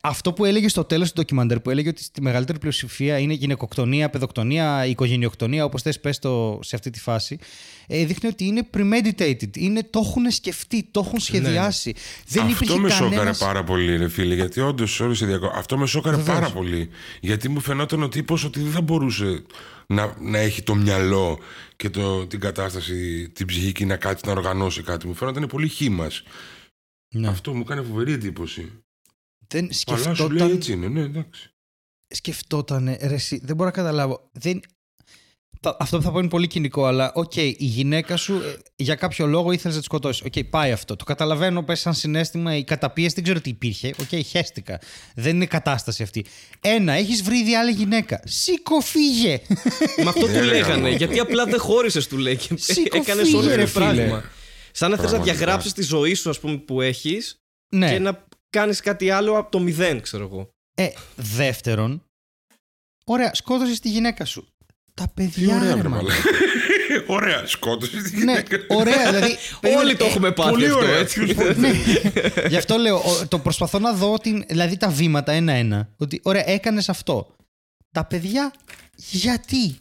[0.00, 4.10] αυτό που έλεγε στο τέλος του ντοκιμαντέρ, που έλεγε ότι στη μεγαλύτερη πλειοψηφία είναι γυναικοκτονία,
[4.10, 6.18] παιδοκτονία, οικογενειοκτονία, όπως θες πες
[6.60, 7.38] σε αυτή τη φάση,
[7.86, 9.56] ε, δείχνει ότι είναι premeditated.
[9.56, 11.92] Είναι, το έχουν σκεφτεί, το έχουν σχεδιάσει.
[11.94, 12.42] Ναι.
[12.42, 12.96] Δεν αυτό με κανένας...
[12.96, 15.52] σώκαρε πάρα πολύ, ρε φίλε, γιατί όντως όλη σε διακο...
[15.54, 16.88] Αυτό με σώκαρε πάρα πολύ.
[17.20, 19.42] Γιατί μου φαινόταν ο τύπος ότι δεν θα μπορούσε
[19.86, 21.38] να, να έχει το μυαλό
[21.76, 25.06] και το, την κατάσταση, την ψυχική να κάτσει να οργανώσει κάτι.
[25.06, 26.10] Μου φαίνονταν πολύ χήμα.
[27.14, 27.28] Ναι.
[27.28, 28.72] Αυτό μου έκανε φοβερή εντύπωση.
[29.52, 30.06] Δεν σκεφτόταν.
[30.06, 31.50] Αλλά σου λέει έτσι είναι, ναι, εντάξει.
[32.08, 34.30] Σκεφτόταν, ρε, εσύ, δεν μπορώ να καταλάβω.
[34.32, 34.60] Δεν...
[35.78, 38.94] Αυτό που θα πω είναι πολύ κυνικό, αλλά OK, okay, η γυναίκα σου ε, για
[38.94, 40.22] κάποιο λόγο ήθελες να τη σκοτώσεις.
[40.22, 40.96] OK, okay, πάει αυτό.
[40.96, 43.94] Το καταλαβαίνω, πες σαν συναίσθημα, η καταπίεση δεν ξέρω τι υπήρχε.
[44.00, 44.80] OK, okay, χέστηκα.
[45.14, 46.24] Δεν είναι κατάσταση αυτή.
[46.60, 48.20] Ένα, έχεις βρει ήδη άλλη γυναίκα.
[48.24, 49.40] Σήκω, φύγε.
[49.96, 50.90] Με αυτό του λέγανε.
[50.90, 52.38] γιατί απλά δεν χώρισες, του λέει.
[52.92, 54.24] Έκανες όλο το πράγμα.
[54.72, 57.92] Σαν να θες να διαγράψεις τη ζωή σου, ας πούμε, που έχεις ναι.
[57.92, 60.50] και να κάνεις κάτι άλλο από το μηδέν, ξέρω εγώ.
[60.74, 62.04] Ε, δεύτερον,
[63.04, 64.46] ωραία, σκότωσες τη γυναίκα σου.
[64.94, 65.56] Τα παιδιά.
[65.56, 65.88] ωραία, ρε,
[67.16, 68.56] ωραία, σκότωσες τη ναι, γυναίκα.
[68.56, 69.36] Ναι, ωραία, δηλαδή.
[69.78, 71.36] Όλοι το έχουμε πάθει πολύ αυτό, έτσι.
[71.56, 71.70] ναι.
[72.48, 75.88] Γι' αυτό λέω, το προσπαθώ να δω την, δηλαδή τα βήματα ένα-ένα.
[75.96, 77.36] Ότι, ωραία, έκανες αυτό.
[77.92, 78.52] Τα παιδιά,
[78.96, 79.76] γιατί;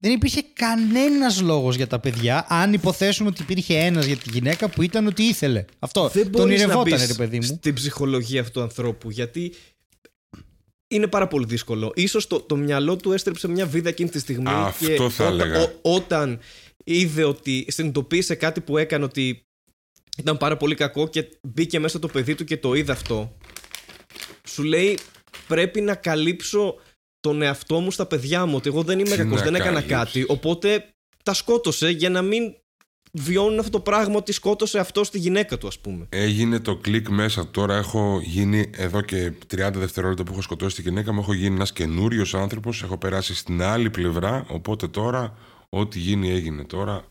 [0.00, 4.68] Δεν υπήρχε κανένας λόγος για τα παιδιά, αν υποθέσουμε ότι υπήρχε ένας για τη γυναίκα
[4.68, 5.64] που ήταν ότι ήθελε.
[5.78, 6.08] Αυτό.
[6.08, 7.42] Δεν τον ηρευόταν, ρε παιδί μου.
[7.42, 9.54] Στην ψυχολογία αυτού του ανθρώπου, γιατί
[10.88, 11.92] είναι πάρα πολύ δύσκολο.
[11.94, 14.48] Ίσως το, το μυαλό του έστρεψε μια βίδα εκείνη τη στιγμή.
[14.48, 15.72] Αυτό και θα έλεγα.
[15.82, 16.38] όταν
[16.84, 19.46] είδε ότι συνειδητοποίησε κάτι που έκανε ότι
[20.18, 23.36] ήταν πάρα πολύ κακό και μπήκε μέσα το παιδί του και το είδε αυτό.
[24.48, 24.98] Σου λέει
[25.46, 26.74] πρέπει να καλύψω
[27.20, 30.24] τον εαυτό μου στα παιδιά μου ότι εγώ δεν είμαι κακός, δεν έκανα κάτι.
[30.28, 30.84] Οπότε
[31.22, 32.42] τα σκότωσε για να μην
[33.12, 36.06] βιώνουν αυτό το πράγμα ότι σκότωσε αυτό στη γυναίκα του ας πούμε.
[36.08, 37.48] Έγινε το κλικ μέσα.
[37.50, 41.54] Τώρα έχω γίνει εδώ και 30 δευτερόλεπτα που έχω σκοτώσει τη γυναίκα μου έχω γίνει
[41.54, 44.46] ένας καινούριος άνθρωπος έχω περάσει στην άλλη πλευρά.
[44.48, 45.34] Οπότε τώρα
[45.68, 47.04] ό,τι γίνει έγινε τώρα.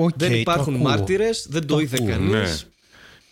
[0.00, 2.30] Okay, δεν υπάρχουν μάρτυρες, δεν το, το είδε κανείς.
[2.30, 2.70] Ναι.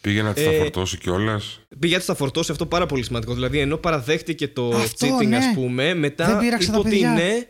[0.04, 3.02] Πήγε να της τα ε, φορτώσει κιόλας; Πήγε να της τα φορτώσει, αυτό πάρα πολύ
[3.02, 3.34] σημαντικό.
[3.34, 5.36] Δηλαδή, ενώ παραδέχτηκε το αυτό, cheating, ναι.
[5.36, 7.48] ας πούμε, μετά είπε ότι ναι,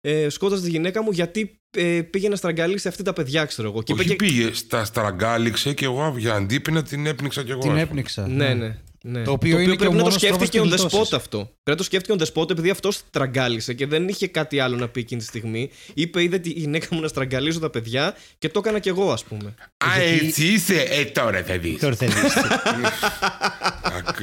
[0.00, 3.82] ε, σκότωσε τη γυναίκα μου γιατί ε, πήγε να στραγγαλίσει αυτή τα παιδιά, ξέρω εγώ.
[3.82, 7.60] Και Όχι, πήγε, στα στραγγάλιξε και εγώ για αντίπεινα την έπνιξα κι εγώ.
[7.60, 8.28] Την έπνιξα.
[8.28, 8.78] Ναι, ναι.
[9.02, 9.18] Ναι.
[9.18, 9.24] Ναι.
[9.24, 11.38] Το οποίο, το οποίο πρέπει να το σκέφτηκε ο Δεσπότ αυτό.
[11.38, 14.88] Πρέπει να το σκέφτηκε ο Δεσπότ επειδή αυτός στραγγάλισε και δεν είχε κάτι άλλο να
[14.88, 15.70] πει εκείνη τη στιγμή.
[15.94, 19.24] Είπε, είδε τη γυναίκα μου να στραγγαλίζω τα παιδιά και το έκανα κι εγώ, ας
[19.24, 19.54] πούμε.
[19.76, 21.78] Α, έτσι είσαι, ε, τώρα θα δεις.
[21.80, 22.34] Τώρα θα δεις.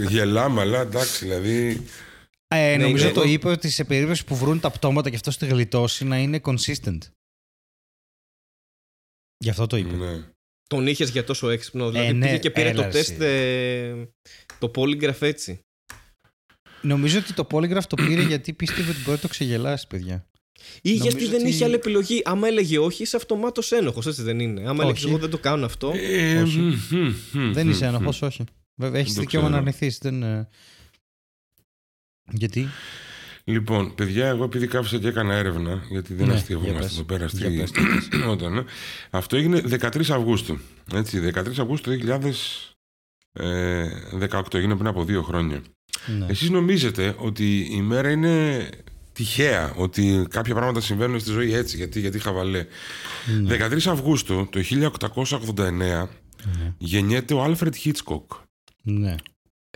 [0.09, 1.85] Γελάμε, αλλά εντάξει, δηλαδή.
[2.47, 5.45] Ε, ναι, νομίζω το είπε ότι σε περίπτωση που βρουν τα πτώματα και αυτό στη
[5.45, 6.97] γλιτώσει να είναι consistent.
[9.37, 9.95] Γι' αυτό το είπε.
[9.95, 10.23] Ναι.
[10.67, 11.91] Τον είχες για τόσο έξυπνο.
[11.91, 14.07] Δηλαδή ε, ναι, πήγε και πήρε το τεστ ε,
[14.59, 15.59] το polygraph έτσι.
[16.81, 20.27] Νομίζω ότι το polygraph το πήρε γιατί πίστευε ότι μπορεί να το ξεγελάσει, παιδιά.
[20.81, 22.21] Ή γιατί δεν είχε άλλη επιλογή.
[22.25, 24.69] Άμα έλεγε όχι, είσαι αυτομάτως ένοχος, έτσι δεν είναι.
[24.69, 25.91] Άμα έλεγε εγώ δεν το κάνω αυτό.
[25.95, 26.59] Ε, όχι.
[27.53, 28.43] δεν είσαι ένοχος, όχι.
[28.75, 29.97] Βέβαια, έχεις δικαίωμα να αρνηθείς.
[29.97, 30.47] Δεν...
[32.31, 32.67] Γιατί;
[33.49, 36.93] Λοιπόν, παιδιά, εγώ επειδή κάφησα και έκανα έρευνα, γιατί δεν Ναι, αστείευόμαστε για πες.
[36.93, 37.81] εδώ πέρα Για στη...
[37.81, 38.63] πες, όταν, ναι.
[39.09, 40.57] Αυτό έγινε 13 Αυγούστου.
[40.93, 41.91] Έτσι, 13 Αυγούστου
[44.31, 45.61] 2018, έγινε πριν από δύο χρόνια.
[46.17, 46.25] Ναι.
[46.29, 48.69] Εσείς νομίζετε ότι η μέρα είναι
[49.13, 52.65] τυχαία, ότι κάποια πράγματα συμβαίνουν στη ζωή έτσι, γιατί, γιατί χαβαλέ.
[53.41, 53.57] Ναι.
[53.67, 54.59] 13 Αυγούστου το
[55.57, 56.07] 1889
[56.77, 58.31] γεννιέται ο Άλφρεντ Χίτσκοκ.
[58.83, 59.15] Ναι.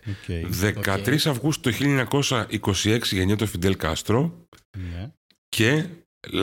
[0.07, 0.51] Οκ.
[0.85, 4.47] 13 Αυγούστου το 1926 γεννιέται ο Φιντέλ Κάστρο
[4.77, 5.11] Ναι.
[5.49, 5.85] και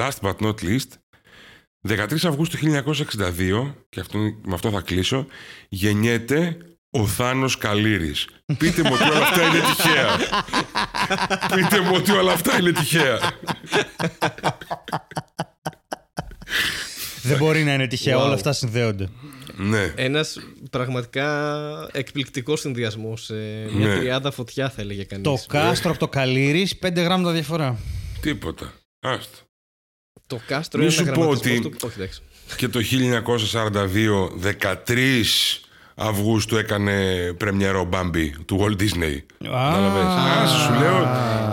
[0.00, 0.88] last but not least
[1.88, 5.26] 13 Αυγούστου 1962 και αυτό, με αυτό θα κλείσω
[5.68, 6.56] γεννιέται
[6.90, 8.26] ο Θάνος Καλλίρης.
[8.58, 10.16] Πείτε μου ότι όλα αυτά είναι τυχαία.
[11.54, 13.18] Πείτε μου ότι όλα αυτά είναι τυχαία.
[17.22, 18.22] Δεν μπορεί να είναι τυχαία, Wow.
[18.24, 19.08] όλα αυτά συνδέονται.
[19.60, 19.92] Ναι.
[19.96, 20.38] Ένας
[20.70, 21.48] πραγματικά
[21.92, 23.30] εκπληκτικός συνδυασμός.
[23.74, 23.96] Μια Ναι.
[23.98, 25.24] τριάδα φωτιά θα έλεγε κανείς.
[25.24, 27.78] Το κάστρο από το καλύρι, 5 γράμματα διαφορά.
[28.20, 28.72] Τίποτα.
[29.00, 29.36] Άστο.
[30.26, 31.76] Το κάστρο Μη είναι σου ένα πω γραμματισμός ότι- του.
[31.86, 32.20] Όχι, εντάξει.
[32.56, 35.62] Και το 1942, 13
[35.94, 39.16] Αυγούστου έκανε πρεμιέρα ο Μπάμπι του Walt Disney.
[39.44, 40.04] Κατάλαβες.
[40.04, 41.08] Α, σου λέω,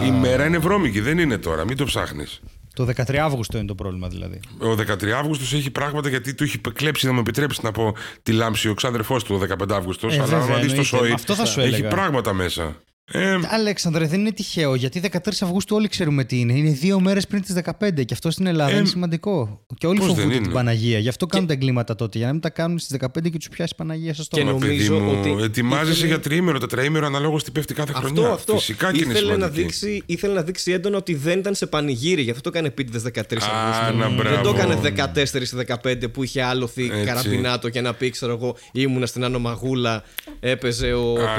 [0.08, 2.40] η μέρα είναι βρώμικη, δεν είναι τώρα, μην το ψάχνεις.
[2.76, 4.40] Το 13 Αύγουστο είναι το πρόβλημα δηλαδή.
[4.60, 8.32] Ο 13 Αύγουστος έχει πράγματα γιατί του έχει κλέψει, να μου επιτρέψεις να πω, τη
[8.32, 10.14] λάμψη ο ξάδερφός του ο 15 Αύγουστος.
[10.14, 10.84] Ε, αλλά βέβαια, άμα δεις το εννοείται.
[10.98, 11.90] σόι, Αυτό θα σου έχει έλεγα.
[11.90, 12.76] πράγματα μέσα.
[13.12, 16.54] Ε, Αλέξανδρε, δεν είναι τυχαίο γιατί 13 Αυγούστου όλοι ξέρουμε τι είναι.
[16.54, 19.66] Είναι δύο μέρες πριν τις 15 και αυτό στην Ελλάδα Ε, είναι σημαντικό.
[19.78, 21.00] Και όλοι πώς δεν φοβούνται είναι; την Παναγία.
[21.00, 22.18] Γι' αυτό κάνουν τα εγκλήματα τότε.
[22.18, 24.52] Για να μην τα κάνουν στις 15 και τους πιάσει η Παναγία σας Και τώρα.
[24.52, 28.08] νο- παιδί νομίζω μου, ότι ετοιμάζεσαι ήθελε- για τριήμερο, τετραήμερο αναλόγως τι πέφτει κάθε Αυτό,
[28.08, 28.32] χρονιά.
[28.34, 28.54] αυτό.
[28.58, 29.62] Φυσικά και είναι ήθελε, να σημαντική.
[29.62, 32.22] δείξει, ήθελε να δείξει έντονα ότι δεν ήταν σε πανηγύρι.
[32.22, 33.98] Γι' αυτό το έκανε επίτηδες 13 Α, Αυγούστου.
[33.98, 34.42] να, Δεν μπράβο.
[34.42, 37.04] το έκανε 14 ή 15 που είχε άλοθη Έτσι.
[37.06, 40.04] καραμπινάτο και να πει, ξέρω εγώ, ήμουνα στην Άνω Μαγούλα,
[40.40, 41.34] έπαιζε ο, Α,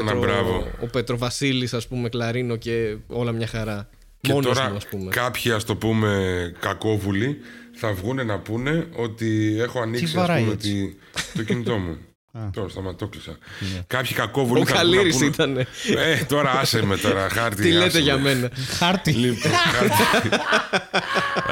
[1.64, 1.72] να, Πετρο, μπράβο.
[1.72, 3.88] ο Πετροβασίλης, ας πούμε, κλαρίνο και όλα μια χαρά.
[4.20, 5.10] Και Μόνος τώρα μου, ας πούμε.
[5.10, 7.36] κάποιοι, ας το πούμε, κακόβουλοι
[7.74, 10.96] θα βγουν να πούνε ότι έχω ανοίξει ας βαράει πούμε, έτσι;
[11.32, 11.96] τη- το κινητό μου.
[12.52, 13.36] Τώρα σταματώ, το κλείσα.
[13.58, 13.80] Ναι.
[13.86, 15.58] Κάποιοι κακόβουλοι Ο θα βγουν να Καλήρης πούνε- ήταν.
[15.58, 17.62] Ε, τώρα άσε με τώρα, χάρτη.
[17.62, 18.20] Τι λέτε άσε για με.
[18.20, 19.10] μένα; Χάρτη.
[19.10, 20.28] Λοιπόν, χάρτη.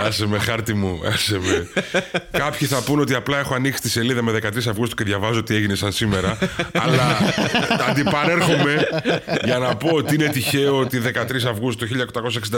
[0.07, 1.68] άσε με, χάρτη μου, άσε με.
[2.30, 5.55] Κάποιοι θα πούνε ότι απλά έχω ανοίξει τη σελίδα με 13 Αυγούστου και διαβάζω τι
[5.55, 6.39] έγινε σαν σήμερα.
[6.72, 7.18] αλλά
[7.89, 8.87] αντιπαρέρχομαι
[9.45, 11.95] για να πω ότι είναι τυχαίο ότι 13 Αυγούστου το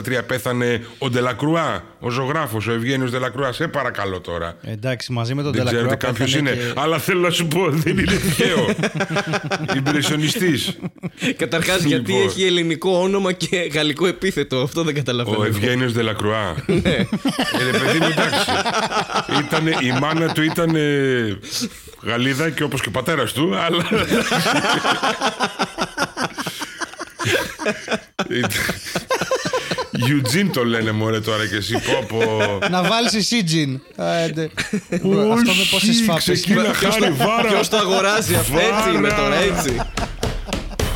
[0.07, 3.57] 1863 πέθανε ο Ντελακρουά, ο ζωγράφος, ο Ευγένιος Ντελακρουάς.
[3.57, 4.57] Σε παρακαλώ τώρα.
[4.65, 6.51] Εντάξει, μαζί με τον Δεν ξέρετε Τελακρόα κάποιος είναι.
[6.51, 8.75] πέθανε και- Αλλά θέλω να σου πω, δεν είναι τυχαίο.
[9.77, 10.77] Ιμπρεσιονιστής.
[11.37, 12.27] Καταρχάς, γιατί Λοιπόν.
[12.29, 14.61] έχει ελληνικό όνομα και γαλλικό επίθετο.
[14.61, 15.37] Αυτό δεν καταλαβαίνω.
[15.39, 16.55] Ο Ευγένιος Δελακρουά.
[16.67, 16.75] Ναι.
[16.75, 17.07] ε,
[17.71, 18.51] ρε παιδί μου, εντάξει.
[19.41, 20.77] Ήτανε, η μάνα του ήταν
[22.03, 23.85] Γαλλίδα και όπως και ο πατέρας του, αλλά...
[29.93, 33.81] Eugene το λένε μωρέ τώρα και εσύ πω πω Να βάλεις εσύ τζιν.
[33.97, 34.51] Άντε.
[34.91, 36.23] Αυτό με πόσες Όχι, φάπες.
[36.23, 39.15] ξεκίνα χάρη βάρα Ποιος το αγοράζει αυτό, έτσι είναι Βάρα.
[39.17, 39.77] τώρα, έτσι.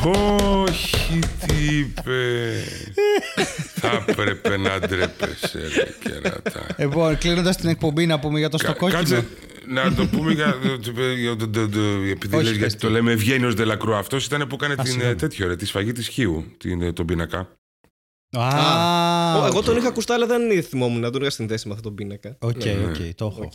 [0.03, 2.21] Όχι τι είπε
[3.75, 8.67] Θα έπρεπε να ντρέπεσαι ρε κερατά Λοιπόν, κλείνοντας την εκπομπή, να πούμε για το στο
[8.67, 8.99] Κα- κόκκινο.
[8.99, 9.25] Κάτσε
[9.67, 10.55] να το πούμε για,
[11.19, 11.79] για το- το- το-
[12.11, 12.87] επειδή Όχι, λες, πες γιατί το.
[12.87, 15.11] το λέμε Ευγένιος Δελακρού Αυτός ήταν που έκανε την, συγγνώμη.
[15.11, 17.49] ε, τέτοιο ρε, τη σφαγή της Χίου την, ε, τον πίνακα
[18.37, 21.95] Α, Ω, Εγώ τον είχα ακουστά, αλλά δεν θυμόμουν να τον είχα συνδέσει με αυτόν
[21.95, 22.35] τον πίνακα.
[22.39, 22.85] Οκ, Ναι.
[22.85, 23.41] οκ, το έχω.
[23.43, 23.51] Οκ.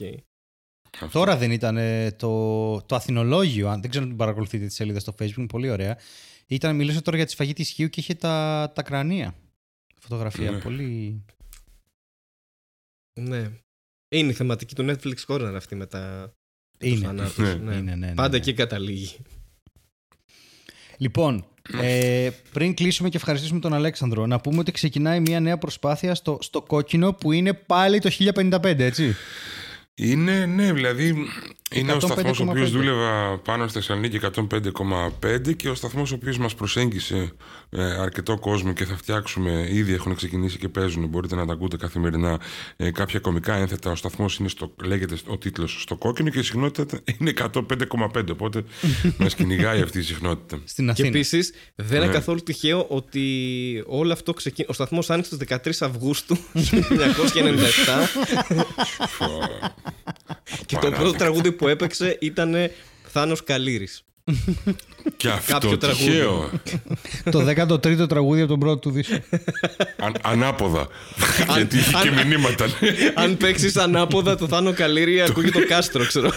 [1.01, 1.19] Αυτό.
[1.19, 5.01] Τώρα δεν ήταν ε, το, το Αθηνολόγιο, αν δεν ξέρω αν την παρακολουθείτε τη σελίδα
[5.01, 5.99] στο Facebook, είναι πολύ ωραία.
[6.47, 9.35] Ήταν, μιλούσε τώρα για τη σφαγή της Χίου και είχε τα, τα κρανία.
[10.01, 10.59] Φωτογραφία, Ναι.
[10.61, 11.25] πολύ...
[13.21, 13.51] Ναι.
[14.09, 16.33] Είναι η θεματική του Netflix Corner αυτή με τα
[16.79, 16.99] τους Είναι.
[17.07, 17.55] θανάτους, Ναι.
[17.55, 17.75] ναι.
[17.75, 18.37] Είναι, ναι, ναι, Πάντα ναι.
[18.37, 19.17] εκεί καταλήγει.
[20.97, 21.45] Λοιπόν,
[21.83, 26.39] ε, πριν κλείσουμε και ευχαριστήσουμε τον Αλέξανδρο, να πούμε ότι ξεκινάει μια νέα προσπάθεια στο,
[26.41, 29.15] στο κόκκινο που είναι πάλι το 1055, έτσι.
[29.95, 31.27] Είναι, ναι, δηλαδή
[31.79, 32.01] είναι ο 105,5.
[32.03, 37.33] σταθμός ο οποίος δούλευα πάνω στη Θεσσαλονίκη 105,5 και ο σταθμός ο οποίος μας προσέγγισε
[37.71, 41.77] ε, αρκετό κόσμο και θα φτιάξουμε, ήδη έχουν ξεκινήσει και παίζουν, μπορείτε να τα ακούτε
[41.77, 42.41] καθημερινά
[42.77, 43.91] ε, κάποια κομικά ένθετα.
[43.91, 48.63] Ο σταθμός είναι στο, λέγεται ο τίτλος στο κόκκινο και η συχνότητα είναι 105,5 οπότε
[49.19, 50.59] μας κυνηγάει αυτή η συχνότητα.
[50.65, 51.09] Στην Και Αθήνα.
[51.09, 52.13] επίσης δεν είναι Ναι.
[52.13, 53.23] καθόλου τυχαίο ότι
[53.87, 54.71] όλο αυτό ξεκίνησε.
[54.71, 55.49] Ο σταθμός άνοιξε στις
[55.81, 56.57] 13 Αυγούστου 1997
[60.67, 62.55] και το πρώτο τραγούδι που έπαιξε ήταν
[63.13, 64.01] Θάνος Καλύρης.
[65.17, 66.05] και αυτό Κάποιο τραγούδι.
[66.05, 66.51] τυχαίο.
[67.31, 69.19] το 13ο τραγούδι από τον πρώτο του δίσκο.
[69.97, 70.87] Αν, ανάποδα.
[71.55, 72.65] Γιατί είχε και αν- μηνύματα.
[73.15, 76.31] Αν παίξεις ανάποδα το Θάνο Καλύρη, ακούγει το κάστρο, ξέρω.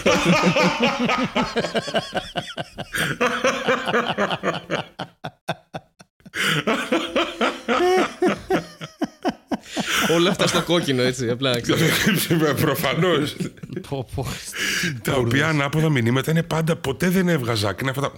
[10.14, 11.28] Όλα αυτά στο κόκκινο, έτσι.
[11.30, 12.26] Απλά να ξέρεις.
[12.60, 13.36] Προφανώς.
[13.88, 14.26] Πω, πω.
[15.02, 17.72] Τα οποία ανάποδα μηνύματα είναι πάντα ποτέ δεν έβγαζα.
[17.72, 18.12] Και είναι αυτά τα.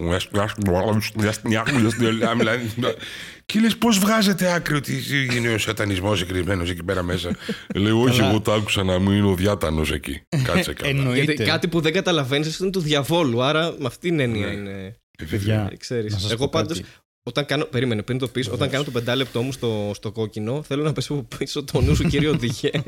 [3.47, 4.93] Και λες, πώς βγάζετε άκρη ότι
[5.37, 7.31] είναι ο σατανισμός εκρυσμένο εκεί πέρα μέσα;
[7.75, 10.23] Λέω, Όχι, εγώ το άκουσα να μου είναι ο διάτανος εκεί.
[10.45, 10.91] Κάτσε καλά.
[10.91, 11.23] Εννοείται.
[11.23, 13.43] Γιατί κάτι που δεν καταλαβαίνεις είναι του διαβόλου.
[13.43, 14.97] Άρα με αυτήν την έννοια είναι.
[15.31, 16.13] Παιδιά, Ε, Ξέρεις.
[16.13, 16.67] να σας Εγώ πω κάτι.
[16.75, 16.89] πάντως.
[17.25, 20.83] Όταν κάνω, περίμενε, πριν το πεις, όταν κάνω το πεντάλεπτό μου στο, στο κόκκινο, θέλω
[20.83, 22.71] να πέσω από πίσω το νου σου, κύριε Οδηγέ.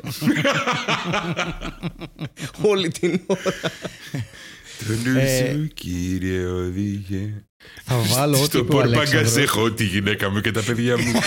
[2.62, 3.42] Όλη την ώρα.
[4.78, 7.44] Το νου Ε, σου, κύριε οδηγέ.
[7.84, 9.36] Θα βάλω ό,τι Στο είπε ο πορπαγκάζ Αλέξανδρος.
[9.44, 11.12] έχω τη γυναίκα μου και τα παιδιά μου.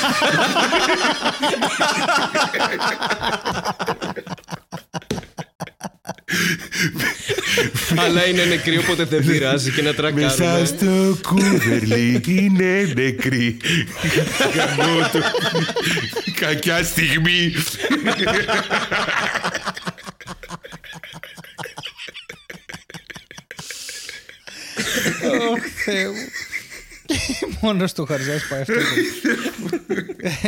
[8.06, 10.66] Αλλά είναι νεκρή, οπότε δεν πειράζει και να Μέσα τρακάρουμε.
[10.66, 13.58] στο κούβερλι είναι νεκρή.
[14.56, 15.20] Γαμώ το.
[16.40, 17.54] Κακιά στιγμή.
[25.24, 26.30] Ω, Θεέ μου.
[27.62, 28.74] Μόνος στο Χαριζάνης πάει αυτό.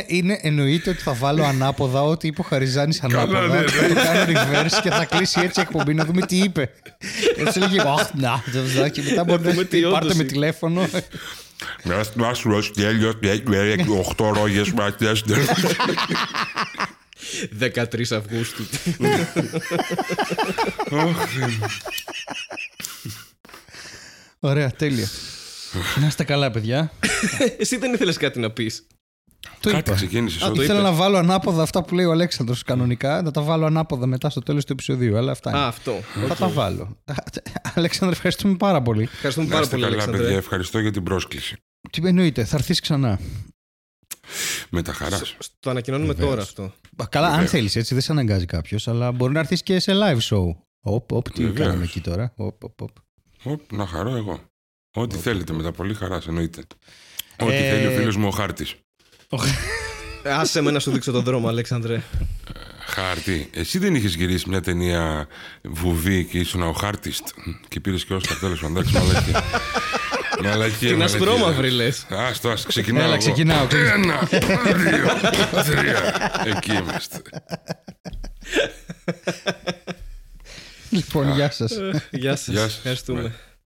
[0.08, 3.48] Είναι, εννοείται ότι θα βάλω ανάποδα ό,τι είπε ο Χαριζάνης ανάποδα.
[3.48, 6.72] ναι, Θα το κάνω reverse και θα κλείσει έτσι η εκπομπή να δούμε τι είπε.
[7.38, 10.24] Έτσι λέγει, Αχ, να, το και μετά μπορεί να δούμε τι πει, πάρτε όντως με
[10.24, 10.32] είπε».
[10.32, 10.88] τηλέφωνο.
[12.14, 15.24] Να σου ρωτήσω τέλειο, οχτώ ρόγες ματιές.
[17.60, 18.64] 13 Αυγούστου.
[24.40, 25.08] Ωραία, τέλεια.
[26.00, 26.92] Να είστε καλά, παιδιά.
[27.60, 28.88] Εσύ δεν ήθελες κάτι να πεις.
[29.60, 29.94] Το Κάτι είπα.
[29.96, 30.92] ξεκίνησες Α, ότι Ήθελα είπες.
[30.92, 34.42] να βάλω ανάποδα αυτά που λέει ο Αλέξανδρος κανονικά, να τα βάλω ανάποδα μετά στο
[34.42, 35.66] τέλος του επεισοδίου, αλλά αυτά Α, είναι.
[35.68, 36.00] αυτό.
[36.28, 36.98] Θα τα βάλω.
[37.76, 39.04] Αλέξανδρε, ευχαριστούμε πάρα πολύ.
[39.04, 40.24] Ευχαριστούμε Να πάρα είστε πολύ, καλά, Αλέξανδρε.
[40.24, 40.38] παιδιά.
[40.38, 41.56] Ευχαριστώ για την πρόσκληση.
[41.92, 43.20] Τι εννοείται, θα έρθεις ξανά.
[44.70, 45.36] Με τα χαράς.
[45.40, 46.30] Σ- Το ανακοινώνουμε Βεβαίως.
[46.30, 46.64] τώρα αυτό.
[47.04, 47.50] Α, Καλά, αν Βεβαίως.
[47.52, 50.46] θέλεις έτσι, δεν σε αναγκάζει κάποιος, αλλά μπορεί να έρθεις και σε live show.
[50.82, 51.68] Οπ, οπ, τι Βεβαίως.
[51.68, 52.34] κάναμε εκεί τώρα.
[52.36, 52.90] Οπ, οπ, οπ.
[53.44, 54.40] Οπ, να χαρώ εγώ.
[55.02, 56.62] Ό,τι θέλετε με τα πολύ χαράς, εννοείται.
[57.40, 58.76] Ό,τι Ε, θέλει ο φίλος μου ο χάρτης.
[60.24, 62.02] Ε, Άσε με να σου δείξω τον δρόμο, Αλέξανδρε.
[62.86, 63.50] Χάρτη.
[63.54, 65.28] Εσύ δεν είχες γυρίσει μια ταινία
[65.64, 67.28] βουβή και ήσουν ο χάρτιστ.
[67.68, 68.78] Και πήρες και Όσκαρ τέλος πάντων.
[68.78, 69.44] Εντάξει, μαλακία.
[70.44, 70.88] Μαλακία.
[70.88, 71.18] Την μαλακία.
[71.18, 72.06] ασπρόμαυρη λες.
[72.10, 73.04] Άστο, ας ξεκινάω.
[73.04, 73.20] Έλα, εγώ.
[73.22, 73.94] ξεκινάω, ξεκινάω.
[73.94, 74.28] Ένα,
[74.76, 75.08] δύο,
[75.64, 76.32] τρία.
[76.56, 77.22] Εκεί είμαστε.
[80.90, 81.72] Λοιπόν, γεια σας.
[82.12, 82.48] Γεια σας.
[82.48, 82.76] Γεια σας.
[82.78, 83.22] Ευχαριστούμε.
[83.22, 83.32] Ναι.